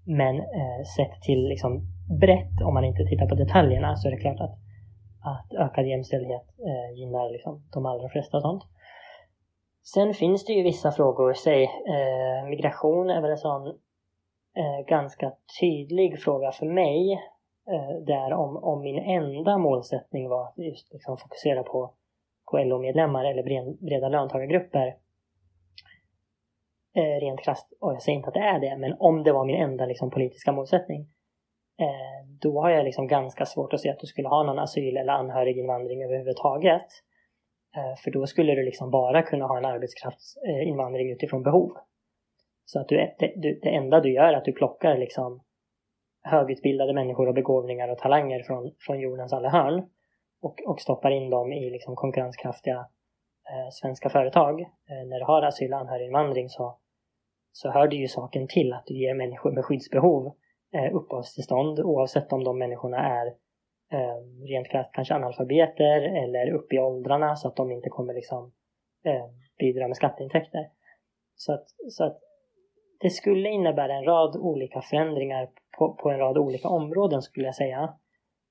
Men 0.06 0.36
eh, 0.36 0.82
sett 0.96 1.22
till 1.22 1.48
liksom 1.48 1.80
brett, 2.20 2.62
om 2.64 2.74
man 2.74 2.84
inte 2.84 3.04
tittar 3.04 3.26
på 3.26 3.34
detaljerna, 3.34 3.96
så 3.96 4.08
är 4.08 4.12
det 4.12 4.20
klart 4.20 4.40
att, 4.40 4.58
att 5.24 5.54
ökad 5.54 5.86
jämställdhet 5.86 6.46
eh, 6.58 6.98
gynnar 6.98 7.30
liksom 7.32 7.62
de 7.72 7.86
allra 7.86 8.08
flesta 8.08 8.36
och 8.36 8.42
sånt. 8.42 8.62
Sen 9.82 10.14
finns 10.14 10.44
det 10.44 10.52
ju 10.52 10.62
vissa 10.62 10.92
frågor, 10.92 11.32
säg 11.32 11.62
eh, 11.64 12.48
migration 12.48 13.10
är 13.10 13.20
väl 13.22 13.30
en 13.30 13.38
sån 13.38 13.78
eh, 14.56 14.86
ganska 14.86 15.32
tydlig 15.60 16.22
fråga 16.22 16.52
för 16.52 16.66
mig. 16.66 17.12
Eh, 17.70 18.04
där 18.06 18.32
om, 18.32 18.56
om 18.56 18.82
min 18.82 18.98
enda 18.98 19.58
målsättning 19.58 20.28
var 20.28 20.44
att 20.44 20.58
just 20.58 20.92
liksom 20.92 21.16
fokusera 21.16 21.62
på, 21.62 21.94
på 22.50 22.58
LO-medlemmar 22.58 23.24
eller 23.24 23.42
breda 23.80 24.08
löntagargrupper 24.08 24.96
eh, 26.96 27.20
rent 27.20 27.40
krasst, 27.40 27.72
och 27.80 27.92
jag 27.92 28.02
säger 28.02 28.16
inte 28.16 28.28
att 28.28 28.34
det 28.34 28.40
är 28.40 28.60
det, 28.60 28.76
men 28.76 28.96
om 28.98 29.22
det 29.22 29.32
var 29.32 29.44
min 29.44 29.62
enda 29.62 29.86
liksom, 29.86 30.10
politiska 30.10 30.52
målsättning 30.52 31.00
eh, 31.80 32.28
då 32.40 32.60
har 32.60 32.70
jag 32.70 32.84
liksom 32.84 33.06
ganska 33.06 33.46
svårt 33.46 33.72
att 33.72 33.80
se 33.80 33.90
att 33.90 33.98
du 33.98 34.06
skulle 34.06 34.28
ha 34.28 34.42
någon 34.42 34.58
asyl 34.58 34.96
eller 34.96 35.12
anhöriginvandring 35.12 36.04
överhuvudtaget. 36.04 36.86
Eh, 37.76 37.96
för 38.04 38.10
då 38.10 38.26
skulle 38.26 38.54
du 38.54 38.62
liksom 38.62 38.90
bara 38.90 39.22
kunna 39.22 39.46
ha 39.46 39.58
en 39.58 39.64
arbetskraftsinvandring 39.64 41.12
utifrån 41.12 41.42
behov. 41.42 41.72
Så 42.72 42.80
att 42.80 42.88
du, 42.88 42.96
det, 43.18 43.58
det 43.62 43.68
enda 43.68 44.00
du 44.00 44.12
gör 44.12 44.24
är 44.24 44.36
att 44.36 44.44
du 44.44 44.52
plockar 44.52 44.96
liksom 44.96 45.40
högutbildade 46.22 46.92
människor 46.94 47.28
och 47.28 47.34
begåvningar 47.34 47.88
och 47.88 47.98
talanger 47.98 48.42
från, 48.42 48.74
från 48.78 49.00
jordens 49.00 49.32
alla 49.32 49.48
hörn 49.48 49.88
och, 50.42 50.62
och 50.66 50.80
stoppar 50.80 51.10
in 51.10 51.30
dem 51.30 51.52
i 51.52 51.70
liksom 51.70 51.96
konkurrenskraftiga 51.96 52.76
eh, 53.50 53.70
svenska 53.70 54.08
företag. 54.08 54.60
Eh, 54.60 55.06
när 55.08 55.18
du 55.18 55.24
har 55.24 55.42
asyl 55.42 55.72
och 55.72 55.78
anhöriginvandring 55.78 56.48
så, 56.48 56.78
så 57.52 57.70
hör 57.70 57.88
det 57.88 57.96
ju 57.96 58.08
saken 58.08 58.48
till 58.48 58.72
att 58.72 58.86
du 58.86 58.94
ger 58.94 59.14
människor 59.14 59.52
med 59.52 59.64
skyddsbehov 59.64 60.34
eh, 60.74 60.94
uppehållstillstånd 60.96 61.80
oavsett 61.80 62.32
om 62.32 62.44
de 62.44 62.58
människorna 62.58 62.98
är 62.98 63.26
eh, 63.92 64.46
rent 64.48 64.68
krasst 64.68 64.92
kanske 64.92 65.14
analfabeter 65.14 66.00
eller 66.24 66.50
upp 66.50 66.72
i 66.72 66.78
åldrarna 66.78 67.36
så 67.36 67.48
att 67.48 67.56
de 67.56 67.70
inte 67.70 67.88
kommer 67.88 68.14
liksom 68.14 68.52
eh, 69.04 69.26
bidra 69.58 69.88
med 69.88 69.96
skatteintäkter. 69.96 70.70
Så 71.34 71.52
att, 71.52 71.64
så 71.88 72.04
att 72.04 72.29
det 73.00 73.10
skulle 73.10 73.48
innebära 73.48 73.94
en 73.94 74.04
rad 74.04 74.36
olika 74.36 74.80
förändringar 74.80 75.50
på, 75.78 75.94
på 75.94 76.10
en 76.10 76.18
rad 76.18 76.38
olika 76.38 76.68
områden 76.68 77.22
skulle 77.22 77.46
jag 77.46 77.54
säga. 77.54 77.94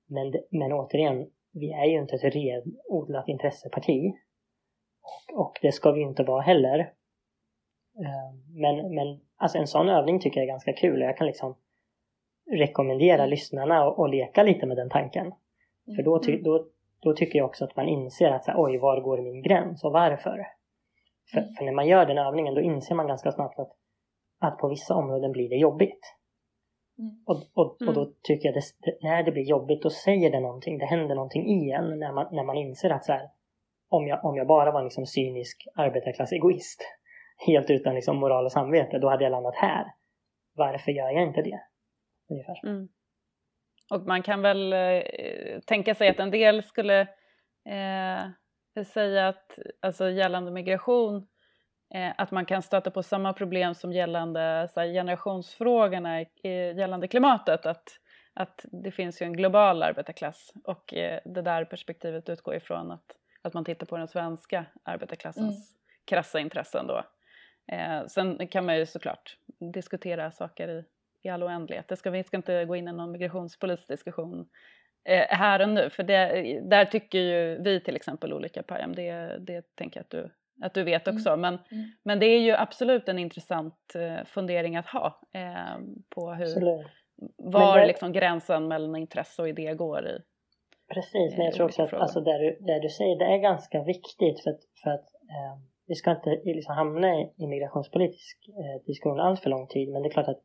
Men, 0.07 0.33
men 0.49 0.73
återigen, 0.73 1.29
vi 1.53 1.71
är 1.71 1.85
ju 1.85 1.99
inte 1.99 2.15
ett 2.15 2.35
renodlat 2.35 3.27
intresseparti. 3.27 4.13
Och, 5.01 5.39
och 5.39 5.59
det 5.61 5.71
ska 5.71 5.91
vi 5.91 6.01
inte 6.01 6.23
vara 6.23 6.41
heller. 6.41 6.79
Eh, 7.99 8.33
men, 8.47 8.95
men 8.95 9.19
alltså 9.37 9.57
en 9.57 9.67
sån 9.67 9.89
övning 9.89 10.19
tycker 10.19 10.39
jag 10.39 10.43
är 10.43 10.53
ganska 10.53 10.73
kul. 10.73 11.01
Jag 11.01 11.17
kan 11.17 11.27
liksom 11.27 11.55
rekommendera 12.51 13.25
lyssnarna 13.25 13.87
att 13.87 14.09
leka 14.09 14.43
lite 14.43 14.65
med 14.65 14.77
den 14.77 14.89
tanken. 14.89 15.25
Mm. 15.25 15.95
För 15.95 16.03
då, 16.03 16.19
ty 16.19 16.31
mm. 16.31 16.43
då, 16.43 16.65
då 16.99 17.13
tycker 17.13 17.39
jag 17.39 17.45
också 17.45 17.65
att 17.65 17.75
man 17.75 17.87
inser 17.87 18.31
att 18.31 18.43
så 18.43 18.51
här, 18.51 18.63
oj, 18.63 18.77
var 18.77 19.01
går 19.01 19.17
min 19.17 19.41
gräns 19.41 19.83
och 19.83 19.91
varför? 19.91 20.47
För, 21.31 21.37
mm. 21.37 21.53
för, 21.53 21.65
när 21.65 21.71
man 21.71 21.87
gör 21.87 22.05
den 22.05 22.17
övningen 22.17 22.55
då 22.55 22.61
inser 22.61 22.95
man 22.95 23.07
ganska 23.07 23.31
snabbt 23.31 23.59
att, 23.59 23.71
att 24.39 24.57
på 24.57 24.67
vissa 24.67 24.95
områden 24.95 25.31
blir 25.31 25.49
det 25.49 25.55
jobbigt. 25.55 26.15
Mm. 26.99 27.23
Och, 27.25 27.43
och, 27.53 27.87
och 27.87 27.93
då 27.93 28.13
tycker 28.23 28.49
jag 28.49 28.57
att 28.57 29.01
när 29.01 29.23
det 29.23 29.31
blir 29.31 29.43
jobbigt 29.43 29.83
då 29.83 29.89
säger 29.89 30.31
det 30.31 30.39
någonting, 30.39 30.77
det 30.77 30.85
händer 30.85 31.15
någonting 31.15 31.49
i 31.49 31.71
en 31.71 31.99
när 31.99 32.13
man, 32.13 32.27
när 32.31 32.43
man 32.43 32.57
inser 32.57 32.89
att 32.89 33.05
så 33.05 33.11
här, 33.11 33.29
om, 33.89 34.07
jag, 34.07 34.25
om 34.25 34.35
jag 34.35 34.47
bara 34.47 34.71
var 34.71 34.79
en 34.79 34.85
liksom 34.85 35.05
cynisk 35.05 35.67
arbetarklass-egoist 35.75 36.81
helt 37.47 37.69
utan 37.69 37.95
liksom 37.95 38.17
moral 38.17 38.45
och 38.45 38.51
samvete, 38.51 38.99
då 38.99 39.09
hade 39.09 39.23
jag 39.23 39.31
landat 39.31 39.55
här. 39.55 39.85
Varför 40.55 40.91
gör 40.91 41.09
jag 41.09 41.23
inte 41.23 41.41
det? 41.41 41.59
ungefär. 42.29 42.59
Mm. 42.63 42.87
Och 43.91 44.01
man 44.01 44.23
kan 44.23 44.41
väl 44.41 44.73
eh, 44.73 45.59
tänka 45.65 45.95
sig 45.95 46.09
att 46.09 46.19
en 46.19 46.31
del 46.31 46.63
skulle 46.63 47.01
eh, 47.65 48.83
säga 48.83 49.27
att 49.27 49.59
alltså 49.79 50.09
gällande 50.09 50.51
migration 50.51 51.27
att 52.17 52.31
man 52.31 52.45
kan 52.45 52.61
stöta 52.61 52.91
på 52.91 53.03
samma 53.03 53.33
problem 53.33 53.75
som 53.75 53.93
gällande 53.93 54.67
så 54.73 54.79
här, 54.79 54.87
generationsfrågorna 54.87 56.25
gällande 56.75 57.07
klimatet. 57.07 57.65
Att, 57.65 57.89
att 58.33 58.65
det 58.71 58.91
finns 58.91 59.21
ju 59.21 59.25
en 59.25 59.33
global 59.33 59.83
arbetarklass 59.83 60.53
och 60.63 60.93
eh, 60.93 61.19
det 61.25 61.41
där 61.41 61.65
perspektivet 61.65 62.29
utgår 62.29 62.55
ifrån 62.55 62.91
att, 62.91 63.15
att 63.41 63.53
man 63.53 63.65
tittar 63.65 63.85
på 63.85 63.97
den 63.97 64.07
svenska 64.07 64.65
arbetarklassens 64.83 65.73
mm. 65.73 66.05
krassa 66.05 66.39
intressen 66.39 66.87
då. 66.87 67.03
Eh, 67.71 68.05
sen 68.07 68.47
kan 68.47 68.65
man 68.65 68.77
ju 68.77 68.85
såklart 68.85 69.37
diskutera 69.73 70.31
saker 70.31 70.67
i 70.67 70.83
i 71.21 71.29
all 71.29 71.43
oändlighet. 71.43 71.87
Det 71.87 71.95
ska, 71.95 72.11
vi 72.11 72.23
ska 72.23 72.37
inte 72.37 72.65
gå 72.65 72.75
in 72.75 72.87
i 72.87 72.91
någon 72.91 73.11
migrationspolitisk 73.11 73.87
diskussion 73.87 74.49
eh, 75.05 75.25
här 75.29 75.61
och 75.61 75.69
nu, 75.69 75.89
för 75.89 76.03
det, 76.03 76.61
där 76.63 76.85
tycker 76.85 77.19
ju 77.19 77.61
vi 77.63 77.79
till 77.79 77.95
exempel 77.95 78.33
olika 78.33 78.63
Payam, 78.63 78.95
det, 78.95 79.37
det 79.39 79.75
tänker 79.75 79.99
jag 79.99 80.03
att 80.03 80.09
du, 80.09 80.29
att 80.61 80.73
du 80.73 80.83
vet 80.83 81.07
mm. 81.07 81.17
också. 81.17 81.29
Mm. 81.29 81.41
Men, 81.41 81.53
mm. 81.53 81.91
men 82.03 82.19
det 82.19 82.25
är 82.25 82.39
ju 82.39 82.51
absolut 82.51 83.09
en 83.09 83.19
intressant 83.19 83.95
eh, 83.95 84.25
fundering 84.25 84.75
att 84.75 84.87
ha 84.87 85.19
eh, 85.33 85.77
på 86.15 86.31
hur, 86.31 86.43
absolut. 86.43 86.87
var 87.37 87.79
det, 87.79 87.87
liksom 87.87 88.11
gränsen 88.11 88.67
mellan 88.67 88.95
intresse 88.95 89.41
och 89.41 89.49
idé 89.49 89.73
går 89.73 90.07
i. 90.07 90.19
Precis, 90.93 91.37
men 91.37 91.45
jag 91.45 91.53
tror 91.53 91.65
också 91.65 91.83
att 91.83 91.93
alltså, 91.93 92.21
det, 92.21 92.37
du, 92.37 92.57
det 92.59 92.79
du 92.79 92.89
säger 92.89 93.19
det 93.19 93.25
är 93.25 93.37
ganska 93.37 93.83
viktigt 93.83 94.43
för 94.43 94.49
att, 94.49 94.59
för 94.83 94.89
att 94.89 95.05
eh, 95.05 95.61
vi 95.87 95.95
ska 95.95 96.11
inte 96.11 96.29
liksom 96.43 96.75
hamna 96.75 97.15
i 97.15 97.47
migrationspolitisk 97.47 98.37
eh, 98.47 98.85
diskussion 98.85 99.19
allt 99.19 99.39
för 99.39 99.49
lång 99.49 99.67
tid 99.67 99.89
men 99.89 100.01
det 100.01 100.07
är 100.07 100.11
klart 100.11 100.27
att 100.27 100.41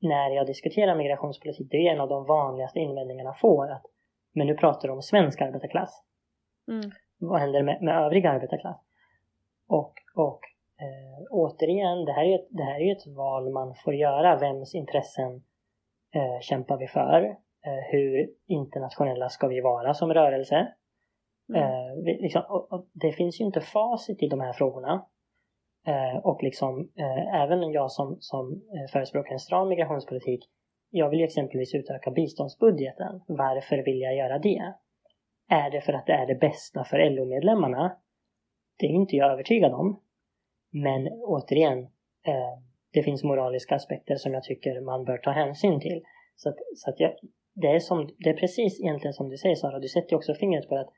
när 0.00 0.30
jag 0.30 0.46
diskuterar 0.46 0.96
migrationspolitik, 0.96 1.70
det 1.70 1.76
är 1.76 1.92
en 1.92 2.00
av 2.00 2.08
de 2.08 2.26
vanligaste 2.26 2.78
invändningarna 2.78 3.28
jag 3.28 3.40
får. 3.40 3.72
Att, 3.72 3.86
men 4.34 4.46
nu 4.46 4.54
pratar 4.54 4.88
du 4.88 4.94
om 4.94 5.02
svensk 5.02 5.40
arbetarklass. 5.40 6.02
Mm. 6.68 6.90
Vad 7.18 7.40
händer 7.40 7.62
med, 7.62 7.82
med 7.82 7.94
övrig 7.94 8.26
arbetarklass? 8.26 8.85
Och, 9.68 9.92
och 10.14 10.40
eh, 10.80 11.26
återigen, 11.30 12.04
det 12.04 12.12
här, 12.12 12.24
är 12.24 12.34
ett, 12.34 12.48
det 12.50 12.62
här 12.62 12.80
är 12.80 12.92
ett 12.92 13.06
val 13.06 13.50
man 13.50 13.74
får 13.74 13.94
göra. 13.94 14.36
Vems 14.36 14.74
intressen 14.74 15.42
eh, 16.14 16.40
kämpar 16.40 16.76
vi 16.76 16.86
för? 16.86 17.22
Eh, 17.66 17.90
hur 17.90 18.30
internationella 18.46 19.28
ska 19.28 19.48
vi 19.48 19.60
vara 19.60 19.94
som 19.94 20.14
rörelse? 20.14 20.72
Mm. 21.48 21.62
Eh, 21.62 22.04
vi, 22.04 22.22
liksom, 22.22 22.42
och, 22.48 22.72
och 22.72 22.86
det 22.92 23.12
finns 23.12 23.40
ju 23.40 23.44
inte 23.44 23.60
facit 23.60 24.22
i 24.22 24.28
de 24.28 24.40
här 24.40 24.52
frågorna. 24.52 25.06
Eh, 25.86 26.16
och 26.16 26.42
liksom 26.42 26.90
eh, 26.98 27.42
även 27.42 27.72
jag 27.72 27.90
som, 27.90 28.16
som 28.20 28.62
förespråkar 28.92 29.32
en 29.32 29.38
stram 29.38 29.68
migrationspolitik 29.68 30.50
jag 30.90 31.10
vill 31.10 31.24
exempelvis 31.24 31.74
utöka 31.74 32.10
biståndsbudgeten. 32.10 33.20
Varför 33.26 33.78
vill 33.78 34.00
jag 34.00 34.16
göra 34.16 34.38
det? 34.38 34.74
Är 35.48 35.70
det 35.70 35.80
för 35.80 35.92
att 35.92 36.06
det 36.06 36.12
är 36.12 36.26
det 36.26 36.34
bästa 36.34 36.84
för 36.84 37.10
LO-medlemmarna? 37.10 37.96
Det 38.76 38.86
är 38.86 38.90
inte 38.90 39.16
jag 39.16 39.32
övertygad 39.32 39.72
om. 39.72 40.00
Men 40.72 41.08
återigen, 41.08 41.78
eh, 42.26 42.58
det 42.92 43.02
finns 43.02 43.24
moraliska 43.24 43.74
aspekter 43.74 44.16
som 44.16 44.34
jag 44.34 44.42
tycker 44.42 44.80
man 44.80 45.04
bör 45.04 45.18
ta 45.18 45.30
hänsyn 45.30 45.80
till. 45.80 46.02
Så 46.36 46.48
att, 46.48 46.56
så 46.76 46.90
att 46.90 47.00
jag, 47.00 47.12
det, 47.54 47.68
är 47.68 47.78
som, 47.78 48.10
det 48.18 48.30
är 48.30 48.36
precis 48.36 48.80
egentligen 48.80 49.14
som 49.14 49.28
du 49.28 49.36
säger 49.36 49.54
Sara, 49.54 49.78
du 49.78 49.88
sätter 49.88 50.10
ju 50.10 50.16
också 50.16 50.34
fingret 50.34 50.68
på 50.68 50.76
att 50.76 50.90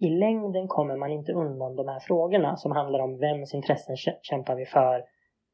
i 0.00 0.08
längden 0.08 0.68
kommer 0.68 0.96
man 0.96 1.10
inte 1.10 1.32
undan 1.32 1.76
de 1.76 1.88
här 1.88 2.00
frågorna 2.00 2.56
som 2.56 2.72
handlar 2.72 3.00
om 3.00 3.18
vems 3.18 3.54
intressen 3.54 3.96
kämpar 4.22 4.56
vi 4.56 4.66
för? 4.66 5.04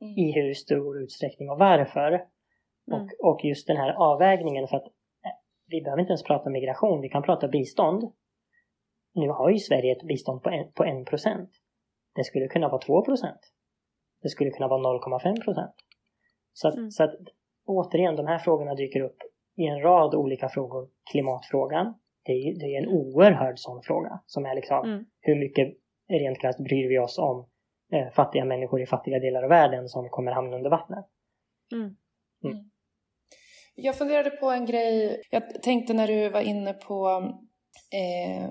mm. 0.03 0.19
i 0.19 0.33
hur 0.33 0.55
stor 0.55 1.03
utsträckning 1.03 1.51
och 1.51 1.59
varför. 1.59 2.13
Mm. 2.13 3.01
Och, 3.01 3.31
och 3.31 3.45
just 3.45 3.67
den 3.67 3.77
här 3.77 3.93
avvägningen 3.93 4.69
för 4.69 4.77
att 4.77 4.87
eh, 4.87 5.37
vi 5.67 5.83
behöver 5.83 6.01
inte 6.01 6.11
ens 6.11 6.23
prata 6.23 6.51
migration, 6.51 7.01
vi 7.01 7.09
kan 7.09 7.23
prata 7.23 7.49
bistånd. 7.49 8.13
Nu 9.15 9.29
har 9.29 9.51
ju 9.51 9.59
Sverige 9.59 9.93
ett 9.93 10.07
bistånd 10.07 10.43
på 10.43 10.51
en, 10.51 10.73
på 10.73 10.85
en 10.85 11.05
procent. 11.05 11.51
Det 12.15 12.25
skulle 12.25 12.49
kunna 12.49 12.69
vara 12.69 12.81
2 12.81 13.05
procent. 13.05 13.41
Det 14.23 14.29
skulle 14.29 14.51
kunna 14.51 14.69
vara 14.69 14.99
0,5 14.99 15.45
procent. 15.45 15.75
Så, 16.53 16.69
att, 16.69 16.75
mm. 16.75 16.91
så 16.91 17.05
att 17.05 17.15
återigen, 17.67 18.17
de 18.17 18.27
här 18.27 18.39
frågorna 18.39 18.75
dyker 18.75 19.01
upp 19.01 19.17
i 19.57 19.67
en 19.67 19.81
rad 19.81 20.15
olika 20.15 20.49
frågor. 20.49 20.89
Klimatfrågan, 21.11 21.95
det 22.23 22.33
är, 22.33 22.59
det 22.59 22.77
är 22.77 22.83
en 22.83 22.89
oerhörd 22.89 23.59
sån 23.59 23.83
fråga 23.83 24.21
som 24.27 24.47
är 24.47 24.55
liksom 24.55 24.85
mm. 24.85 25.05
hur 25.21 25.37
mycket 25.37 25.77
rent 26.09 26.41
krasst 26.41 26.59
bryr 26.59 26.89
vi 26.89 26.99
oss 26.99 27.19
om 27.19 27.49
eh, 27.93 28.11
fattiga 28.11 28.45
människor 28.45 28.83
i 28.83 28.87
fattiga 28.87 29.19
delar 29.19 29.43
av 29.43 29.49
världen 29.49 29.89
som 29.89 30.09
kommer 30.09 30.33
hamna 30.33 30.57
under 30.57 30.71
vattnet. 30.71 31.05
Mm. 31.73 31.97
mm. 32.45 32.71
Jag 33.75 33.99
funderade 33.99 34.31
på 34.31 34.51
en 34.51 34.67
grej, 34.67 35.23
jag 35.31 35.63
tänkte 35.63 35.95
när 35.95 36.07
du 36.07 36.29
var 36.29 36.41
inne 36.41 36.73
på 36.73 37.23
eh, 37.93 38.51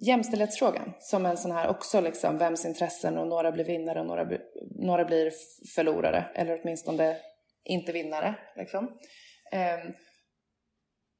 jämställdhetsfrågan 0.00 0.92
som 1.00 1.26
en 1.26 1.36
sån 1.36 1.50
här 1.50 1.68
också 1.68 2.00
liksom 2.00 2.38
vems 2.38 2.64
intressen 2.64 3.18
och 3.18 3.26
några 3.26 3.52
blir 3.52 3.64
vinnare 3.64 4.00
och 4.00 4.06
några, 4.06 4.28
några 4.70 5.04
blir 5.04 5.32
förlorare 5.74 6.24
eller 6.34 6.60
åtminstone 6.62 7.16
inte 7.64 7.92
vinnare. 7.92 8.34
Liksom. 8.56 8.98
Eh, 9.52 9.90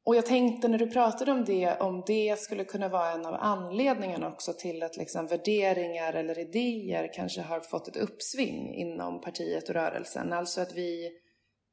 och 0.04 0.16
jag 0.16 0.26
tänkte 0.26 0.68
när 0.68 0.78
du 0.78 0.90
pratade 0.90 1.32
om 1.32 1.44
det, 1.44 1.76
om 1.80 2.04
det 2.06 2.38
skulle 2.38 2.64
kunna 2.64 2.88
vara 2.88 3.12
en 3.12 3.26
av 3.26 3.34
anledningarna 3.34 4.28
också 4.28 4.52
till 4.52 4.82
att 4.82 4.96
liksom 4.96 5.26
värderingar 5.26 6.12
eller 6.12 6.38
idéer 6.38 7.10
kanske 7.14 7.40
har 7.40 7.60
fått 7.60 7.88
ett 7.88 7.96
uppsving 7.96 8.74
inom 8.74 9.20
partiet 9.20 9.68
och 9.68 9.74
rörelsen. 9.74 10.32
Alltså 10.32 10.60
att 10.60 10.74
vi 10.74 11.10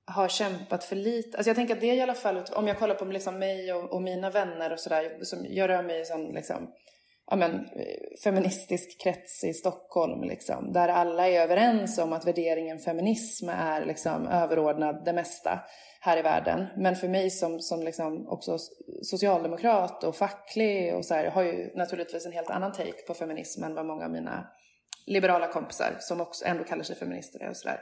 har 0.09 0.27
kämpat 0.27 0.83
för 0.83 0.95
lite. 0.95 1.37
Alltså 1.37 1.49
jag 1.49 1.55
tänker 1.55 1.75
att 1.75 1.81
det 1.81 1.95
i 1.95 2.01
alla 2.01 2.13
fall, 2.13 2.43
om 2.51 2.67
jag 2.67 2.79
kollar 2.79 2.95
på 2.95 3.05
liksom 3.05 3.39
mig 3.39 3.73
och, 3.73 3.93
och 3.93 4.01
mina 4.01 4.29
vänner 4.29 4.73
och 4.73 4.79
sådär, 4.79 5.11
jag 5.49 5.69
rör 5.69 5.83
mig 5.83 6.01
i 6.01 6.05
sån 6.05 6.31
liksom, 6.33 6.73
ja 7.31 7.35
men, 7.35 7.51
eh, 7.51 8.19
feministisk 8.23 9.01
krets 9.01 9.43
i 9.43 9.53
Stockholm, 9.53 10.23
liksom, 10.23 10.73
där 10.73 10.89
alla 10.89 11.27
är 11.27 11.41
överens 11.41 11.97
om 11.97 12.13
att 12.13 12.27
värderingen 12.27 12.79
feminism 12.79 13.49
är 13.49 13.85
liksom 13.85 14.27
överordnad 14.27 15.05
det 15.05 15.13
mesta 15.13 15.59
här 16.01 16.17
i 16.17 16.21
världen. 16.21 16.67
Men 16.77 16.95
för 16.95 17.07
mig 17.07 17.29
som, 17.29 17.59
som 17.59 17.83
liksom 17.83 18.27
också 18.27 18.57
socialdemokrat 19.01 20.03
och 20.03 20.15
facklig 20.15 20.95
och 20.95 21.05
så 21.05 21.13
här, 21.13 21.25
har 21.25 21.43
ju 21.43 21.71
naturligtvis 21.75 22.25
en 22.25 22.31
helt 22.31 22.49
annan 22.49 22.71
take 22.71 23.01
på 23.07 23.13
feminism 23.13 23.63
än 23.63 23.75
vad 23.75 23.85
många 23.85 24.05
av 24.05 24.11
mina 24.11 24.47
liberala 25.05 25.47
kompisar 25.47 25.95
som 25.99 26.21
också 26.21 26.45
ändå 26.45 26.63
kallar 26.63 26.83
sig 26.83 26.95
feminister 26.95 27.43
är 27.43 27.49
och 27.49 27.57
sådär. 27.57 27.79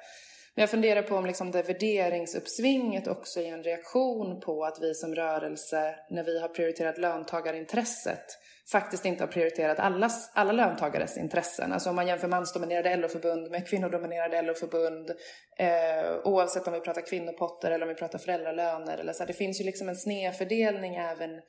Men 0.58 0.62
jag 0.62 0.70
funderar 0.70 1.01
på 1.01 1.16
om 1.16 1.26
liksom 1.26 1.51
det 1.51 1.62
värderingsuppsvinget 1.62 3.08
också 3.08 3.39
är 3.39 3.53
en 3.53 3.64
reaktion 3.64 4.39
på 4.39 4.66
att 4.66 4.82
vi 4.82 4.93
som 4.93 5.16
rörelse, 5.16 5.95
när 6.10 6.24
vi 6.24 6.39
har 6.39 6.47
prioriterat 6.47 6.97
löntagarintresset, 6.97 8.26
faktiskt 8.72 9.05
inte 9.05 9.24
har 9.24 9.28
prioriterat 9.28 9.80
allas, 9.80 10.32
alla 10.34 10.51
löntagares 10.51 11.18
intressen. 11.18 11.74
Alltså 11.74 11.89
om 11.89 11.95
man 11.95 12.08
jämför 12.08 12.28
mansdominerade 12.28 12.95
LO-förbund 12.95 13.51
med 13.51 13.68
kvinnodominerade 13.68 14.41
LO-förbund, 14.41 15.12
eh, 15.58 16.18
oavsett 16.24 16.68
om 16.68 16.74
vi 16.74 16.80
pratar 16.80 17.01
kvinnopotter 17.01 17.72
eller 17.72 17.86
om 17.86 17.89
vi 17.89 17.95
pratar 17.95 18.20
föräldralöner 18.20 18.97
eller 18.97 19.14
så. 19.14 19.26
Det 19.26 19.34
finns 19.34 19.62
ju 19.62 19.66
liksom 19.66 19.89
en 19.89 19.95
snedfördelning 19.95 20.95
även 20.95 21.41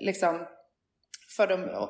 liksom 0.00 0.46
för 1.36 1.46
de, 1.46 1.62
eh, 1.62 1.88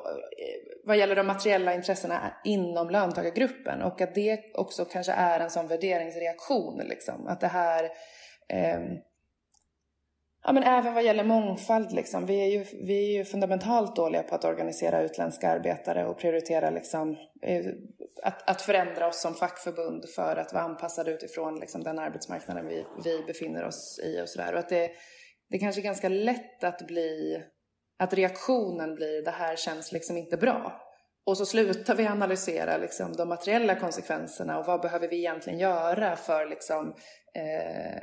vad 0.83 0.97
gäller 0.97 1.15
de 1.15 1.27
materiella 1.27 1.73
intressena 1.73 2.33
inom 2.43 2.89
löntagargruppen 2.89 3.81
och 3.81 4.01
att 4.01 4.15
det 4.15 4.39
också 4.53 4.85
kanske 4.85 5.11
är 5.11 5.39
en 5.39 5.49
sån 5.49 5.67
värderingsreaktion 5.67 6.77
liksom. 6.77 7.27
Att 7.27 7.41
det 7.41 7.47
här 7.47 7.83
eh, 8.49 8.79
Ja, 10.45 10.51
men 10.53 10.63
även 10.63 10.93
vad 10.93 11.03
gäller 11.03 11.23
mångfald. 11.23 11.91
Liksom. 11.91 12.25
Vi, 12.25 12.41
är 12.41 12.47
ju, 12.47 12.65
vi 12.85 13.09
är 13.09 13.17
ju 13.17 13.25
fundamentalt 13.25 13.95
dåliga 13.95 14.23
på 14.23 14.35
att 14.35 14.45
organisera 14.45 15.01
utländska 15.01 15.49
arbetare 15.49 16.05
och 16.05 16.17
prioritera 16.17 16.69
liksom, 16.69 17.17
eh, 17.41 17.65
att, 18.23 18.49
att 18.49 18.61
förändra 18.61 19.07
oss 19.07 19.21
som 19.21 19.33
fackförbund 19.33 20.09
för 20.15 20.35
att 20.35 20.53
vara 20.53 20.63
anpassade 20.63 21.11
utifrån 21.11 21.59
liksom, 21.59 21.83
den 21.83 21.99
arbetsmarknaden 21.99 22.67
vi, 22.67 22.85
vi 23.03 23.23
befinner 23.27 23.65
oss 23.65 23.99
i 24.03 24.21
och 24.21 24.29
sådär. 24.29 24.53
Och 24.53 24.59
att 24.59 24.69
det, 24.69 24.91
det 25.49 25.55
är 25.55 25.59
kanske 25.59 25.81
är 25.81 25.83
ganska 25.83 26.09
lätt 26.09 26.63
att 26.63 26.87
bli, 26.87 27.43
att 27.99 28.13
reaktionen 28.13 28.95
blir 28.95 29.21
det 29.25 29.31
här 29.31 29.55
känns 29.55 29.91
liksom 29.91 30.17
inte 30.17 30.37
bra. 30.37 30.81
Och 31.25 31.37
så 31.37 31.45
slutar 31.45 31.95
vi 31.95 32.07
analysera 32.07 32.77
liksom, 32.77 33.13
de 33.13 33.29
materiella 33.29 33.75
konsekvenserna 33.75 34.59
och 34.59 34.65
vad 34.65 34.81
behöver 34.81 35.07
vi 35.07 35.17
egentligen 35.17 35.59
göra 35.59 36.15
för 36.15 36.45
liksom, 36.45 36.95
eh, 37.35 38.01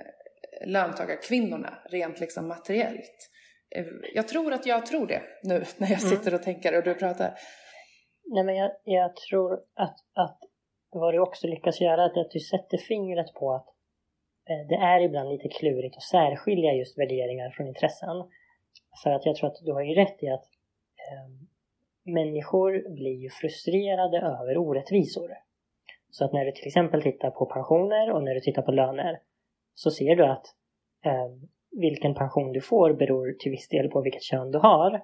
löntagarkvinnorna 0.67 1.79
rent 1.91 2.21
liksom 2.21 2.49
materiellt. 2.49 3.31
Eh, 3.77 3.87
jag 4.15 4.29
tror 4.29 4.53
att 4.53 4.67
jag 4.67 4.87
tror 4.87 5.07
det 5.07 5.23
nu 5.43 5.65
när 5.77 5.91
jag 5.91 6.03
mm. 6.03 6.11
sitter 6.11 6.35
och 6.35 6.43
tänker 6.43 6.77
och 6.77 6.85
du 6.85 6.95
pratar. 6.95 7.35
Nej 8.25 8.45
men 8.45 8.57
jag, 8.57 8.71
jag 8.85 9.17
tror 9.17 9.55
att, 9.55 9.97
att 10.15 10.39
vad 10.91 11.15
du 11.15 11.19
också 11.19 11.47
lyckas 11.47 11.81
göra 11.81 12.03
är 12.03 12.21
att 12.21 12.31
du 12.31 12.41
sätter 12.41 12.79
fingret 12.79 13.35
på 13.35 13.55
att 13.55 13.67
eh, 14.51 14.67
det 14.69 14.75
är 14.75 15.01
ibland 15.01 15.29
lite 15.29 15.49
klurigt 15.49 15.97
att 15.97 16.03
särskilja 16.03 16.73
just 16.73 16.99
värderingar 16.99 17.51
från 17.51 17.67
intressen. 17.67 18.17
För 19.03 19.11
att 19.11 19.27
jag 19.27 19.37
tror 19.37 19.49
att 19.49 19.61
du 19.65 19.73
har 19.73 19.83
ju 19.83 19.95
rätt 19.95 20.23
i 20.23 20.29
att 20.29 20.45
eh, 21.11 21.31
människor 22.13 22.95
blir 22.95 23.17
ju 23.17 23.31
frustrerade 23.31 24.19
över 24.19 24.57
orättvisor. 24.57 25.31
Så 26.11 26.25
att 26.25 26.33
när 26.33 26.45
du 26.45 26.53
till 26.53 26.67
exempel 26.67 27.03
tittar 27.03 27.31
på 27.31 27.47
pensioner 27.47 28.13
och 28.13 28.23
när 28.23 28.35
du 28.35 28.41
tittar 28.41 28.63
på 28.63 28.73
löner 28.73 29.21
så 29.75 29.91
ser 29.91 30.17
du 30.17 30.25
att 30.25 30.47
eh, 31.05 31.29
vilken 31.71 32.15
pension 32.15 32.53
du 32.53 32.61
får 32.61 32.93
beror 32.93 33.33
till 33.33 33.51
viss 33.51 33.69
del 33.69 33.91
på 33.91 34.01
vilket 34.01 34.23
kön 34.23 34.51
du 34.51 34.59
har. 34.59 35.03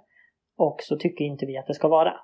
Och 0.56 0.76
så 0.82 0.96
tycker 0.96 1.24
inte 1.24 1.46
vi 1.46 1.56
att 1.56 1.66
det 1.66 1.74
ska 1.74 1.88
vara. 1.88 2.20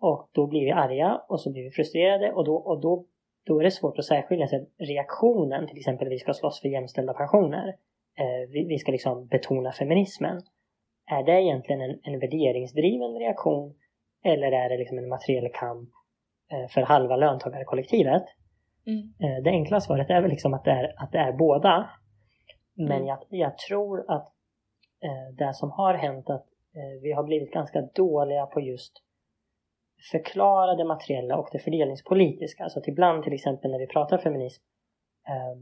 Och 0.00 0.28
då 0.32 0.46
blir 0.46 0.60
vi 0.60 0.70
arga 0.70 1.22
och 1.28 1.40
så 1.40 1.52
blir 1.52 1.62
vi 1.62 1.70
frustrerade 1.70 2.32
och 2.32 2.44
då, 2.44 2.56
och 2.56 2.80
då, 2.80 3.04
då 3.46 3.60
är 3.60 3.64
det 3.64 3.70
svårt 3.70 3.98
att 3.98 4.04
särskilja 4.04 4.48
sig. 4.48 4.70
Reaktionen, 4.78 5.66
till 5.66 5.78
exempel 5.78 6.08
vi 6.08 6.18
ska 6.18 6.32
slåss 6.32 6.60
för 6.60 6.68
jämställda 6.68 7.14
pensioner. 7.14 7.68
Eh, 8.18 8.50
vi, 8.50 8.64
vi, 8.64 8.78
ska 8.78 8.92
liksom 8.92 9.26
betona 9.26 9.72
feminismen. 9.72 10.42
Är 11.10 11.22
det 11.22 11.42
egentligen 11.42 11.80
en, 11.80 12.00
en 12.02 12.20
värderingsdriven 12.20 13.18
reaktion 13.18 13.74
eller 14.24 14.52
är 14.52 14.68
det 14.68 14.78
liksom 14.78 14.98
en 14.98 15.08
materiell 15.08 15.48
kamp 15.52 15.90
eh, 16.52 16.68
för 16.68 16.80
halva 16.80 17.16
löntagarkollektivet? 17.16 18.24
Mm. 18.86 19.12
Eh, 19.22 19.42
det 19.42 19.50
enkla 19.50 19.80
svaret 19.80 20.10
är 20.10 20.20
väl 20.20 20.30
liksom 20.30 20.54
att 20.54 20.64
det 20.64 20.70
är, 20.70 20.94
att 20.96 21.12
det 21.12 21.18
är 21.18 21.32
båda. 21.32 21.90
Men 22.74 22.92
mm. 22.92 23.06
jag, 23.06 23.18
jag, 23.28 23.58
tror 23.58 24.04
att 24.10 24.26
eh, 25.02 25.34
det 25.38 25.54
som 25.54 25.70
har 25.70 25.94
hänt 25.94 26.30
att 26.30 26.46
vi 27.02 27.12
har 27.12 27.22
blivit 27.22 27.52
ganska 27.52 27.82
dåliga 27.82 28.46
på 28.46 28.60
just 28.60 28.92
förklara 30.10 30.74
det 30.74 30.84
materiella 30.84 31.36
och 31.36 31.48
det 31.52 31.58
fördelningspolitiska. 31.58 32.68
Så 32.68 32.78
att 32.78 32.88
ibland 32.88 33.24
till 33.24 33.32
exempel 33.32 33.70
när 33.70 33.78
vi 33.78 33.86
pratar 33.86 34.18
feminism 34.18 34.62
eh, 35.28 35.56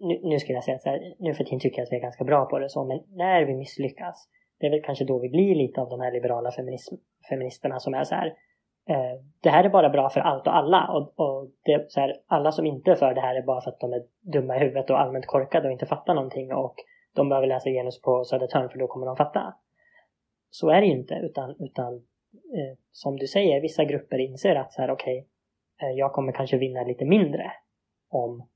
nu, 0.00 0.20
nu 0.22 0.38
skulle 0.38 0.54
jag 0.54 0.64
säga 0.64 0.78
så 0.78 0.88
här, 0.88 1.14
nu 1.18 1.34
för 1.34 1.44
tiden 1.44 1.60
tycker 1.60 1.78
jag 1.78 1.86
att 1.86 1.92
vi 1.92 1.96
är 1.96 2.00
ganska 2.00 2.24
bra 2.24 2.46
på 2.46 2.58
det 2.58 2.68
så, 2.68 2.84
men 2.84 3.00
när 3.08 3.44
vi 3.44 3.54
misslyckas, 3.54 4.28
det 4.58 4.66
är 4.66 4.70
väl 4.70 4.82
kanske 4.82 5.04
då 5.04 5.18
vi 5.18 5.28
blir 5.28 5.54
lite 5.54 5.80
av 5.80 5.88
de 5.88 6.00
här 6.00 6.12
liberala 6.12 6.52
feminism, 6.52 6.94
feministerna 7.28 7.80
som 7.80 7.94
är 7.94 8.04
så 8.04 8.14
här, 8.14 8.34
Eh, 8.88 9.20
det 9.40 9.50
här 9.50 9.64
är 9.64 9.68
bara 9.68 9.88
bra 9.88 10.10
för 10.10 10.20
allt 10.20 10.46
och 10.46 10.56
alla. 10.56 10.88
Och, 10.92 11.20
och 11.20 11.50
det, 11.64 11.92
så 11.92 12.00
här, 12.00 12.16
alla 12.26 12.52
som 12.52 12.66
inte 12.66 12.90
är 12.90 12.94
för 12.94 13.14
det 13.14 13.20
här 13.20 13.34
är 13.34 13.42
bara 13.42 13.60
för 13.60 13.70
att 13.70 13.80
de 13.80 13.92
är 13.92 14.02
dumma 14.20 14.56
i 14.56 14.58
huvudet 14.58 14.90
och 14.90 15.00
allmänt 15.00 15.26
korkade 15.26 15.66
och 15.66 15.72
inte 15.72 15.86
fattar 15.86 16.14
någonting. 16.14 16.52
Och 16.52 16.74
de 17.14 17.28
behöver 17.28 17.46
läsa 17.46 17.70
genus 17.70 18.02
på 18.02 18.24
Södertörn 18.24 18.68
för 18.68 18.78
då 18.78 18.86
kommer 18.86 19.06
de 19.06 19.16
fatta. 19.16 19.54
Så 20.50 20.70
är 20.70 20.80
det 20.80 20.86
ju 20.86 20.92
inte. 20.92 21.14
Utan, 21.14 21.56
utan 21.58 21.94
eh, 22.34 22.78
som 22.90 23.16
du 23.16 23.26
säger, 23.26 23.60
vissa 23.60 23.84
grupper 23.84 24.18
inser 24.18 24.54
att 24.54 24.72
så 24.72 24.82
här, 24.82 24.90
okej, 24.90 25.26
okay, 25.76 25.90
eh, 25.90 25.96
jag 25.98 26.12
kommer 26.12 26.32
kanske 26.32 26.56
vinna 26.56 26.82
lite 26.82 27.04
mindre 27.04 27.52
om, 28.10 28.48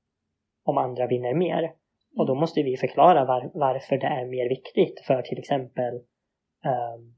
om 0.64 0.78
andra 0.78 1.06
vinner 1.06 1.34
mer. 1.34 1.72
Och 2.16 2.26
då 2.26 2.34
måste 2.34 2.62
vi 2.62 2.76
förklara 2.76 3.24
var, 3.24 3.50
varför 3.54 3.96
det 3.96 4.06
är 4.06 4.24
mer 4.24 4.48
viktigt 4.48 5.00
för 5.06 5.22
till 5.22 5.38
exempel 5.38 5.94
um, 6.64 7.14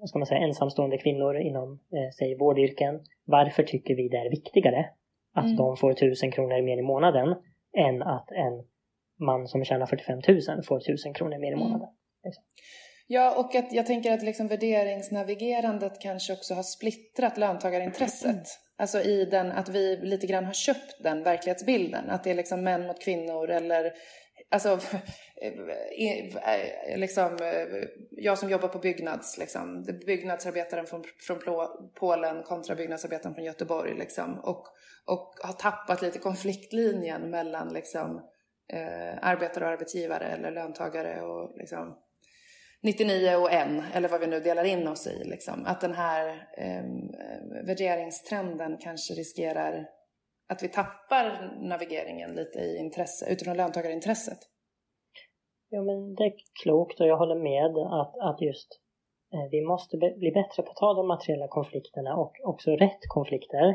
vad 0.00 0.08
ska 0.08 0.18
man 0.18 0.26
säga, 0.26 0.40
ensamstående 0.40 0.98
kvinnor 0.98 1.36
inom, 1.36 1.72
eh, 1.72 2.10
säg 2.18 2.36
vårdyrken. 2.36 3.00
Varför 3.24 3.62
tycker 3.62 3.94
vi 3.96 4.08
det 4.08 4.16
är 4.16 4.30
viktigare 4.30 4.90
att 5.34 5.44
mm. 5.44 5.56
de 5.56 5.76
får 5.76 5.90
1000 5.90 6.30
kronor 6.32 6.62
mer 6.62 6.78
i 6.78 6.82
månaden 6.82 7.34
än 7.76 8.02
att 8.02 8.30
en 8.30 8.64
man 9.18 9.48
som 9.48 9.64
tjänar 9.64 9.86
45 9.86 10.20
000 10.28 10.62
får 10.62 10.76
1000 10.76 11.14
kronor 11.14 11.38
mer 11.38 11.50
i 11.50 11.52
mm. 11.52 11.58
månaden? 11.58 11.88
Mm. 12.24 12.34
Ja, 13.06 13.38
och 13.38 13.54
att 13.54 13.72
jag 13.72 13.86
tänker 13.86 14.12
att 14.12 14.22
liksom 14.22 14.48
värderingsnavigerandet 14.48 16.00
kanske 16.00 16.32
också 16.32 16.54
har 16.54 16.62
splittrat 16.62 17.38
löntagarintresset. 17.38 18.46
Alltså 18.78 19.00
i 19.00 19.24
den, 19.24 19.52
att 19.52 19.68
vi 19.68 19.96
lite 19.96 20.26
grann 20.26 20.44
har 20.44 20.52
köpt 20.52 21.02
den 21.02 21.22
verklighetsbilden. 21.22 22.10
Att 22.10 22.24
det 22.24 22.30
är 22.30 22.34
liksom 22.34 22.64
män 22.64 22.86
mot 22.86 23.02
kvinnor 23.02 23.50
eller 23.50 23.92
alltså, 24.50 24.68
eh, 25.42 25.52
eh, 26.08 26.36
eh, 26.36 26.98
liksom, 26.98 27.38
jag 28.10 28.38
som 28.38 28.50
jobbar 28.50 28.68
på 28.68 28.78
Byggnads, 28.78 29.38
liksom, 29.38 29.84
byggnadsarbetaren 30.06 30.86
från, 30.86 31.04
från 31.18 31.40
Polen 31.94 32.42
kontra 32.42 32.74
byggnadsarbetaren 32.74 33.34
från 33.34 33.44
Göteborg 33.44 33.94
liksom, 33.94 34.38
och, 34.38 34.66
och 35.06 35.34
har 35.42 35.52
tappat 35.52 36.02
lite 36.02 36.18
konfliktlinjen 36.18 37.30
mellan 37.30 37.72
liksom, 37.72 38.20
eh, 38.72 39.18
arbetare 39.22 39.64
och 39.64 39.70
arbetsgivare 39.70 40.24
eller 40.24 40.50
löntagare 40.50 41.22
och 41.22 41.58
liksom, 41.58 41.96
99 42.82 43.36
och 43.36 43.52
1 43.52 43.68
eller 43.94 44.08
vad 44.08 44.20
vi 44.20 44.26
nu 44.26 44.40
delar 44.40 44.64
in 44.64 44.88
oss 44.88 45.06
i. 45.06 45.24
Liksom. 45.24 45.64
Att 45.66 45.80
den 45.80 45.94
här 45.94 46.28
eh, 46.56 46.84
värderingstrenden 47.66 48.78
kanske 48.80 49.14
riskerar 49.14 49.88
att 50.48 50.62
vi 50.62 50.68
tappar 50.68 51.54
navigeringen 51.60 52.34
lite 52.34 52.58
i 52.58 52.78
intresse, 52.78 53.32
utifrån 53.32 53.56
löntagarintresset. 53.56 54.38
Ja 55.68 55.82
men 55.82 56.14
det 56.14 56.24
är 56.24 56.34
klokt 56.62 57.00
och 57.00 57.06
jag 57.06 57.16
håller 57.16 57.34
med 57.34 57.76
att, 58.00 58.14
att 58.30 58.40
just 58.40 58.68
eh, 59.32 59.50
vi 59.50 59.60
måste 59.62 59.96
be, 59.96 60.14
bli 60.16 60.30
bättre 60.30 60.62
på 60.62 60.70
att 60.70 60.76
ta 60.76 60.94
de 60.94 61.08
materiella 61.08 61.48
konflikterna 61.48 62.16
och 62.16 62.32
också 62.44 62.70
rätt 62.70 63.02
konflikter. 63.08 63.68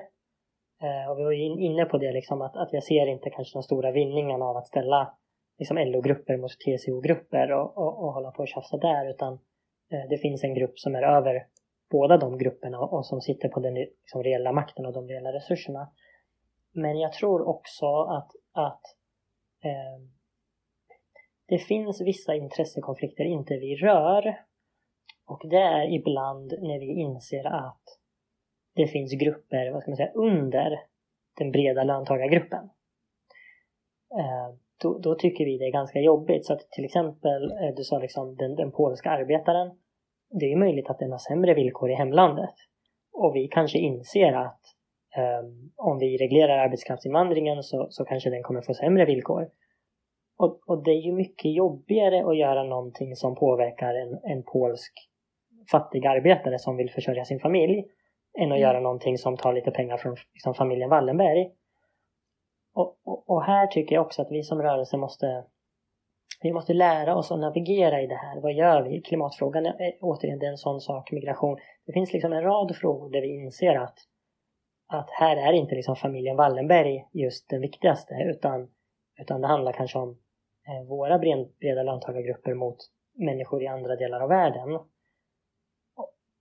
Eh, 0.83 1.11
och 1.11 1.19
vi 1.19 1.23
var 1.23 1.31
in, 1.31 1.59
inne 1.59 1.85
på 1.85 1.97
det 1.97 2.11
liksom 2.11 2.41
att, 2.41 2.55
att 2.57 2.73
jag 2.73 2.83
ser 2.83 3.07
inte 3.07 3.29
kanske 3.29 3.57
de 3.57 3.63
stora 3.63 3.91
vinningarna 3.91 4.45
av 4.45 4.57
att 4.57 4.67
ställa 4.67 5.17
liksom 5.57 5.77
LO-grupper 5.77 6.37
mot 6.37 6.51
TCO-grupper 6.51 7.51
och, 7.51 7.77
och, 7.77 8.03
och 8.03 8.13
hålla 8.13 8.31
på 8.31 8.41
och 8.41 8.47
tjafsa 8.47 8.77
där 8.77 9.09
utan 9.09 9.33
eh, 9.91 10.09
det 10.09 10.17
finns 10.17 10.43
en 10.43 10.53
grupp 10.53 10.79
som 10.79 10.95
är 10.95 11.03
över 11.03 11.47
båda 11.89 12.17
de 12.17 12.37
grupperna 12.37 12.79
och, 12.79 12.93
och 12.93 13.05
som 13.05 13.21
sitter 13.21 13.49
på 13.49 13.59
den 13.59 13.73
liksom, 13.73 14.23
reella 14.23 14.51
makten 14.51 14.85
och 14.85 14.93
de 14.93 15.07
reella 15.07 15.33
resurserna. 15.33 15.91
Men 16.73 16.99
jag 16.99 17.13
tror 17.13 17.47
också 17.47 18.01
att, 18.01 18.31
att 18.51 18.81
eh, 19.63 20.01
det 21.47 21.57
finns 21.57 22.01
vissa 22.01 22.35
intressekonflikter 22.35 23.23
inte 23.23 23.57
vi 23.57 23.75
rör. 23.75 24.35
Och 25.25 25.49
det 25.49 25.61
är 25.61 25.93
ibland 25.93 26.53
när 26.61 26.79
vi 26.79 26.85
inser 26.85 27.45
att 27.45 27.83
det 28.75 28.87
finns 28.87 29.13
grupper, 29.13 29.71
vad 29.71 29.81
ska 29.81 29.91
man 29.91 29.97
säga, 29.97 30.11
under 30.11 30.79
den 31.37 31.51
breda 31.51 31.83
löntagargruppen. 31.83 32.69
Eh, 34.19 34.55
då, 34.81 34.97
då, 34.97 35.15
tycker 35.15 35.45
vi 35.45 35.57
det 35.57 35.65
är 35.65 35.71
ganska 35.71 35.99
jobbigt. 35.99 36.45
Så 36.45 36.53
att 36.53 36.71
till 36.71 36.85
exempel, 36.85 37.51
eh, 37.51 37.75
du 37.75 37.83
sa 37.83 37.99
liksom 37.99 38.35
den, 38.35 38.55
den 38.55 38.71
polska 38.71 39.09
arbetaren. 39.09 39.71
Det 40.39 40.45
är 40.45 40.57
möjligt 40.57 40.89
att 40.89 40.99
den 40.99 41.11
har 41.11 41.17
sämre 41.17 41.53
villkor 41.53 41.91
i 41.91 41.93
hemlandet. 41.93 42.55
Och 43.13 43.35
vi 43.35 43.47
kanske 43.47 43.77
inser 43.79 44.33
att 44.33 44.61
um, 45.43 45.71
om 45.75 45.99
vi 45.99 46.17
reglerar 46.17 46.57
arbetskraftsinvandringen 46.57 47.63
så, 47.63 47.87
så 47.89 48.05
kanske 48.05 48.29
den 48.29 48.43
kommer 48.43 48.61
få 48.61 48.73
sämre 48.73 49.05
villkor. 49.05 49.49
Och, 50.37 50.59
och, 50.67 50.83
det 50.83 50.91
är 50.91 51.01
ju 51.01 51.11
mycket 51.11 51.53
jobbigare 51.53 52.25
att 52.29 52.37
göra 52.37 52.63
någonting 52.63 53.15
som 53.15 53.35
påverkar 53.35 53.93
en, 53.95 54.19
en 54.23 54.43
polsk 54.43 54.93
fattig 55.71 56.05
arbetare 56.05 56.59
som 56.59 56.77
vill 56.77 56.91
försörja 56.91 57.25
sin 57.25 57.39
familj 57.39 57.85
än 58.37 58.51
att 58.51 58.57
mm. 58.57 58.61
göra 58.61 58.79
någonting 58.79 59.17
som 59.17 59.37
tar 59.37 59.53
lite 59.53 59.71
pengar 59.71 59.97
från 59.97 60.15
liksom, 60.33 60.53
familjen 60.53 60.89
Wallenberg. 60.89 61.51
Och, 62.73 62.99
och, 63.03 63.29
och, 63.29 63.43
här 63.43 63.67
tycker 63.67 63.95
jag 63.95 64.05
också 64.05 64.21
att 64.21 64.31
vi 64.31 64.43
som 64.43 64.61
rörelse 64.61 64.97
måste 64.97 65.43
vi 66.41 66.53
måste 66.53 66.73
lära 66.73 67.15
oss 67.15 67.31
att 67.31 67.39
navigera 67.39 68.01
i 68.01 68.07
det 68.07 68.15
här. 68.15 68.39
Vad 68.41 68.53
gör 68.53 68.81
vi? 68.81 69.01
Klimatfrågan 69.01 69.65
är 69.65 69.97
återigen 70.01 70.39
det 70.39 70.45
är 70.45 70.49
en 70.51 70.57
sån 70.57 70.81
sak, 70.81 71.11
migration. 71.11 71.57
Det 71.85 71.93
finns 71.93 72.13
liksom 72.13 72.33
en 72.33 72.43
rad 72.43 72.75
frågor 72.75 73.09
där 73.09 73.21
vi 73.21 73.27
inser 73.27 73.75
att, 73.75 73.97
att 74.87 75.09
här 75.09 75.37
är 75.37 75.53
inte 75.53 75.75
liksom 75.75 75.95
familjen 75.95 76.37
Wallenberg 76.37 77.05
just 77.13 77.49
den 77.49 77.61
viktigaste 77.61 78.13
utan, 78.13 78.69
utan 79.21 79.41
det 79.41 79.47
handlar 79.47 79.73
kanske 79.73 79.99
om 79.99 80.09
eh, 80.67 80.87
våra 80.87 81.19
breda 81.19 81.83
löntagargrupper 81.83 82.53
mot 82.53 82.77
människor 83.13 83.63
i 83.63 83.67
andra 83.67 83.95
delar 83.95 84.21
av 84.21 84.29
världen. 84.29 84.75
Och, 84.75 84.87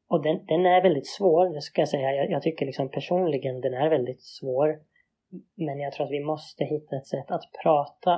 och 0.09 0.23
den, 0.23 0.47
den, 0.47 0.67
är 0.67 0.83
väldigt 0.83 1.07
svår, 1.07 1.55
det 1.55 1.61
ska 1.61 1.81
jag 1.81 1.89
säga. 1.89 2.15
Jag, 2.15 2.31
jag 2.31 2.43
tycker 2.43 2.67
liksom 2.67 2.89
personligen 2.89 3.61
den 3.61 3.75
är 3.75 3.91
väldigt 3.91 4.23
svår. 4.23 4.81
Men 5.55 5.81
jag 5.81 5.93
tror 5.93 6.07
att 6.07 6.13
vi 6.13 6.25
måste 6.25 6.65
hitta 6.65 6.97
ett 6.97 7.07
sätt 7.07 7.31
att 7.31 7.45
prata 7.63 8.13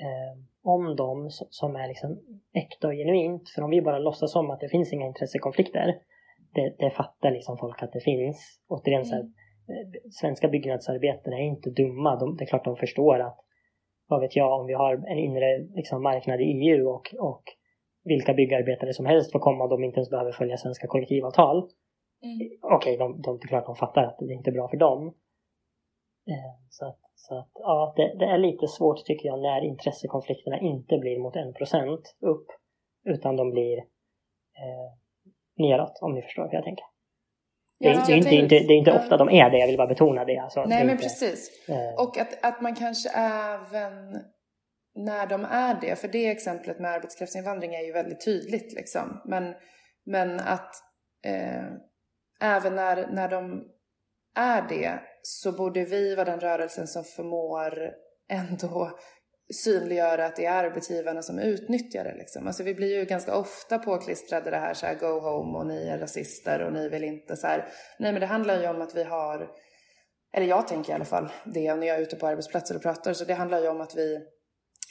eh, 0.00 0.42
om 0.62 0.96
dem 0.96 1.30
som 1.30 1.76
är 1.76 1.88
liksom 1.88 2.20
äkta 2.54 2.88
och 2.88 2.94
genuint. 2.94 3.48
För 3.48 3.62
om 3.62 3.70
vi 3.70 3.82
bara 3.82 3.98
låtsas 3.98 4.36
om 4.36 4.50
att 4.50 4.60
det 4.60 4.68
finns 4.68 4.92
inga 4.92 5.06
intressekonflikter, 5.06 5.98
det, 6.54 6.74
det 6.78 6.90
fattar 6.90 7.30
liksom 7.30 7.58
folk 7.58 7.82
att 7.82 7.92
det 7.92 8.00
finns. 8.00 8.60
Återigen 8.68 9.04
så 9.04 9.14
här, 9.14 9.22
mm. 9.22 9.32
eh, 9.68 10.00
svenska 10.10 10.48
byggnadsarbetare 10.48 11.34
är 11.34 11.44
inte 11.44 11.70
dumma. 11.70 12.16
De, 12.16 12.36
det 12.36 12.44
är 12.44 12.46
klart 12.46 12.64
de 12.64 12.76
förstår 12.76 13.18
att, 13.18 13.38
vad 14.08 14.20
vet 14.20 14.36
jag, 14.36 14.60
om 14.60 14.66
vi 14.66 14.74
har 14.74 14.94
en 14.94 15.18
inre 15.18 15.58
liksom, 15.58 16.02
marknad 16.02 16.40
i 16.40 16.44
EU 16.44 16.88
och, 16.88 17.14
och 17.18 17.42
vilka 18.04 18.34
byggarbetare 18.34 18.92
som 18.92 19.06
helst 19.06 19.32
får 19.32 19.38
komma 19.38 19.64
och 19.64 19.70
de 19.70 19.84
inte 19.84 19.96
ens 19.96 20.10
behöver 20.10 20.32
följa 20.32 20.56
svenska 20.56 20.86
kollektivavtal. 20.86 21.56
Mm. 22.22 22.48
Okej, 22.62 22.94
okay, 22.94 22.96
de, 22.96 23.22
de, 23.22 23.38
det 23.38 23.44
är 23.44 23.48
klart 23.48 23.66
de 23.66 23.76
fattar 23.76 24.02
att 24.02 24.18
det 24.18 24.24
är 24.24 24.36
inte 24.36 24.50
är 24.50 24.52
bra 24.52 24.68
för 24.68 24.76
dem. 24.76 25.14
Eh, 26.28 26.54
så 26.68 26.86
att, 26.86 26.98
så 27.14 27.38
att 27.38 27.50
ja, 27.54 27.94
det, 27.96 28.14
det, 28.18 28.24
är 28.24 28.38
lite 28.38 28.68
svårt 28.68 29.04
tycker 29.04 29.28
jag 29.28 29.42
när 29.42 29.64
intressekonflikterna 29.64 30.58
inte 30.58 30.98
blir 30.98 31.18
mot 31.18 31.36
en 31.36 31.54
procent 31.54 32.16
upp 32.20 32.46
utan 33.04 33.36
de 33.36 33.50
blir 33.50 33.78
eh, 33.78 34.90
neråt 35.56 35.98
om 36.00 36.14
ni 36.14 36.22
förstår 36.22 36.42
hur 36.42 36.54
jag 36.54 36.64
tänker. 36.64 36.84
Det, 37.80 37.88
ja, 37.88 38.04
det, 38.06 38.12
är 38.12 38.16
inte, 38.16 38.34
inte, 38.34 38.54
det 38.54 38.74
är 38.74 38.78
inte 38.78 38.92
ofta 38.92 39.16
de 39.16 39.28
är 39.28 39.50
det, 39.50 39.58
jag 39.58 39.66
vill 39.66 39.76
bara 39.76 39.86
betona 39.86 40.24
det. 40.24 40.38
Alltså, 40.38 40.64
Nej 40.64 40.78
det 40.78 40.84
men 40.84 40.90
inte, 40.90 41.02
precis. 41.02 41.68
Eh, 41.68 41.94
och 41.94 42.18
att, 42.18 42.44
att 42.44 42.60
man 42.60 42.74
kanske 42.74 43.10
även 43.10 44.22
när 44.94 45.26
de 45.26 45.44
är 45.44 45.80
det, 45.80 45.96
för 45.96 46.08
det 46.08 46.28
exemplet 46.28 46.78
med 46.78 46.90
arbetskraftsinvandring 46.90 47.74
är 47.74 47.82
ju 47.82 47.92
väldigt 47.92 48.24
tydligt 48.24 48.72
liksom. 48.72 49.22
Men, 49.24 49.54
men 50.04 50.40
att 50.40 50.74
eh, 51.26 51.64
även 52.40 52.76
när, 52.76 53.06
när 53.06 53.28
de 53.28 53.68
är 54.36 54.68
det 54.68 55.00
så 55.22 55.52
borde 55.52 55.84
vi 55.84 56.14
vara 56.14 56.24
den 56.24 56.40
rörelsen 56.40 56.86
som 56.86 57.04
förmår 57.04 57.92
ändå 58.30 58.98
synliggöra 59.54 60.26
att 60.26 60.36
det 60.36 60.46
är 60.46 60.64
arbetsgivarna 60.64 61.22
som 61.22 61.38
utnyttjar 61.38 62.04
det. 62.04 62.14
Liksom. 62.14 62.46
Alltså 62.46 62.62
vi 62.62 62.74
blir 62.74 62.98
ju 62.98 63.04
ganska 63.04 63.36
ofta 63.36 63.78
påklistrade 63.78 64.50
det 64.50 64.56
här, 64.56 64.74
så 64.74 64.86
här 64.86 64.94
go 64.94 65.20
home 65.20 65.58
och 65.58 65.66
ni 65.66 65.88
är 65.88 65.98
rasister 65.98 66.62
och 66.62 66.72
ni 66.72 66.88
vill 66.88 67.04
inte 67.04 67.36
så 67.36 67.46
här. 67.46 67.68
Nej 67.98 68.12
men 68.12 68.20
det 68.20 68.26
handlar 68.26 68.60
ju 68.60 68.68
om 68.68 68.82
att 68.82 68.94
vi 68.94 69.04
har, 69.04 69.50
eller 70.32 70.46
jag 70.46 70.68
tänker 70.68 70.92
i 70.92 70.94
alla 70.94 71.04
fall 71.04 71.28
det 71.44 71.74
när 71.74 71.86
jag 71.86 71.96
är 71.96 72.02
ute 72.02 72.16
på 72.16 72.26
arbetsplatser 72.26 72.76
och 72.76 72.82
pratar, 72.82 73.12
så 73.12 73.24
det 73.24 73.34
handlar 73.34 73.60
ju 73.60 73.68
om 73.68 73.80
att 73.80 73.96
vi 73.96 74.18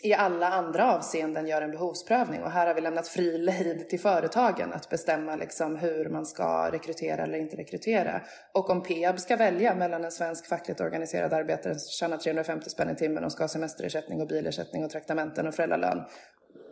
i 0.02 0.14
alla 0.14 0.50
andra 0.50 0.96
avseenden 0.96 1.48
gör 1.48 1.62
en 1.62 1.72
behovsprövning 1.72 2.44
och 2.44 2.52
här 2.52 2.68
har 2.68 2.74
vi 2.74 2.82
lämnat 2.82 3.08
fri 3.08 3.38
lejd 3.38 3.90
till 3.90 4.00
företagen 4.00 4.74
att 4.74 4.90
bestämma 4.90 5.36
liksom 5.36 5.76
hur 5.76 6.10
man 6.10 6.26
ska 6.26 6.72
rekrytera 6.72 7.24
eller 7.24 7.38
inte 7.38 7.56
rekrytera. 7.56 8.22
Och 8.54 8.70
om 8.70 8.84
Peab 8.84 9.20
ska 9.20 9.36
välja 9.36 9.76
mellan 9.76 10.06
en 10.06 10.12
svensk 10.12 10.48
fackligt 10.48 10.82
organiserad 10.82 11.34
arbetare 11.34 11.76
som 11.76 11.92
tjänar 11.92 12.18
350 12.18 12.70
spänn 12.70 12.90
i 12.90 12.96
timmen 12.96 13.24
och 13.24 13.32
ska 13.32 13.44
ha 13.44 13.48
semesterersättning 13.48 14.22
och 14.22 14.28
bilersättning 14.28 14.84
och 14.84 14.90
traktamenten 14.90 15.48
och 15.48 15.56
föräldralön 15.56 16.04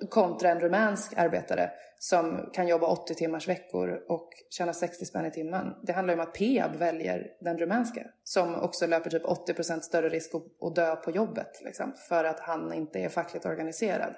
kontra 0.10 0.50
en 0.50 0.60
rumänsk 0.60 1.14
arbetare 1.18 1.72
som 2.00 2.50
kan 2.54 2.68
jobba 2.68 2.88
80 2.88 3.16
timmars 3.16 3.48
veckor 3.48 4.04
och 4.08 4.30
tjäna 4.50 4.74
60 4.74 5.06
spänn 5.06 5.26
i 5.26 5.32
timmen. 5.32 5.76
Det 5.84 5.94
handlar 5.94 6.14
ju 6.14 6.20
om 6.22 6.28
att 6.28 6.34
Peab 6.34 6.76
väljer 6.76 7.28
den 7.40 7.58
rumänska 7.58 8.02
som 8.24 8.56
också 8.56 8.88
löper 8.88 9.10
typ 9.10 9.24
80% 9.24 9.80
större 9.80 10.10
risk 10.10 10.32
att, 10.62 10.76
dö 10.76 10.96
på 10.96 11.12
jobbet 11.12 11.62
liksom, 11.66 11.94
för 12.10 12.24
att 12.24 12.40
han 12.40 12.74
inte 12.74 13.00
är 13.00 13.10
fackligt 13.10 13.46
organiserad. 13.46 14.16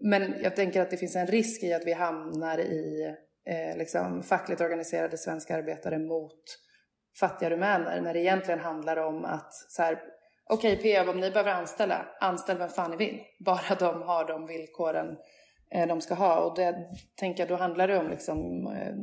Men 0.00 0.34
jag 0.42 0.56
tänker 0.56 0.82
att 0.82 0.90
det 0.90 0.96
finns 0.96 1.16
en 1.16 1.26
risk 1.26 1.62
i 1.62 1.72
att 1.72 1.86
vi 1.86 1.92
hamnar 1.92 2.58
i 2.58 3.14
eh, 3.46 3.76
liksom, 3.76 4.22
fackligt 4.22 4.60
organiserade 4.60 5.18
svenska 5.18 5.56
arbetare 5.56 5.98
mot 5.98 6.42
fattiga 7.20 7.50
rumäner 7.50 8.00
när 8.00 8.14
det 8.14 8.20
egentligen 8.20 8.60
handlar 8.60 8.96
om 8.96 9.24
att 9.24 9.52
så 9.52 9.82
här, 9.82 9.98
okej 10.50 10.76
okay, 10.76 10.82
Peab, 10.82 11.08
om 11.08 11.20
ni 11.20 11.30
behöver 11.30 11.52
anställa, 11.52 12.06
anställ 12.20 12.58
vem 12.58 12.68
fan 12.68 12.90
ni 12.90 12.96
vill. 12.96 13.20
Bara 13.38 13.74
de 13.78 14.02
har 14.02 14.24
de 14.24 14.46
villkoren 14.46 15.18
eh, 15.70 15.88
de 15.88 16.00
ska 16.00 16.14
ha. 16.14 16.40
Och 16.40 16.56
det 16.56 16.88
tänker 17.16 17.42
jag, 17.42 17.48
då 17.48 17.56
handlar 17.56 17.88
det 17.88 17.98
om 17.98 18.10
liksom, 18.10 18.66
eh, 18.66 18.94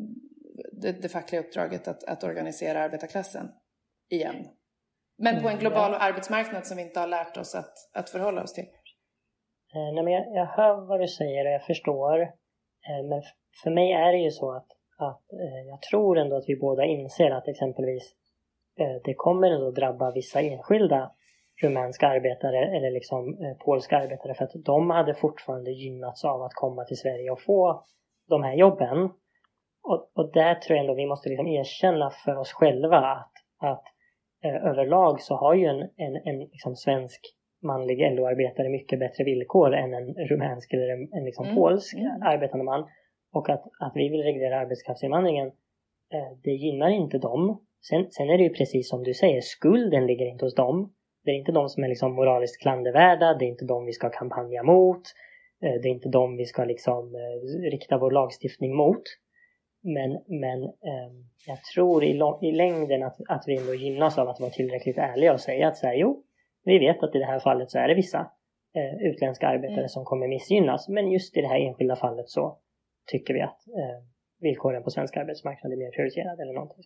det, 0.71 0.91
det 0.91 1.09
fackliga 1.09 1.41
uppdraget 1.41 1.87
att, 1.87 2.03
att 2.03 2.23
organisera 2.23 2.83
arbetarklassen 2.83 3.51
igen. 4.09 4.47
Men 5.17 5.41
på 5.41 5.47
en 5.47 5.53
mm, 5.53 5.59
global 5.59 5.93
arbetsmarknad 5.93 6.65
som 6.65 6.77
vi 6.77 6.83
inte 6.83 6.99
har 6.99 7.07
lärt 7.07 7.37
oss 7.37 7.55
att, 7.55 7.73
att 7.93 8.09
förhålla 8.09 8.43
oss 8.43 8.53
till. 8.53 8.67
Eh, 9.73 9.93
nej, 9.93 10.03
men 10.03 10.13
jag, 10.13 10.25
jag 10.35 10.45
hör 10.45 10.87
vad 10.87 10.99
du 10.99 11.07
säger 11.07 11.45
och 11.45 11.51
jag 11.51 11.65
förstår. 11.65 12.31
Men 13.09 13.21
för 13.63 13.71
mig 13.71 13.91
är 13.91 14.11
det 14.11 14.17
ju 14.17 14.31
så 14.31 14.51
att, 14.51 14.67
att 14.97 15.23
jag 15.67 15.81
tror 15.81 16.17
ändå 16.17 16.37
att 16.37 16.43
vi 16.47 16.55
båda 16.55 16.85
inser 16.85 17.31
att 17.31 17.47
exempelvis 17.47 18.13
det 19.03 19.13
kommer 19.13 19.51
ändå 19.51 19.71
drabba 19.71 20.11
vissa 20.11 20.41
enskilda 20.41 21.11
rumänska 21.61 22.07
arbetare 22.07 22.77
eller 22.77 22.91
liksom 22.91 23.37
eh, 23.43 23.57
polska 23.65 23.97
arbetare 23.97 24.33
för 24.33 24.43
att 24.43 24.51
de 24.65 24.89
hade 24.89 25.13
fortfarande 25.13 25.71
gynnats 25.71 26.25
av 26.25 26.41
att 26.41 26.53
komma 26.53 26.83
till 26.83 26.97
Sverige 26.97 27.31
och 27.31 27.41
få 27.41 27.83
de 28.29 28.43
här 28.43 28.53
jobben. 28.53 29.09
Och, 29.83 30.11
och 30.13 30.31
där 30.31 30.55
tror 30.55 30.75
jag 30.77 30.83
ändå 30.83 30.93
vi 30.93 31.05
måste 31.05 31.29
liksom 31.29 31.47
erkänna 31.47 32.09
för 32.09 32.35
oss 32.37 32.51
själva 32.51 32.97
att, 32.97 33.31
att 33.59 33.83
eh, 34.43 34.65
överlag 34.65 35.21
så 35.21 35.35
har 35.35 35.53
ju 35.53 35.65
en, 35.65 35.81
en, 35.81 36.15
en 36.15 36.39
liksom 36.39 36.75
svensk 36.75 37.21
manlig 37.63 38.11
LO-arbetare 38.11 38.69
mycket 38.69 38.99
bättre 38.99 39.23
villkor 39.23 39.73
än 39.73 39.93
en 39.93 40.13
rumänsk 40.13 40.73
eller 40.73 40.89
en, 40.89 41.13
en 41.13 41.25
liksom 41.25 41.45
mm. 41.45 41.55
polsk 41.55 41.97
mm. 41.97 42.21
arbetande 42.21 42.65
man. 42.65 42.89
Och 43.33 43.49
att, 43.49 43.63
att 43.79 43.91
vi 43.95 44.09
vill 44.09 44.23
reglera 44.23 44.59
arbetskraftsinvandringen, 44.59 45.47
eh, 46.13 46.37
det 46.43 46.51
gynnar 46.51 46.89
inte 46.89 47.17
dem. 47.17 47.65
Sen, 47.89 48.11
sen 48.11 48.29
är 48.29 48.37
det 48.37 48.43
ju 48.43 48.53
precis 48.53 48.89
som 48.89 49.03
du 49.03 49.13
säger, 49.13 49.41
skulden 49.41 50.07
ligger 50.07 50.25
inte 50.25 50.45
hos 50.45 50.55
dem. 50.55 50.93
Det 51.27 51.31
är 51.31 51.35
inte 51.35 51.51
de 51.51 51.69
som 51.69 51.83
är 51.83 51.87
liksom 51.87 52.13
moraliskt 52.13 52.61
klandervärda, 52.61 53.33
det 53.33 53.45
är 53.45 53.49
inte 53.49 53.65
de 53.65 53.85
vi 53.85 53.93
ska 53.93 54.09
kampanja 54.09 54.63
mot. 54.63 55.01
Eh, 55.63 55.81
det 55.81 55.87
är 55.87 55.91
inte 55.91 56.09
de 56.09 56.37
vi 56.37 56.45
ska 56.45 56.65
liksom 56.65 57.15
eh, 57.15 57.69
rikta 57.71 57.97
vår 57.97 58.11
lagstiftning 58.11 58.75
mot. 58.75 59.03
Men, 59.83 60.11
men 60.27 60.63
eh, 60.63 61.11
jag 61.47 61.63
tror 61.73 62.03
i, 62.03 62.21
i 62.41 62.51
längden 62.51 63.03
att, 63.03 63.17
att 63.27 63.43
vi 63.47 63.57
ändå 63.57 63.73
gynnas 63.73 64.17
av 64.17 64.29
att 64.29 64.39
vara 64.39 64.51
tillräckligt 64.51 64.97
ärliga 64.97 65.33
och 65.33 65.39
säga 65.39 65.67
att 65.67 65.77
så 65.77 65.87
här, 65.87 65.95
jo, 65.95 66.23
vi 66.63 66.79
vet 66.79 67.03
att 67.03 67.15
i 67.15 67.19
det 67.19 67.25
här 67.25 67.39
fallet 67.39 67.71
så 67.71 67.79
är 67.79 67.87
det 67.87 67.95
vissa 67.95 68.31
eh, 68.75 69.07
utländska 69.09 69.47
arbetare 69.47 69.77
mm. 69.77 69.89
som 69.89 70.05
kommer 70.05 70.27
missgynnas. 70.27 70.89
Men 70.89 71.11
just 71.11 71.37
i 71.37 71.41
det 71.41 71.47
här 71.47 71.59
enskilda 71.59 71.95
fallet 71.95 72.29
så 72.29 72.57
tycker 73.11 73.33
vi 73.33 73.41
att 73.41 73.67
eh, 73.67 74.03
villkoren 74.39 74.83
på 74.83 74.89
svensk 74.89 75.17
arbetsmarknad 75.17 75.73
är 75.73 75.77
mer 75.77 75.91
prioriterade 75.91 76.41
eller 76.41 76.53
någonting. 76.53 76.83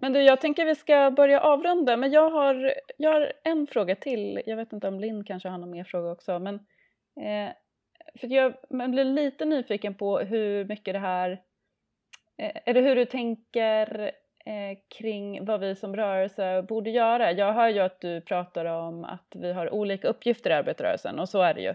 Men 0.00 0.12
du, 0.12 0.22
jag 0.22 0.40
tänker 0.40 0.64
vi 0.64 0.74
ska 0.74 1.10
börja 1.10 1.40
avrunda. 1.40 1.96
Men 1.96 2.10
jag 2.12 2.30
har, 2.30 2.74
jag 2.96 3.12
har 3.12 3.32
en 3.44 3.66
fråga 3.66 3.96
till. 3.96 4.42
Jag 4.46 4.56
vet 4.56 4.72
inte 4.72 4.88
om 4.88 5.00
Linn 5.00 5.24
kanske 5.24 5.48
har 5.48 5.58
någon 5.58 5.70
mer 5.70 5.84
fråga 5.84 6.10
också. 6.10 6.38
Men, 6.38 6.54
eh, 7.20 7.52
för 8.20 8.32
jag 8.32 8.54
man 8.70 8.90
blir 8.90 9.04
lite 9.04 9.44
nyfiken 9.44 9.94
på 9.94 10.18
hur 10.18 10.64
mycket 10.64 10.94
det 10.94 10.98
här... 10.98 11.30
Eh, 12.36 12.52
eller 12.64 12.82
hur 12.82 12.96
du 12.96 13.04
tänker 13.04 14.12
eh, 14.46 14.78
kring 14.98 15.44
vad 15.44 15.60
vi 15.60 15.74
som 15.76 15.96
rörelse 15.96 16.62
borde 16.62 16.90
göra. 16.90 17.32
Jag 17.32 17.52
hör 17.52 17.68
ju 17.68 17.80
att 17.80 18.00
du 18.00 18.20
pratar 18.20 18.64
om 18.64 19.04
att 19.04 19.32
vi 19.34 19.52
har 19.52 19.74
olika 19.74 20.08
uppgifter 20.08 20.50
i 20.50 20.52
arbetarrörelsen 20.52 21.18
och 21.18 21.28
så 21.28 21.42
är 21.42 21.54
det 21.54 21.60
ju. 21.60 21.74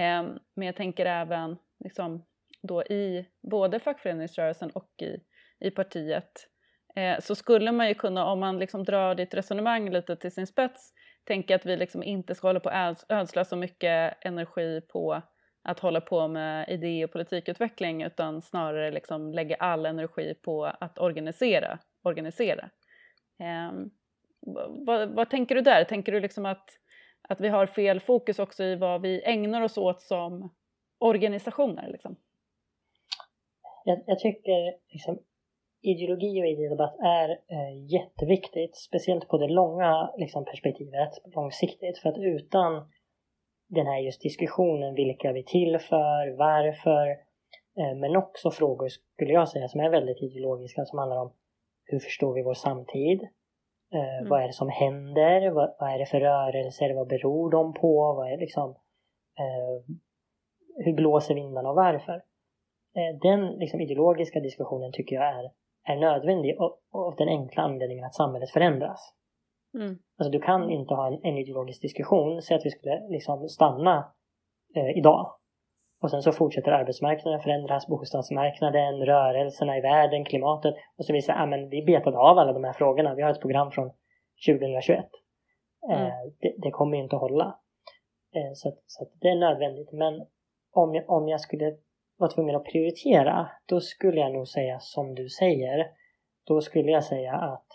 Eh, 0.00 0.22
men 0.54 0.66
jag 0.66 0.76
tänker 0.76 1.06
även 1.06 1.56
liksom, 1.84 2.24
då 2.62 2.82
i 2.82 3.26
både 3.40 3.80
fackföreningsrörelsen 3.80 4.70
och 4.70 5.02
i, 5.02 5.20
i 5.58 5.70
partiet 5.70 6.48
eh, 6.94 7.20
så 7.20 7.34
skulle 7.34 7.72
man 7.72 7.88
ju 7.88 7.94
kunna, 7.94 8.26
om 8.26 8.40
man 8.40 8.58
liksom 8.58 8.84
drar 8.84 9.14
ditt 9.14 9.34
resonemang 9.34 9.90
lite 9.90 10.16
till 10.16 10.32
sin 10.32 10.46
spets, 10.46 10.92
tänka 11.24 11.54
att 11.54 11.66
vi 11.66 11.76
liksom 11.76 12.02
inte 12.02 12.34
ska 12.34 12.48
hålla 12.48 12.60
på 12.60 12.68
att 12.68 13.04
ödsla 13.08 13.44
så 13.44 13.56
mycket 13.56 14.16
energi 14.20 14.80
på 14.80 15.22
att 15.62 15.80
hålla 15.80 16.00
på 16.00 16.28
med 16.28 16.68
idé 16.68 17.04
och 17.04 17.12
politikutveckling 17.12 18.02
utan 18.02 18.42
snarare 18.42 18.90
liksom 18.90 19.32
lägga 19.32 19.56
all 19.56 19.86
energi 19.86 20.34
på 20.34 20.64
att 20.64 20.98
organisera. 20.98 21.78
organisera. 22.02 22.70
Eh, 23.40 23.72
vad, 24.86 25.08
vad, 25.08 25.30
tänker 25.30 25.54
du 25.54 25.60
där? 25.60 25.84
Tänker 25.84 26.12
du 26.12 26.20
liksom 26.20 26.46
att, 26.46 26.70
att 27.28 27.40
vi 27.40 27.48
har 27.48 27.66
fel 27.66 28.00
fokus 28.00 28.38
också 28.38 28.64
i 28.64 28.76
vad 28.76 29.02
vi 29.02 29.22
ägnar 29.24 29.62
oss 29.62 29.78
åt 29.78 30.02
som 30.02 30.54
organisationer? 30.98 31.88
Liksom? 31.88 32.16
Jag, 33.84 34.02
jag 34.06 34.18
tycker 34.18 34.92
liksom, 34.92 35.18
ideologi 35.84 36.42
och 36.42 36.46
idédebatt 36.46 36.96
är 36.98 37.28
eh, 37.30 37.92
jätteviktigt, 37.92 38.76
speciellt 38.76 39.28
på 39.28 39.38
det 39.38 39.48
långa 39.48 40.10
liksom, 40.16 40.44
perspektivet, 40.44 41.10
långsiktigt. 41.34 41.98
För 41.98 42.08
att 42.08 42.18
utan 42.18 42.72
den 43.68 43.86
här 43.86 43.98
just 43.98 44.22
diskussionen, 44.22 44.94
vilka 44.94 45.32
vi 45.32 45.44
till 45.44 45.78
för, 45.78 46.36
varför, 46.36 47.08
eh, 47.78 47.94
men 47.96 48.16
också 48.16 48.50
frågor 48.50 48.88
skulle 48.88 49.32
jag 49.32 49.48
säga 49.48 49.68
som 49.68 49.80
är 49.80 49.90
väldigt 49.90 50.22
ideologiska 50.22 50.84
som 50.84 50.98
handlar 50.98 51.20
om 51.20 51.32
hur 51.84 51.98
förstår 51.98 52.34
vi 52.34 52.42
vår 52.42 52.54
samtid? 52.54 53.22
Eh, 53.94 54.18
mm. 54.18 54.28
Vad 54.28 54.42
är 54.42 54.46
det 54.46 54.52
som 54.52 54.68
händer? 54.68 55.50
Vad, 55.50 55.76
vad, 55.80 55.94
är 55.94 55.98
det 55.98 56.06
för 56.06 56.20
rörelser? 56.20 56.94
Vad 56.94 57.08
beror 57.08 57.50
de 57.50 57.74
på? 57.74 58.14
Vad 58.14 58.32
är 58.32 58.36
liksom, 58.36 58.70
eh, 59.38 59.94
hur 60.84 60.92
blåser 60.92 61.34
vindarna 61.34 61.70
och 61.70 61.76
varför? 61.76 62.22
Eh, 62.96 63.18
den 63.22 63.52
liksom, 63.58 63.80
ideologiska 63.80 64.40
diskussionen 64.40 64.92
tycker 64.92 65.16
jag 65.16 65.24
är, 65.24 65.50
är 65.84 65.96
nödvändig 65.96 66.56
av 66.92 67.14
den 67.18 67.28
enkla 67.28 67.62
anledningen 67.62 68.04
att 68.04 68.14
samhället 68.14 68.50
förändras. 68.50 69.14
Mm. 69.74 69.98
Alltså 70.18 70.30
du 70.30 70.40
kan 70.40 70.70
inte 70.70 70.94
ha 70.94 71.06
en, 71.06 71.20
en 71.22 71.38
ideologisk 71.38 71.82
diskussion, 71.82 72.42
säg 72.42 72.56
att 72.56 72.66
vi 72.66 72.70
skulle 72.70 73.08
liksom 73.08 73.48
stanna 73.48 74.12
eh, 74.76 74.98
idag. 74.98 75.34
Och 76.02 76.10
sen 76.10 76.22
så 76.22 76.32
fortsätter 76.32 76.72
arbetsmarknaden 76.72 77.40
förändras, 77.40 77.86
bostadsmarknaden, 77.86 79.06
rörelserna 79.06 79.78
i 79.78 79.80
världen, 79.80 80.24
klimatet. 80.24 80.74
Och 80.96 81.04
så 81.04 81.20
säga, 81.20 81.38
ah, 81.38 81.46
men 81.46 81.68
vi 81.68 81.82
betade 81.82 82.18
av 82.18 82.38
alla 82.38 82.52
de 82.52 82.64
här 82.64 82.72
frågorna. 82.72 83.14
Vi 83.14 83.22
har 83.22 83.30
ett 83.30 83.40
program 83.40 83.70
från 83.70 83.90
2021. 84.46 84.98
Eh, 85.90 86.00
mm. 86.00 86.06
Eh, 86.06 86.12
det, 86.40 86.54
det, 86.58 86.70
kommer 86.70 86.96
ju 86.96 87.02
inte 87.02 87.16
att 87.16 87.22
hålla. 87.22 87.58
Eh, 88.34 88.52
så, 88.54 88.72
så 88.86 89.06
det 89.20 89.28
är 89.28 89.36
nödvändigt. 89.36 89.92
Men 89.92 90.26
om 90.72 90.94
jag, 90.94 91.10
om 91.10 91.28
jag 91.28 91.40
skulle 91.40 91.76
vara 92.16 92.30
tvungen 92.30 92.56
att 92.56 92.64
prioritera, 92.64 93.50
då 93.66 93.80
skulle 93.80 94.20
jag 94.20 94.32
nog 94.32 94.48
säga 94.48 94.80
som 94.80 95.14
du 95.14 95.28
säger. 95.28 95.90
Då 96.44 96.60
skulle 96.60 96.90
jag 96.90 97.04
säga 97.04 97.32
att 97.34 97.66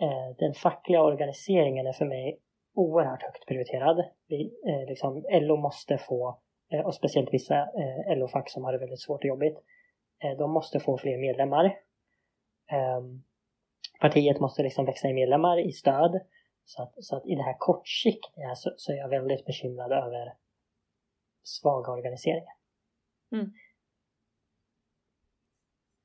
eh, 0.00 0.36
den 0.38 0.54
fackliga 0.54 1.02
organiseringen 1.02 1.86
är 1.86 1.92
för 1.92 2.04
mig 2.04 2.40
oerhört 2.74 3.22
högt 3.22 3.46
prioriterad. 3.46 4.04
Vi, 4.28 4.54
eh, 4.66 4.88
liksom, 4.88 5.24
LO 5.30 5.56
måste 5.56 5.98
få, 5.98 6.38
eh, 6.72 6.80
och 6.80 6.94
speciellt 6.94 7.34
vissa 7.34 7.58
eh, 7.58 8.16
LO-fack 8.16 8.50
som 8.50 8.64
har 8.64 8.72
det 8.72 8.78
väldigt 8.78 9.00
svårt 9.00 9.20
och 9.20 9.28
jobbigt, 9.28 9.58
eh, 10.24 10.38
de 10.38 10.50
måste 10.50 10.80
få 10.80 10.98
fler 10.98 11.18
medlemmar. 11.18 11.78
Ehm, 12.70 13.22
partiet 14.00 14.40
måste 14.40 14.62
liksom 14.62 14.84
växa 14.84 15.08
i 15.08 15.12
medlemmar 15.12 15.58
i 15.58 15.72
stöd. 15.72 16.20
Så 16.64 16.82
att, 16.82 17.04
så 17.04 17.16
att 17.16 17.26
i 17.26 17.34
det 17.34 17.42
här 17.42 17.56
kortsiktiga 17.58 18.54
så, 18.54 18.74
så 18.76 18.92
är 18.92 18.96
jag 18.96 19.08
väldigt 19.08 19.44
bekymrad 19.44 19.92
över 19.92 20.34
svaga 21.42 21.92
organiseringar. 21.92 22.54
Mm. 23.32 23.46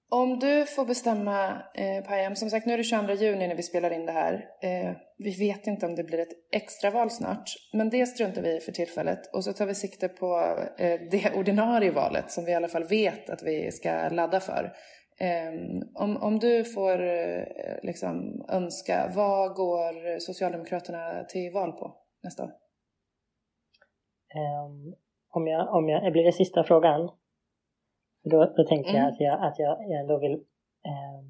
Om 0.10 0.40
du 0.40 0.66
får 0.66 0.86
bestämma, 0.86 1.62
eh, 1.76 2.04
Payam, 2.04 2.36
som 2.36 2.50
sagt 2.50 2.66
nu 2.66 2.74
är 2.74 2.78
det 2.78 2.84
22 2.84 3.14
juni 3.14 3.48
när 3.48 3.56
vi 3.56 3.64
spelar 3.64 3.92
in 3.92 4.06
det 4.06 4.12
här. 4.12 4.34
Eh, 4.62 4.96
vi 5.18 5.32
vet 5.32 5.68
inte 5.68 5.86
om 5.86 5.96
det 5.96 6.04
blir 6.04 6.20
ett 6.20 6.34
extraval 6.52 7.10
snart, 7.10 7.50
men 7.74 7.90
det 7.90 8.06
struntar 8.06 8.42
vi 8.42 8.58
i 8.58 8.60
för 8.60 8.72
tillfället. 8.72 9.34
Och 9.34 9.44
så 9.44 9.54
tar 9.54 9.66
vi 9.66 9.76
sikte 9.76 10.08
på 10.08 10.58
eh, 10.78 11.02
det 11.12 11.34
ordinarie 11.36 11.92
valet 11.92 12.32
som 12.32 12.46
vi 12.46 12.52
i 12.52 12.56
alla 12.56 12.68
fall 12.68 12.84
vet 12.84 13.30
att 13.30 13.44
vi 13.44 13.72
ska 13.72 14.10
ladda 14.10 14.40
för. 14.40 14.74
Eh, 15.20 15.54
om, 15.94 16.18
om 16.18 16.40
du 16.40 16.64
får 16.64 17.02
eh, 17.02 17.44
liksom 17.84 18.46
önska, 18.50 19.12
vad 19.16 19.56
går 19.56 20.20
Socialdemokraterna 20.20 21.24
till 21.24 21.52
val 21.54 21.72
på 21.72 21.96
nästa 22.24 22.44
år? 22.44 22.52
Um, 24.36 24.96
om 25.30 25.48
jag, 25.48 25.74
om 25.74 25.90
jag, 25.90 26.12
blir 26.12 26.24
det 26.24 26.32
sista 26.32 26.64
frågan? 26.64 27.10
Då, 28.24 28.54
då 28.58 28.64
tänker 28.64 28.90
mm. 28.90 29.02
jag 29.02 29.14
att 29.14 29.20
jag, 29.20 29.44
att 29.44 29.60
jag, 29.60 29.78
jag 29.90 30.00
ändå 30.00 30.18
vill 30.18 30.34
eh, 30.86 31.24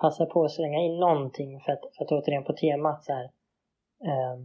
passa 0.00 0.26
på 0.26 0.44
att 0.44 0.52
slänga 0.52 0.78
in 0.78 1.00
någonting 1.00 1.60
för 1.60 1.72
att, 1.72 1.80
för 1.96 2.04
att 2.04 2.12
återigen 2.12 2.44
på 2.44 2.52
temat 2.52 3.04
så 3.04 3.12
här. 3.12 3.24
Eh, 4.04 4.38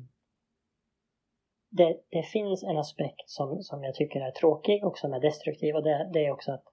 det, 1.72 1.97
det, 2.09 2.24
finns 2.24 2.64
en 2.64 2.78
aspekt 2.78 3.30
som, 3.30 3.61
som 3.61 3.84
jag 3.84 3.95
tycker 3.95 4.22
är 4.22 4.32
tråkig 4.32 4.86
och 4.86 4.97
som 4.97 5.14
är 5.14 5.20
destruktiv 5.20 5.76
och 5.76 5.84
det, 5.84 6.09
det 6.14 6.26
är 6.26 6.32
också 6.32 6.51
att 6.51 6.64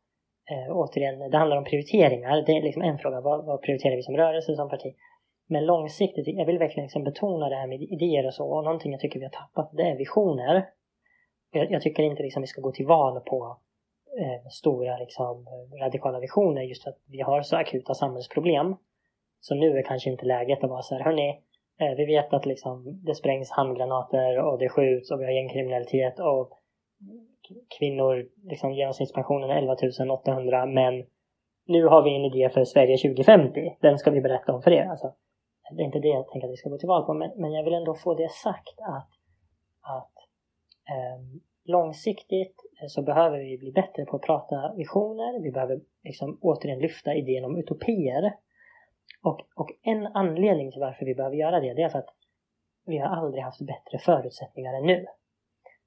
eh, 0.51 0.76
återigen, 0.76 1.30
det 1.30 1.38
handlar 1.38 1.57
om 1.57 1.64
prioriteringar. 1.64 2.43
Det 2.47 2.53
är 2.53 2.62
liksom 2.62 2.82
en 2.82 2.99
fråga, 2.99 3.20
vad, 3.20 3.45
vad 3.45 3.62
prioriterar 3.62 3.97
vi 3.97 4.03
som 4.03 4.16
rörelse, 4.16 4.57
som 4.57 4.68
parti? 4.68 4.95
Men 5.49 5.66
långsiktigt, 5.66 6.26
jag 6.26 6.47
vill 6.47 6.59
verkligen 6.59 6.84
liksom 6.84 7.05
betona 7.05 7.49
det 7.49 7.57
här 7.57 7.66
med 7.66 7.82
idéer 7.82 8.26
och 8.26 8.34
så 8.34 8.45
och 8.45 8.64
någonting 8.64 8.93
jag 8.93 9.01
tycker 9.01 9.18
vi 9.18 9.24
har 9.24 9.30
tappat 9.30 9.70
det 9.72 9.82
är 9.82 9.97
visioner. 9.97 10.66
Jag, 11.51 11.70
jag 11.70 11.82
tycker 11.82 12.03
inte 12.03 12.22
liksom 12.22 12.42
vi 12.42 12.46
ska 12.46 12.61
gå 12.61 12.72
till 12.72 12.86
val 12.86 13.20
på 13.20 13.59
eh, 14.18 14.48
stora 14.51 14.98
liksom, 14.98 15.46
radikala 15.80 16.20
visioner 16.20 16.62
just 16.62 16.82
för 16.82 16.90
att 16.90 16.98
vi 17.07 17.20
har 17.20 17.42
så 17.42 17.57
akuta 17.57 17.94
samhällsproblem. 17.94 18.76
Så 19.40 19.55
nu 19.55 19.78
är 19.78 19.82
kanske 19.82 20.11
inte 20.11 20.26
läget 20.26 20.64
att 20.64 20.70
vara 20.70 20.82
så 20.82 20.94
här, 20.94 21.05
hörni, 21.05 21.40
eh, 21.80 21.96
vi 21.96 22.07
vet 22.07 22.32
att 22.32 22.46
liksom, 22.46 23.01
det 23.05 23.14
sprängs 23.14 23.51
handgranater 23.51 24.38
och 24.38 24.59
det 24.59 24.68
skjuts 24.68 25.11
och 25.11 25.20
vi 25.20 25.24
har 25.24 25.32
gängkriminalitet 25.32 26.20
och 26.20 26.53
kvinnor, 27.78 28.28
liksom 28.44 28.72
genomsnittspensionen 28.72 29.51
är 29.51 29.57
11 29.57 29.76
800 30.12 30.66
men 30.66 31.05
nu 31.66 31.86
har 31.86 32.03
vi 32.03 32.16
en 32.16 32.24
idé 32.24 32.48
för 32.48 32.64
Sverige 32.64 32.96
2050. 32.96 33.76
Den 33.80 33.98
ska 33.98 34.11
vi 34.11 34.20
berätta 34.20 34.53
om 34.53 34.62
för 34.62 34.70
er. 34.70 34.84
Alltså, 34.84 35.12
det 35.76 35.82
är 35.82 35.86
inte 35.86 35.98
det 35.98 36.09
jag 36.09 36.28
tänker 36.28 36.48
att 36.48 36.53
vi 36.53 36.57
ska 36.57 36.70
gå 36.70 36.78
till 36.78 36.88
val 36.88 37.05
på 37.05 37.14
men, 37.14 37.30
men 37.36 37.53
jag 37.53 37.64
vill 37.64 37.74
ändå 37.74 37.94
få 37.94 38.14
det 38.14 38.30
sagt 38.30 38.78
att, 38.78 39.11
att 39.80 40.12
Ehm, 40.91 41.41
långsiktigt 41.64 42.57
eh, 42.80 42.86
så 42.86 43.03
behöver 43.03 43.38
vi 43.38 43.59
bli 43.59 43.72
bättre 43.72 44.05
på 44.05 44.16
att 44.16 44.22
prata 44.22 44.74
visioner. 44.76 45.43
Vi 45.43 45.51
behöver 45.51 45.80
liksom 46.05 46.38
återigen 46.43 46.78
lyfta 46.78 47.14
idén 47.14 47.45
om 47.45 47.57
utopier. 47.57 48.32
Och, 49.22 49.41
och 49.57 49.70
en 49.82 50.07
anledning 50.07 50.72
till 50.72 50.80
varför 50.80 51.07
vi 51.07 51.14
behöver 51.14 51.36
göra 51.36 51.61
det, 51.61 51.74
det 51.74 51.82
är 51.82 51.88
för 51.88 51.99
att 51.99 52.14
vi 52.86 52.99
har 52.99 53.07
aldrig 53.07 53.45
haft 53.45 53.61
bättre 53.61 53.99
förutsättningar 53.99 54.74
än 54.74 54.86
nu. 54.86 55.07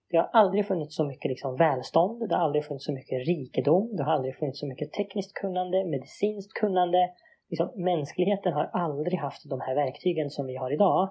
Det 0.09 0.17
har 0.17 0.29
aldrig 0.33 0.67
funnits 0.67 0.95
så 0.95 1.03
mycket 1.03 1.29
liksom 1.29 1.55
välstånd, 1.55 2.29
det 2.29 2.35
har 2.35 2.43
aldrig 2.43 2.65
funnits 2.65 2.85
så 2.85 2.93
mycket 2.93 3.27
rikedom, 3.27 3.95
det 3.95 4.03
har 4.03 4.13
aldrig 4.13 4.35
funnits 4.35 4.59
så 4.59 4.67
mycket 4.67 4.93
tekniskt 4.93 5.33
kunnande, 5.33 5.85
medicinskt 5.85 6.53
kunnande. 6.53 7.09
Liksom, 7.49 7.71
mänskligheten 7.75 8.53
har 8.53 8.69
aldrig 8.73 9.19
haft 9.19 9.49
de 9.49 9.61
här 9.61 9.75
verktygen 9.75 10.29
som 10.29 10.45
vi 10.45 10.55
har 10.55 10.71
idag 10.71 11.09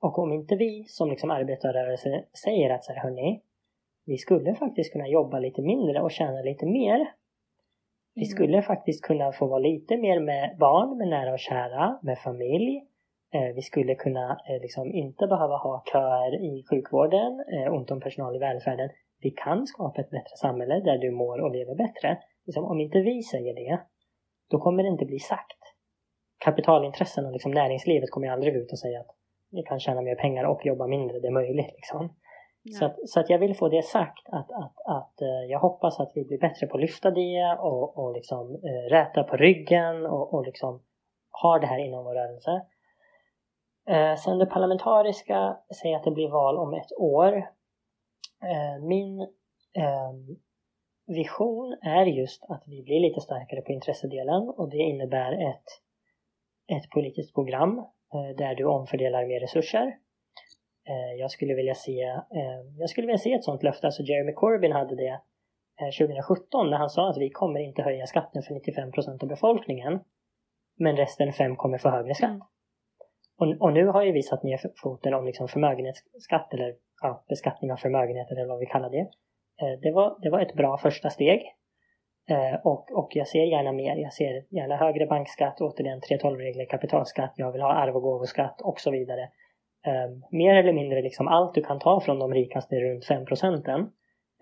och 0.00 0.18
om 0.18 0.32
inte 0.32 0.56
vi 0.56 0.84
som 0.88 1.10
liksom 1.10 1.30
arbetarrörelse 1.30 2.24
säger 2.44 2.70
att 2.70 2.84
så 2.84 2.92
här, 2.92 3.00
hörni, 3.00 3.42
vi 4.06 4.16
skulle 4.16 4.54
faktiskt 4.54 4.92
kunna 4.92 5.08
jobba 5.08 5.38
lite 5.38 5.62
mindre 5.62 6.00
och 6.00 6.10
tjäna 6.10 6.42
lite 6.42 6.66
mer. 6.66 7.12
Vi 8.14 8.22
mm. 8.22 8.30
skulle 8.30 8.62
faktiskt 8.62 9.04
kunna 9.04 9.32
få 9.32 9.46
vara 9.46 9.58
lite 9.58 9.96
mer 9.96 10.20
med 10.20 10.56
barn, 10.58 10.98
med 10.98 11.08
nära 11.08 11.32
och 11.32 11.38
kära, 11.38 11.98
med 12.02 12.18
familj. 12.18 12.82
Eh, 13.34 13.54
vi 13.54 13.62
skulle 13.62 13.94
kunna 13.94 14.40
eh, 14.48 14.60
liksom 14.62 14.94
inte 14.94 15.26
behöva 15.26 15.56
ha 15.56 15.82
köer 15.92 16.44
i 16.44 16.64
sjukvården, 16.70 17.44
eh, 17.52 17.72
ont 17.72 17.90
om 17.90 18.00
personal 18.00 18.36
i 18.36 18.38
välfärden. 18.38 18.90
Vi 19.22 19.30
kan 19.30 19.66
skapa 19.66 20.00
ett 20.00 20.10
bättre 20.10 20.36
samhälle 20.36 20.80
där 20.80 20.98
du 20.98 21.10
mår 21.10 21.40
och 21.40 21.50
lever 21.50 21.74
bättre. 21.74 22.18
Liksom, 22.46 22.64
om 22.64 22.80
inte 22.80 22.98
vi 22.98 23.22
säger 23.22 23.54
det, 23.54 23.80
då 24.50 24.58
kommer 24.58 24.82
det 24.82 24.88
inte 24.88 25.04
bli 25.04 25.18
sagt. 25.18 25.58
Kapitalintressen 26.38 27.26
och 27.26 27.32
liksom 27.32 27.52
näringslivet 27.52 28.10
kommer 28.10 28.28
aldrig 28.28 28.56
ut 28.56 28.72
och 28.72 28.78
säga 28.78 29.00
att 29.00 29.19
ni 29.50 29.62
kan 29.62 29.80
tjäna 29.80 30.00
mer 30.00 30.14
pengar 30.14 30.44
och 30.44 30.66
jobba 30.66 30.86
mindre, 30.86 31.20
det 31.20 31.26
är 31.26 31.32
möjligt. 31.32 31.72
Liksom. 31.74 32.14
Så, 32.78 32.84
att, 32.84 33.08
så 33.08 33.20
att 33.20 33.30
jag 33.30 33.38
vill 33.38 33.56
få 33.56 33.68
det 33.68 33.82
sagt 33.84 34.28
att, 34.28 34.52
att, 34.52 34.74
att 34.86 35.22
eh, 35.22 35.44
jag 35.48 35.58
hoppas 35.58 36.00
att 36.00 36.12
vi 36.14 36.24
blir 36.24 36.38
bättre 36.38 36.66
på 36.66 36.76
att 36.76 36.80
lyfta 36.80 37.10
det 37.10 37.56
och, 37.58 37.98
och 37.98 38.12
liksom 38.12 38.54
uh, 38.54 38.90
räta 38.90 39.22
på 39.22 39.36
ryggen 39.36 40.06
och, 40.06 40.34
och 40.34 40.44
liksom 40.44 40.82
har 41.30 41.60
det 41.60 41.66
här 41.66 41.78
inom 41.78 42.04
vår 42.04 42.14
rörelse. 42.14 42.62
Uh, 43.90 44.16
sen 44.16 44.38
det 44.38 44.46
parlamentariska, 44.46 45.56
säg 45.82 45.94
att 45.94 46.04
det 46.04 46.10
blir 46.10 46.28
val 46.28 46.58
om 46.58 46.74
ett 46.74 46.92
år. 46.98 47.50
Min 48.80 49.20
ehm, 49.74 50.36
vision 51.06 51.76
är 51.82 52.06
just 52.06 52.44
att 52.44 52.62
vi 52.66 52.82
blir 52.82 53.00
lite 53.00 53.20
starkare 53.20 53.60
på 53.60 53.72
intressedelen 53.72 54.48
och 54.48 54.68
det 54.68 54.76
innebär 54.76 55.32
ett, 55.32 55.64
ett 56.76 56.90
politiskt 56.90 57.34
program 57.34 57.84
där 58.36 58.54
du 58.54 58.64
omfördelar 58.64 59.26
mer 59.26 59.40
resurser 59.40 59.96
Eh, 60.90 61.20
jag 61.20 61.30
skulle 61.30 61.54
vilja 61.54 61.74
se, 61.74 62.02
eh, 62.02 62.60
jag 62.78 62.90
skulle 62.90 63.06
vilja 63.06 63.18
se 63.18 63.32
ett 63.32 63.44
sånt 63.44 63.62
löfte. 63.62 63.86
Alltså 63.86 64.02
Jeremy 64.02 64.32
Corbyn 64.32 64.72
hade 64.72 64.96
det 64.96 65.20
2017 65.98 66.66
eh, 66.66 66.70
när 66.70 66.78
han 66.78 66.90
sa 66.90 67.10
att 67.10 67.18
vi 67.18 67.30
kommer 67.30 67.60
inte 67.60 67.82
höja 67.82 68.06
skatten 68.06 68.42
för 68.42 68.54
95 68.54 68.92
procent 68.92 69.22
av 69.22 69.28
befolkningen. 69.28 70.00
Men 70.78 70.96
resten 70.96 71.32
fem 71.32 71.56
kommer 71.56 71.78
få 71.78 71.88
högre 71.88 72.14
skatt. 72.14 72.30
Mm. 72.30 72.42
Och, 73.38 73.62
och, 73.62 73.72
nu 73.72 73.86
har 73.86 74.02
ju 74.02 74.12
vi 74.12 74.22
satt 74.22 74.42
ner 74.42 74.60
foten 74.82 75.14
om 75.14 75.26
liksom 75.26 75.48
förmögenhetsskatt 75.48 76.54
eller 76.54 76.74
ja, 77.02 77.24
beskattning 77.28 77.72
av 77.72 77.76
förmögenheter 77.76 78.36
eller 78.36 78.48
vad 78.48 78.58
vi 78.58 78.66
kallar 78.66 78.90
det. 78.90 79.10
Det 79.82 79.92
var, 79.92 80.18
det 80.22 80.30
var 80.30 80.40
ett 80.40 80.54
bra 80.54 80.78
första 80.78 81.10
steg. 81.10 81.42
Eh, 82.28 82.60
och, 82.64 82.92
och 82.92 83.16
jag 83.16 83.28
ser 83.28 83.44
gärna 83.44 83.72
mer. 83.72 83.96
Jag 83.96 84.12
ser 84.12 84.44
gärna 84.50 84.76
högre 84.76 85.06
bankskatt, 85.06 85.60
återigen 85.60 86.00
3.12-regler, 86.00 86.64
kapitalskatt, 86.64 87.32
jag 87.36 87.52
vill 87.52 87.62
ha 87.62 87.72
arv 87.72 87.96
och 87.96 88.02
gåvoskatt 88.02 88.60
och 88.60 88.80
så 88.80 88.90
vidare 88.90 89.28
ehm, 89.86 90.22
mer 90.30 90.54
eller 90.54 90.72
mindre 90.72 91.02
liksom 91.02 91.28
allt 91.28 91.54
du 91.54 91.62
kan 91.62 91.78
ta 91.78 92.00
från 92.00 92.18
de 92.18 92.34
rikaste 92.34 92.80
runt 92.80 93.04
5 93.04 93.24
procenten 93.24 93.90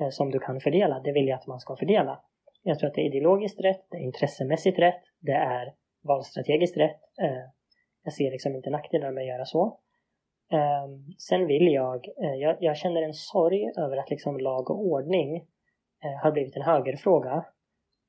eh, 0.00 0.08
som 0.08 0.30
du 0.30 0.38
kan 0.38 0.60
fördela, 0.60 1.00
det 1.00 1.12
vill 1.12 1.28
jag 1.28 1.36
att 1.36 1.46
man 1.46 1.60
ska 1.60 1.76
fördela. 1.76 2.20
Jag 2.62 2.78
tror 2.78 2.88
att 2.88 2.94
det 2.94 3.00
är 3.00 3.06
ideologiskt 3.06 3.60
rätt, 3.60 3.86
det 3.90 3.96
är 3.96 4.02
intressemässigt 4.02 4.78
rätt, 4.78 5.02
det 5.20 5.32
är 5.32 5.74
valstrategiskt 6.02 6.76
rätt. 6.76 7.00
Eh, 7.22 7.44
jag 8.04 8.12
ser 8.12 8.30
liksom 8.30 8.56
inte 8.56 8.70
nackdelar 8.70 9.10
med 9.10 9.22
att 9.22 9.28
göra 9.28 9.44
så. 9.44 9.78
Ehm, 10.52 11.14
sen 11.18 11.46
vill 11.46 11.72
jag, 11.72 12.08
eh, 12.24 12.34
jag, 12.34 12.56
jag, 12.60 12.76
känner 12.76 13.02
en 13.02 13.14
sorg 13.14 13.72
över 13.78 13.96
att 13.96 14.10
liksom 14.10 14.38
lag 14.38 14.70
och 14.70 14.80
ordning 14.80 15.44
har 16.22 16.32
blivit 16.32 16.56
en 16.56 16.62
högerfråga 16.62 17.44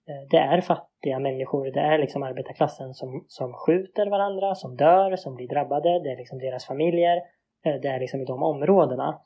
Eh, 0.09 0.27
det 0.29 0.37
är 0.37 0.61
fattiga 0.61 1.19
människor, 1.19 1.71
det 1.71 1.79
är 1.79 1.97
liksom 1.97 2.23
arbetarklassen 2.23 2.93
som, 2.93 3.25
som 3.27 3.53
skjuter 3.53 4.09
varandra, 4.09 4.55
som 4.55 4.75
dör, 4.75 5.15
som 5.15 5.35
blir 5.35 5.47
drabbade, 5.47 5.99
det 5.99 6.11
är 6.11 6.17
liksom 6.17 6.39
deras 6.39 6.65
familjer, 6.65 7.17
eh, 7.65 7.75
det 7.81 7.87
är 7.87 7.99
liksom 7.99 8.21
i 8.21 8.25
de 8.25 8.43
områdena. 8.43 9.21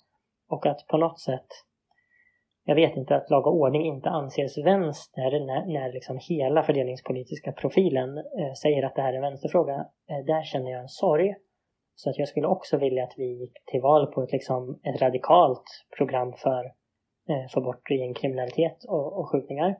Och 0.49 0.65
att 0.65 0.87
på 0.87 0.97
något 0.97 1.19
sätt, 1.19 1.47
jag 2.65 2.75
vet 2.75 2.97
inte, 2.97 3.15
att 3.15 3.29
lag 3.29 3.47
och 3.47 3.55
ordning 3.55 3.85
inte 3.85 4.09
anses 4.09 4.57
vänster 4.57 5.39
när, 5.39 5.65
när 5.65 5.93
liksom 5.93 6.19
hela 6.29 6.63
fördelningspolitiska 6.63 7.51
profilen 7.51 8.17
eh, 8.17 8.53
säger 8.61 8.83
att 8.83 8.95
det 8.95 9.01
här 9.01 9.13
är 9.13 9.17
en 9.17 9.21
vänsterfråga. 9.21 9.85
Eh, 10.09 10.25
där 10.25 10.43
känner 10.43 10.71
jag 10.71 10.81
en 10.81 10.89
sorg. 10.89 11.35
Så 11.95 12.09
att 12.09 12.17
jag 12.17 12.27
skulle 12.27 12.47
också 12.47 12.77
vilja 12.77 13.03
att 13.03 13.13
vi 13.17 13.25
gick 13.25 13.65
till 13.65 13.81
val 13.81 14.07
på 14.07 14.23
ett, 14.23 14.31
liksom, 14.31 14.79
ett 14.83 15.01
radikalt 15.01 15.63
program 15.97 16.33
för 16.33 16.65
eh, 17.29 17.49
få 17.53 17.61
bort 17.61 17.91
gängkriminalitet 17.91 18.83
och, 18.87 19.19
och 19.19 19.29
skjutningar. 19.29 19.75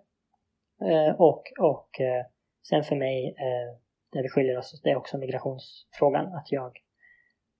Eh, 0.81 1.21
och, 1.21 1.43
och 1.59 2.01
eh, 2.01 2.25
sen 2.69 2.83
för 2.83 2.95
mig, 2.95 3.35
eh, 3.39 3.77
där 4.11 4.23
vi 4.23 4.29
skiljer 4.29 4.57
oss, 4.57 4.81
det 4.81 4.89
är 4.89 4.95
också 4.95 5.17
migrationsfrågan. 5.17 6.25
Att 6.33 6.51
jag, 6.51 6.77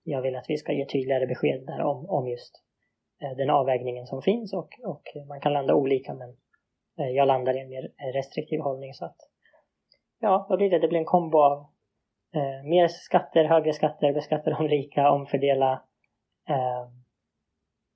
jag 0.04 0.22
vill 0.22 0.36
att 0.36 0.50
vi 0.50 0.58
ska 0.58 0.74
ge 0.74 0.86
tydligare 0.86 1.28
besked 1.28 1.66
där 1.66 1.82
om, 1.82 2.10
om 2.10 2.28
just 2.28 2.62
eh, 3.24 3.38
den 3.38 3.50
avvägningen 3.50 4.08
som 4.08 4.22
finns 4.22 4.54
och, 4.54 4.70
och 4.84 5.04
man 5.28 5.42
kan 5.42 5.54
landa 5.54 5.76
olika 5.76 6.14
men 6.14 6.30
eh, 7.00 7.10
jag 7.10 7.28
landar 7.28 7.58
i 7.58 7.62
en 7.62 7.70
mer 7.70 8.14
restriktiv 8.14 8.60
hållning 8.60 8.94
så 8.94 9.06
att 9.06 9.18
ja, 10.20 10.46
vad 10.50 10.58
blir 10.58 10.70
det? 10.70 10.80
Det 10.80 10.88
blir 10.88 11.00
en 11.00 11.06
kombo 11.06 11.38
av 11.38 11.58
eh, 12.36 12.64
mer 12.64 12.88
skatter, 12.88 13.44
högre 13.44 13.74
skatter, 13.74 14.14
beskatta 14.14 14.50
de 14.50 14.68
rika, 14.68 15.12
omfördela 15.12 15.72
eh, 16.50 16.88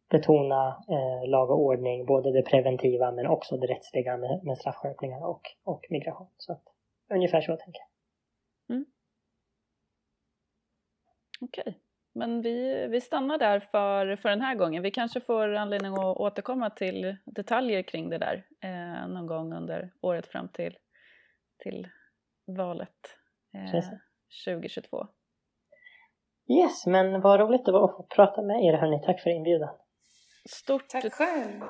betona 0.10 0.68
eh, 0.90 1.30
lag 1.30 1.50
och 1.52 1.60
ordning, 1.60 2.06
både 2.06 2.32
det 2.32 2.42
preventiva 2.42 3.12
men 3.12 3.28
också 3.28 3.58
det 3.58 3.68
rättsliga 3.68 4.18
med, 4.18 4.44
med 4.44 4.58
straffskärpningar 4.58 5.26
och, 5.26 5.42
och 5.64 5.86
migration. 5.90 6.28
Så 6.38 6.52
att, 6.52 6.64
ungefär 7.14 7.42
så 7.42 7.58
tänker 7.58 7.80
jag. 7.80 8.76
Mm. 8.76 8.86
Okej, 11.42 11.62
okay. 11.62 11.74
men 12.14 12.42
vi, 12.42 12.88
vi 12.88 13.02
stannar 13.02 13.38
där 13.38 13.60
för, 13.60 14.16
för 14.16 14.30
den 14.30 14.42
här 14.42 14.56
gången. 14.56 14.84
Vi 14.84 14.92
kanske 14.92 15.22
får 15.22 15.54
anledning 15.54 15.94
att 15.94 16.18
återkomma 16.18 16.70
till 16.70 17.16
detaljer 17.26 17.82
kring 17.82 18.10
det 18.10 18.18
där 18.18 18.46
eh, 18.64 19.08
någon 19.08 19.28
gång 19.28 19.54
under 19.54 19.94
året 20.02 20.28
fram 20.28 20.48
till, 20.50 20.78
till 21.64 21.88
valet 22.58 23.18
eh, 23.54 23.84
2022. 24.46 25.08
Yes, 26.50 26.86
men 26.86 27.22
vad 27.22 27.40
roligt 27.40 27.66
det 27.66 27.72
var 27.72 27.86
att 27.90 27.96
få 27.98 28.04
prata 28.04 28.42
med 28.42 28.64
er 28.64 28.74
hörni. 28.74 29.02
Tack 29.06 29.22
för 29.22 29.30
inbjudan. 29.30 29.70
Stort 30.50 30.90
tack 30.90 31.14
själv. 31.14 31.62